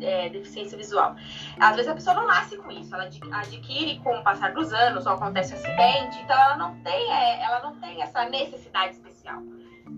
é, 0.00 0.28
deficiência 0.28 0.76
visual. 0.76 1.16
Às 1.58 1.76
vezes 1.76 1.90
a 1.90 1.94
pessoa 1.94 2.16
não 2.16 2.26
nasce 2.26 2.56
com 2.56 2.70
isso, 2.70 2.94
ela 2.94 3.04
adquire 3.04 3.98
com 4.00 4.18
o 4.18 4.22
passar 4.22 4.52
dos 4.52 4.72
anos, 4.72 5.06
ou 5.06 5.12
acontece 5.12 5.54
um 5.54 5.56
acidente, 5.56 6.18
então 6.22 6.36
ela 6.36 6.56
não 6.56 6.74
tem, 6.80 7.12
é, 7.12 7.42
ela 7.42 7.60
não 7.62 7.76
tem 7.76 8.02
essa 8.02 8.28
necessidade 8.28 8.94
especial. 8.94 9.42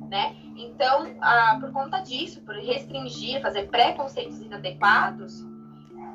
Né? 0.08 0.36
Então, 0.56 1.06
ah, 1.20 1.56
por 1.60 1.72
conta 1.72 2.00
disso, 2.00 2.40
por 2.42 2.54
restringir, 2.54 3.40
fazer 3.40 3.68
preconceitos 3.68 4.40
inadequados, 4.40 5.44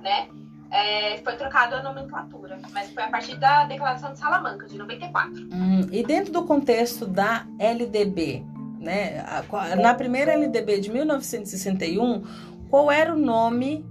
né? 0.02 0.28
É, 0.72 1.18
foi 1.18 1.36
trocado 1.36 1.76
a 1.76 1.84
nomenclatura, 1.84 2.60
mas 2.74 2.90
foi 2.92 3.04
a 3.04 3.08
partir 3.08 3.38
da 3.38 3.66
Declaração 3.66 4.12
de 4.12 4.20
Salamanca, 4.20 4.68
de 4.68 4.78
94. 4.78 5.48
Hum, 5.52 5.88
e 5.92 6.04
dentro 6.04 6.34
do 6.34 6.44
contexto 6.44 7.06
da 7.06 7.46
LDB, 7.60 8.44
né? 8.80 9.24
Na 9.82 9.94
primeira 9.94 10.34
LDB 10.34 10.80
de 10.80 10.92
1961, 10.92 12.24
qual 12.76 12.92
era 12.92 13.14
o 13.14 13.18
nome 13.18 13.86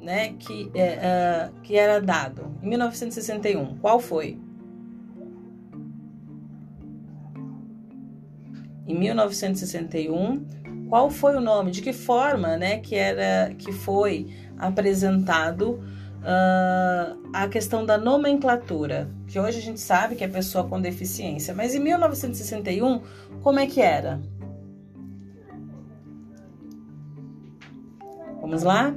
né, 0.00 0.32
que, 0.38 0.70
é, 0.74 1.50
uh, 1.50 1.60
que 1.60 1.76
era 1.76 2.00
dado 2.00 2.56
em 2.62 2.68
1961? 2.70 3.76
Qual 3.76 4.00
foi? 4.00 4.40
Em 8.86 8.98
1961, 8.98 10.46
qual 10.88 11.10
foi 11.10 11.36
o 11.36 11.42
nome? 11.42 11.70
De 11.70 11.82
que 11.82 11.92
forma, 11.92 12.56
né, 12.56 12.78
que 12.78 12.94
era 12.94 13.54
que 13.54 13.70
foi 13.70 14.34
apresentado 14.56 15.72
uh, 16.22 17.28
a 17.34 17.46
questão 17.48 17.84
da 17.84 17.98
nomenclatura? 17.98 19.10
Que 19.26 19.38
hoje 19.38 19.58
a 19.58 19.62
gente 19.62 19.78
sabe 19.78 20.14
que 20.14 20.24
é 20.24 20.28
pessoa 20.28 20.66
com 20.66 20.80
deficiência, 20.80 21.54
mas 21.54 21.74
em 21.74 21.80
1961, 21.80 23.02
como 23.42 23.58
é 23.58 23.66
que 23.66 23.82
era? 23.82 24.22
Vamos 28.42 28.62
lá? 28.64 28.92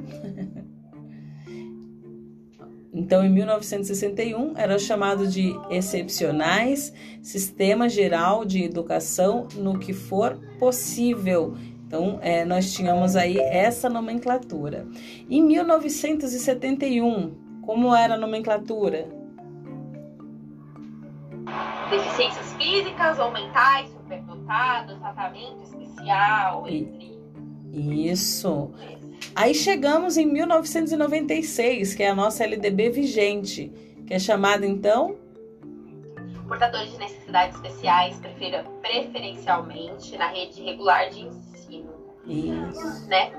Então, 2.98 3.26
em 3.26 3.30
1961, 3.30 4.54
era 4.56 4.80
chamado 4.80 5.28
de 5.28 5.54
excepcionais 5.70 6.94
Sistema 7.22 7.90
Geral 7.90 8.46
de 8.46 8.64
Educação 8.64 9.50
no 9.54 9.78
que 9.78 9.92
for 9.92 10.40
possível. 10.58 11.56
Então, 11.86 12.20
é, 12.22 12.46
nós 12.46 12.74
tínhamos 12.74 13.18
aí 13.18 13.38
essa 13.38 13.90
nomenclatura. 13.90 14.88
Em 15.30 15.44
1971, 15.44 17.36
como 17.66 17.94
era 17.94 18.14
a 18.16 18.18
nomenclatura? 18.18 19.10
Deficiências 21.90 22.54
físicas 22.54 23.20
ou 23.20 23.30
mentais, 23.32 23.90
superdotados, 23.90 24.98
tratamento 25.00 25.62
especial, 25.64 26.66
entre. 26.68 27.14
Isso. 27.74 28.72
Aí 29.34 29.54
chegamos 29.54 30.18
em 30.18 30.26
1996, 30.26 31.94
que 31.94 32.04
é 32.04 32.10
a 32.10 32.16
nossa 32.16 32.44
LDB 32.44 32.90
vigente, 32.90 33.72
que 34.06 34.14
é 34.14 34.20
chamada 34.20 34.66
então 34.66 35.16
portadores 36.48 36.92
de 36.92 37.00
necessidades 37.00 37.56
especiais 37.56 38.20
preferencialmente 38.82 40.18
na 40.18 40.28
rede 40.28 40.62
regular 40.62 41.10
de 41.10 41.22
ensino. 41.22 41.90
Isso. 42.26 43.08
Né? 43.08 43.32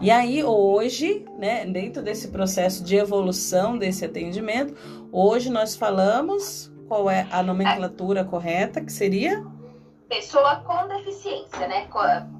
E 0.00 0.10
aí 0.10 0.44
hoje, 0.44 1.24
né, 1.38 1.66
dentro 1.66 2.02
desse 2.02 2.28
processo 2.28 2.84
de 2.84 2.96
evolução 2.96 3.76
desse 3.76 4.04
atendimento, 4.04 4.74
hoje 5.12 5.50
nós 5.50 5.74
falamos 5.74 6.72
qual 6.88 7.10
é 7.10 7.26
a 7.30 7.42
nomenclatura 7.42 8.24
correta, 8.24 8.80
que 8.80 8.92
seria 8.92 9.44
pessoa 10.08 10.56
com 10.56 10.88
deficiência, 10.88 11.66
né? 11.66 11.88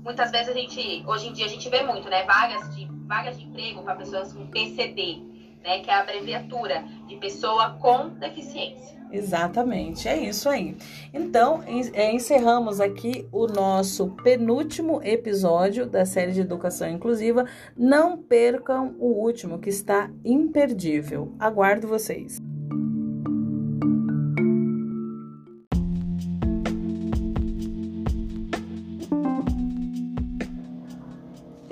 Muitas 0.03 0.31
vezes 0.31 0.49
a 0.49 0.53
gente, 0.53 1.05
hoje 1.07 1.29
em 1.29 1.33
dia 1.33 1.47
a 1.47 1.49
gente 1.49 1.69
vê 1.69 1.83
muito, 1.83 2.09
né? 2.09 2.25
Vagas 2.25 2.75
de, 2.75 2.87
vagas 3.07 3.39
de 3.39 3.45
emprego 3.45 3.83
para 3.83 3.97
pessoas 3.97 4.33
com 4.33 4.47
PCD, 4.47 5.23
né? 5.62 5.81
Que 5.81 5.91
é 5.91 5.95
a 5.95 6.01
abreviatura 6.01 6.85
de 7.07 7.17
pessoa 7.17 7.71
com 7.81 8.09
deficiência. 8.11 8.97
Exatamente, 9.11 10.09
é 10.09 10.17
isso 10.19 10.49
aí. 10.49 10.77
Então, 11.14 11.62
é, 11.95 12.12
encerramos 12.12 12.81
aqui 12.81 13.27
o 13.31 13.47
nosso 13.47 14.09
penúltimo 14.23 15.01
episódio 15.03 15.87
da 15.87 16.05
série 16.05 16.33
de 16.33 16.41
Educação 16.41 16.89
Inclusiva. 16.89 17.47
Não 17.77 18.17
percam 18.17 18.97
o 18.99 19.07
último, 19.07 19.59
que 19.59 19.71
está 19.71 20.11
imperdível. 20.25 21.33
Aguardo 21.39 21.87
vocês. 21.87 22.39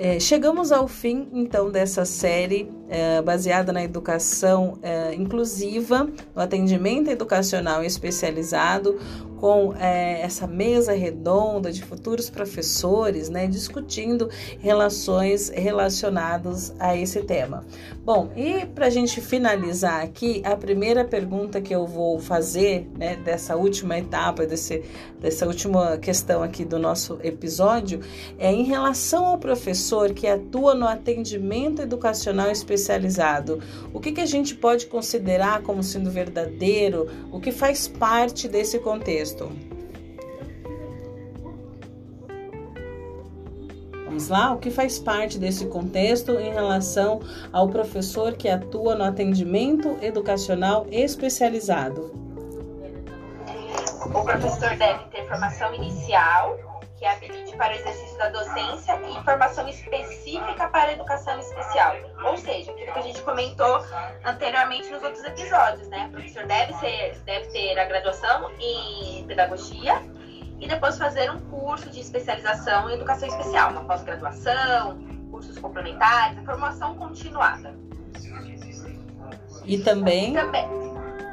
É, 0.07 0.19
chegamos 0.19 0.71
ao 0.71 0.87
fim, 0.87 1.27
então, 1.33 1.71
dessa 1.71 2.05
série 2.05 2.71
é, 2.87 3.23
baseada 3.23 3.73
na 3.73 3.83
educação 3.83 4.77
é, 4.83 5.15
inclusiva, 5.15 6.07
no 6.35 6.43
atendimento 6.43 7.09
educacional 7.09 7.83
especializado, 7.83 8.99
com 9.39 9.73
é, 9.79 10.21
essa 10.21 10.47
mesa 10.47 10.93
redonda 10.93 11.71
de 11.71 11.83
futuros 11.83 12.29
professores, 12.29 13.29
né, 13.29 13.47
discutindo 13.47 14.29
relações 14.59 15.49
relacionadas 15.49 16.73
a 16.79 16.95
esse 16.95 17.21
tema. 17.21 17.65
Bom, 18.03 18.29
e 18.35 18.65
para 18.67 18.87
a 18.87 18.89
gente 18.89 19.19
finalizar 19.19 20.03
aqui, 20.03 20.41
a 20.45 20.55
primeira 20.55 21.03
pergunta 21.03 21.59
que 21.59 21.73
eu 21.73 21.87
vou 21.87 22.19
fazer, 22.19 22.87
né, 22.97 23.15
dessa 23.15 23.55
última 23.55 23.97
etapa, 23.97 24.45
desse, 24.45 24.83
dessa 25.19 25.45
última 25.47 25.97
questão 25.97 26.43
aqui 26.43 26.63
do 26.63 26.77
nosso 26.77 27.19
episódio, 27.23 28.01
é 28.37 28.51
em 28.51 28.63
relação 28.63 29.25
ao 29.25 29.37
professor 29.37 30.13
que 30.13 30.27
atua 30.27 30.75
no 30.75 30.87
atendimento 30.87 31.81
educacional 31.81 32.51
especializado. 32.51 33.59
O 33.93 33.99
que, 33.99 34.11
que 34.11 34.21
a 34.21 34.25
gente 34.25 34.55
pode 34.55 34.85
considerar 34.85 35.61
como 35.63 35.81
sendo 35.81 36.11
verdadeiro? 36.11 37.07
O 37.31 37.39
que 37.39 37.51
faz 37.51 37.87
parte 37.87 38.47
desse 38.47 38.79
contexto? 38.79 39.24
Contexto. 39.25 39.51
Vamos 44.05 44.29
lá? 44.29 44.53
O 44.53 44.59
que 44.59 44.69
faz 44.69 44.99
parte 44.99 45.39
desse 45.39 45.65
contexto 45.65 46.33
em 46.39 46.53
relação 46.53 47.21
ao 47.51 47.67
professor 47.67 48.33
que 48.33 48.47
atua 48.47 48.95
no 48.95 49.03
atendimento 49.03 49.97
educacional 50.01 50.85
especializado? 50.91 52.13
O 54.05 54.23
professor 54.23 54.77
deve 54.77 55.03
ter 55.05 55.27
formação 55.27 55.73
inicial, 55.73 56.57
que 57.05 57.07
habilite 57.07 57.55
para 57.55 57.71
o 57.71 57.75
exercício 57.75 58.17
da 58.17 58.29
docência 58.29 58.99
e 58.99 59.23
formação 59.23 59.67
específica 59.69 60.67
para 60.69 60.89
a 60.89 60.93
educação 60.93 61.39
especial. 61.39 61.95
Ou 62.23 62.35
seja, 62.35 62.71
aquilo 62.71 62.93
que 62.93 62.99
a 62.99 63.01
gente 63.03 63.21
comentou 63.21 63.85
anteriormente 64.23 64.89
nos 64.89 65.03
outros 65.03 65.23
episódios, 65.23 65.87
né? 65.89 66.07
O 66.07 66.13
professor 66.13 66.47
deve, 66.47 66.73
ser, 66.73 67.15
deve 67.23 67.45
ter 67.49 67.77
a 67.77 67.85
graduação 67.85 68.49
em 68.59 69.23
pedagogia 69.27 70.01
e 70.59 70.67
depois 70.67 70.97
fazer 70.97 71.29
um 71.29 71.39
curso 71.41 71.91
de 71.91 71.99
especialização 71.99 72.89
em 72.89 72.95
educação 72.95 73.27
especial, 73.27 73.69
uma 73.69 73.83
pós-graduação, 73.83 74.97
cursos 75.29 75.59
complementares, 75.59 76.39
a 76.39 76.41
formação 76.41 76.95
continuada. 76.95 77.75
E 79.63 79.77
também... 79.77 80.31
E 80.31 80.33
também, 80.33 80.67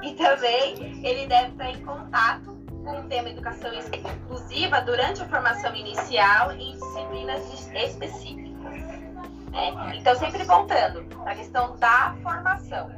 e 0.03 0.15
também 0.15 1.07
ele 1.07 1.27
deve 1.27 1.53
estar 1.53 1.71
em 1.71 1.83
contato 1.83 2.52
com 2.85 3.01
o 3.01 3.03
tema 3.05 3.31
educação 3.31 3.71
inclusiva 3.75 4.81
durante 4.81 5.23
a 5.23 5.29
formação 5.29 5.75
inicial 5.75 6.53
em 6.53 6.73
disciplinas 6.73 7.43
específicas. 7.75 8.53
Né? 9.51 9.97
Então, 9.97 10.15
sempre 10.17 10.45
voltando 10.45 11.05
para 11.23 11.33
a 11.33 11.35
questão 11.35 11.77
da 11.77 12.17
formação. 12.23 12.91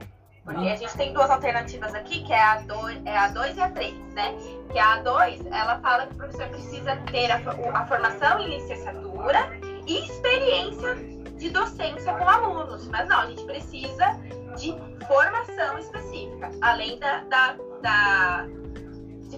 Porque 0.44 0.68
a 0.68 0.76
gente 0.76 0.94
tem 0.94 1.12
duas 1.12 1.30
alternativas 1.30 1.94
aqui, 1.94 2.22
que 2.22 2.32
é 2.32 2.42
a 2.42 2.58
2 2.58 3.06
é 3.06 3.16
a 3.16 3.28
dois 3.28 3.56
e 3.56 3.62
a 3.62 3.70
3, 3.70 3.94
né? 4.12 4.34
Que 4.70 4.78
a 4.78 4.98
2, 4.98 5.46
ela 5.46 5.78
fala 5.78 6.06
que 6.06 6.14
o 6.14 6.16
professor 6.18 6.48
precisa 6.48 6.96
ter 7.10 7.30
a, 7.30 7.36
a 7.36 7.86
formação 7.86 8.40
em 8.40 8.50
licenciatura 8.50 9.58
e 9.86 10.04
experiência 10.04 10.96
de 11.38 11.48
docência 11.48 12.12
com 12.12 12.28
alunos. 12.28 12.86
Mas 12.88 13.08
não, 13.08 13.20
a 13.20 13.26
gente 13.26 13.42
precisa 13.44 14.20
de 14.56 14.76
formação 15.06 15.78
específica, 15.78 16.50
além 16.60 16.98
da, 16.98 17.20
da, 17.24 17.56
da 17.80 18.46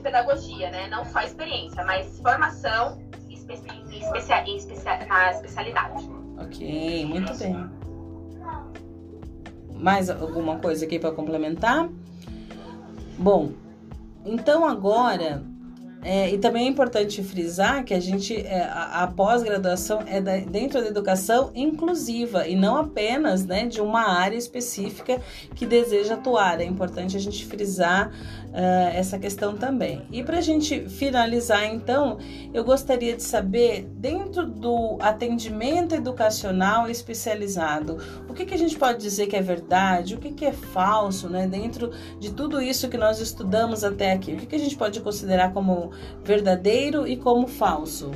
pedagogia, 0.06 0.70
né? 0.70 0.86
Não 0.88 1.04
só 1.04 1.20
experiência, 1.20 1.84
mas 1.84 2.20
formação 2.20 3.02
em 3.28 3.34
especia, 3.34 4.44
especia, 4.56 5.06
na 5.08 5.32
especialidade. 5.32 6.08
Ok, 6.38 7.04
muito 7.06 7.36
bem. 7.36 7.68
Mais 9.74 10.08
alguma 10.08 10.58
coisa 10.58 10.84
aqui 10.84 10.98
para 10.98 11.10
complementar? 11.10 11.88
Bom, 13.18 13.50
então 14.24 14.64
agora 14.64 15.42
É, 16.08 16.32
e 16.32 16.38
também 16.38 16.66
é 16.66 16.68
importante 16.68 17.20
frisar 17.20 17.84
que 17.84 17.92
a 17.92 17.98
gente, 17.98 18.32
é, 18.36 18.62
a, 18.62 19.02
a 19.02 19.06
pós-graduação 19.08 20.04
é 20.06 20.20
da, 20.20 20.36
dentro 20.36 20.80
da 20.80 20.86
educação 20.86 21.50
inclusiva 21.52 22.46
e 22.46 22.54
não 22.54 22.76
apenas 22.76 23.44
né, 23.44 23.66
de 23.66 23.80
uma 23.80 24.02
área 24.02 24.36
específica 24.36 25.20
que 25.56 25.66
deseja 25.66 26.14
atuar. 26.14 26.60
É 26.60 26.64
importante 26.64 27.16
a 27.16 27.20
gente 27.20 27.44
frisar 27.44 28.12
uh, 28.56 28.96
essa 28.96 29.18
questão 29.18 29.56
também. 29.56 30.02
E 30.12 30.22
para 30.22 30.38
a 30.38 30.40
gente 30.40 30.88
finalizar, 30.88 31.64
então, 31.64 32.18
eu 32.54 32.62
gostaria 32.62 33.16
de 33.16 33.22
saber, 33.22 33.88
dentro 33.96 34.46
do 34.46 34.96
atendimento 35.00 35.94
educacional 35.94 36.88
especializado, 36.88 37.98
o 38.28 38.32
que, 38.32 38.44
que 38.44 38.54
a 38.54 38.58
gente 38.58 38.78
pode 38.78 39.00
dizer 39.00 39.26
que 39.26 39.36
é 39.36 39.42
verdade, 39.42 40.14
o 40.14 40.18
que, 40.18 40.30
que 40.30 40.44
é 40.44 40.52
falso, 40.52 41.28
né? 41.28 41.46
Dentro 41.46 41.90
de 42.20 42.32
tudo 42.32 42.60
isso 42.62 42.88
que 42.88 42.96
nós 42.96 43.20
estudamos 43.20 43.84
até 43.84 44.12
aqui, 44.12 44.32
o 44.32 44.36
que, 44.36 44.46
que 44.46 44.56
a 44.56 44.60
gente 44.60 44.76
pode 44.76 45.00
considerar 45.00 45.52
como 45.52 45.90
verdadeiro 46.22 47.06
e 47.06 47.16
como 47.16 47.46
falso? 47.46 48.12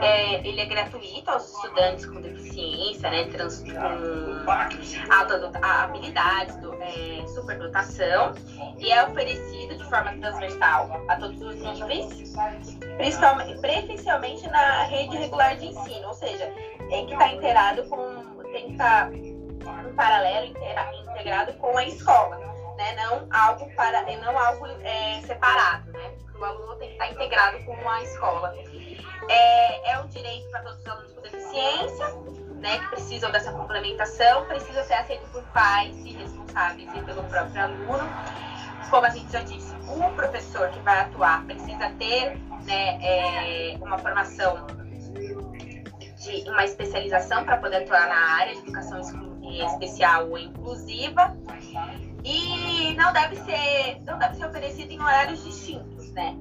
é, 0.00 0.46
ele 0.46 0.60
é 0.60 0.66
gratuito 0.66 1.30
aos 1.30 1.52
estudantes 1.52 2.06
com 2.06 2.20
deficiência, 2.20 3.10
né, 3.10 3.24
trans, 3.24 3.62
com 3.62 5.12
alta 5.12 5.52
habilidades, 5.62 6.56
do, 6.56 6.74
é, 6.74 7.26
superdotação, 7.28 8.34
e 8.78 8.90
é 8.90 9.04
oferecido 9.04 9.76
de 9.76 9.84
forma 9.84 10.12
transversal 10.18 11.04
a 11.08 11.16
todos 11.16 11.40
os 11.40 11.54
níveis, 11.54 12.34
principalmente, 12.96 13.60
preferencialmente 13.60 14.48
na 14.48 14.84
rede 14.84 15.16
regular 15.16 15.56
de 15.56 15.66
ensino, 15.66 16.08
ou 16.08 16.14
seja, 16.14 16.52
tem 16.88 17.06
que 17.06 17.12
estar 17.12 17.34
inteirado 17.34 17.84
com, 17.84 18.42
tem 18.52 18.66
que 18.66 18.72
estar 18.72 19.12
em 19.14 19.94
paralelo, 19.96 20.54
integrado 21.10 21.52
com 21.54 21.76
a 21.76 21.86
escola, 21.86 22.53
né, 22.76 22.94
não 22.96 23.26
algo 23.30 23.70
para, 23.74 24.02
não 24.16 24.38
algo 24.38 24.66
é, 24.82 25.20
separado, 25.22 25.90
né, 25.92 26.14
o 26.38 26.44
aluno 26.44 26.76
tem 26.76 26.88
que 26.88 26.94
estar 26.94 27.10
integrado 27.10 27.64
com 27.64 27.88
a 27.88 28.02
escola. 28.02 28.54
É, 29.28 29.92
é 29.92 29.98
um 30.00 30.06
direito 30.08 30.50
para 30.50 30.60
todos 30.62 30.80
os 30.80 30.86
alunos 30.86 31.12
com 31.12 31.20
deficiência, 31.22 32.06
né, 32.56 32.78
que 32.78 32.88
precisam 32.88 33.30
dessa 33.30 33.52
complementação, 33.52 34.44
precisa 34.46 34.82
ser 34.84 34.94
aceito 34.94 35.26
por 35.30 35.42
pais 35.44 35.96
e 36.04 36.12
responsáveis 36.12 36.88
e 36.94 37.02
pelo 37.02 37.22
próprio 37.24 37.62
aluno. 37.62 38.08
Como 38.90 39.06
a 39.06 39.10
gente 39.10 39.32
já 39.32 39.40
disse, 39.40 39.74
o 39.88 40.14
professor 40.14 40.68
que 40.70 40.78
vai 40.80 41.00
atuar 41.00 41.44
precisa 41.44 41.90
ter 41.98 42.36
né, 42.64 42.98
é, 43.02 43.76
uma 43.80 43.98
formação 43.98 44.66
de 46.24 46.50
uma 46.50 46.64
especialização 46.64 47.44
para 47.44 47.58
poder 47.58 47.82
atuar 47.82 48.08
na 48.08 48.40
área 48.40 48.54
de 48.54 48.60
educação 48.60 49.00
especial 49.62 50.30
ou 50.30 50.38
inclusiva 50.38 51.36
e 52.24 52.94
não 52.94 53.12
deve 53.12 53.36
ser 53.36 54.00
não 54.06 54.18
deve 54.18 54.36
ser 54.36 54.46
oferecido 54.46 54.90
em 54.90 55.00
horários 55.00 55.44
distintos, 55.44 56.10
né? 56.12 56.34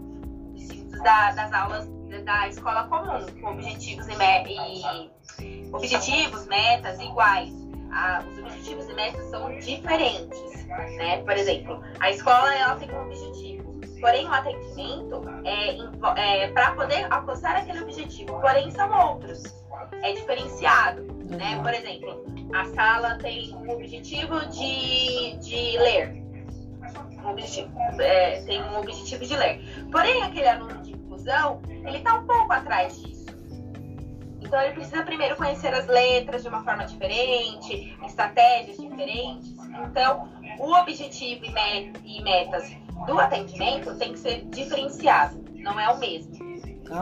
Distintos 0.54 1.02
da, 1.04 1.32
das 1.32 1.52
aulas 1.52 1.88
da 2.24 2.48
escola 2.48 2.84
comum, 2.88 3.26
com 3.42 3.52
objetivos 3.52 4.08
e, 4.08 4.14
e 4.14 5.72
objetivos, 5.74 6.46
metas 6.46 7.00
iguais. 7.00 7.52
Ah, 7.92 8.24
os 8.28 8.38
objetivos 8.40 8.90
e 8.90 8.94
metas 8.94 9.30
são 9.30 9.60
diferentes, 9.60 10.66
né? 10.98 11.22
Por 11.24 11.34
exemplo, 11.34 11.84
a 12.00 12.12
escola 12.12 12.54
ela 12.56 12.76
tem 12.76 12.92
um 12.92 13.06
objetivo, 13.06 13.73
porém 14.04 14.28
o 14.28 14.34
atendimento 14.34 15.22
é, 15.46 16.44
é 16.44 16.48
para 16.50 16.74
poder 16.74 17.08
alcançar 17.10 17.56
aquele 17.56 17.84
objetivo, 17.84 18.38
porém 18.42 18.70
são 18.70 18.92
outros, 18.92 19.42
é 20.02 20.12
diferenciado, 20.12 21.04
né? 21.30 21.58
Por 21.64 21.74
exemplo, 21.74 22.26
a 22.54 22.66
sala 22.66 23.18
tem 23.20 23.56
um 23.56 23.70
objetivo 23.72 24.46
de, 24.48 25.38
de 25.38 25.78
ler, 25.78 26.22
um 27.24 27.30
objetivo, 27.30 27.72
é, 28.02 28.42
tem 28.42 28.62
um 28.62 28.78
objetivo 28.78 29.26
de 29.26 29.38
ler, 29.38 29.88
porém 29.90 30.22
aquele 30.22 30.50
aluno 30.50 30.82
de 30.82 30.92
inclusão 30.92 31.62
ele 31.68 32.00
está 32.00 32.16
um 32.16 32.28
pouco 32.28 32.52
atrás 32.52 33.02
disso. 33.02 33.24
Então 34.42 34.62
ele 34.62 34.74
precisa 34.74 35.02
primeiro 35.04 35.38
conhecer 35.38 35.74
as 35.74 35.88
letras 35.88 36.44
de 36.44 36.50
uma 36.50 36.62
forma 36.62 36.86
diferente, 36.86 37.98
estratégias 38.06 38.76
diferentes. 38.78 39.56
Então, 39.90 40.30
o 40.60 40.74
objetivo 40.74 41.46
e 42.04 42.22
metas 42.22 42.83
do 43.06 43.20
atendimento 43.20 43.96
tem 43.96 44.14
que 44.14 44.20
ser 44.20 44.46
diferenciado, 44.46 45.44
não 45.56 45.80
é 45.80 45.90
o 45.90 45.98
mesmo. 45.98 46.44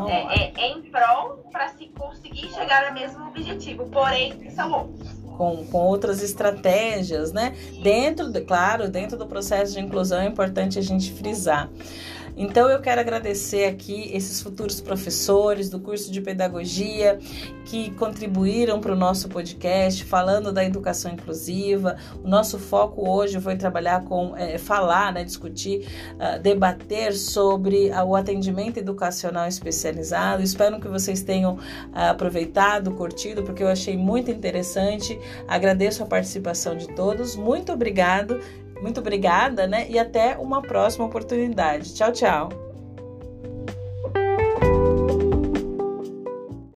É, 0.08 0.44
é, 0.44 0.54
é, 0.58 0.72
em 0.72 0.84
prol 0.84 1.44
para 1.52 1.70
se 1.70 1.88
conseguir 1.88 2.48
chegar 2.54 2.88
ao 2.88 2.94
mesmo 2.94 3.28
objetivo, 3.28 3.86
porém 3.88 4.50
são 4.52 4.72
outros. 4.72 5.10
Com, 5.38 5.66
com 5.66 5.78
outras 5.80 6.22
estratégias, 6.22 7.34
né? 7.34 7.54
Dentro, 7.82 8.32
de, 8.32 8.42
claro, 8.42 8.90
dentro 8.90 9.18
do 9.18 9.26
processo 9.26 9.74
de 9.74 9.80
inclusão 9.80 10.22
é 10.22 10.28
importante 10.28 10.78
a 10.78 10.82
gente 10.82 11.12
frisar. 11.12 11.70
Então 12.36 12.70
eu 12.70 12.80
quero 12.82 13.02
agradecer 13.02 13.66
aqui 13.66 14.10
esses 14.14 14.42
futuros 14.42 14.82
professores 14.82 15.70
do 15.70 15.80
curso 15.80 16.12
de 16.12 16.22
pedagogia 16.22 17.20
que 17.66 17.92
contribuíram 17.92 18.80
para 18.80 18.94
o 18.94 18.96
nosso 18.96 19.30
podcast 19.30 20.04
falando 20.04 20.52
da 20.52 20.64
educação 20.64 21.12
inclusiva. 21.12 21.98
O 22.24 22.28
nosso 22.28 22.60
foco 22.60 23.10
hoje 23.10 23.40
foi 23.40 23.56
trabalhar 23.56 24.04
com 24.06 24.36
é, 24.36 24.58
falar, 24.58 25.14
né, 25.14 25.24
discutir, 25.24 25.88
uh, 26.16 26.40
debater 26.42 27.14
sobre 27.14 27.90
uh, 27.90 28.04
o 28.04 28.16
atendimento 28.16 28.78
educacional 28.78 29.48
especializado. 29.48 30.42
Espero 30.44 30.80
que 30.80 30.88
vocês 30.88 31.22
tenham 31.22 31.54
uh, 31.54 31.60
aproveitado, 31.94 32.92
curtido, 32.92 33.44
porque 33.44 33.64
eu 33.64 33.68
achei 33.68 33.98
muito 33.98 34.32
interessante. 34.32 35.20
Agradeço 35.48 36.04
a 36.04 36.06
participação 36.06 36.76
de 36.76 36.88
todos. 36.90 37.36
Muito 37.36 37.72
obrigado 37.72 38.40
muito 38.82 39.00
obrigada, 39.00 39.68
né? 39.68 39.88
E 39.90 39.98
até 40.00 40.38
uma 40.38 40.62
próxima 40.62 41.06
oportunidade. 41.06 41.94
Tchau, 41.94 42.12
tchau. 42.12 42.71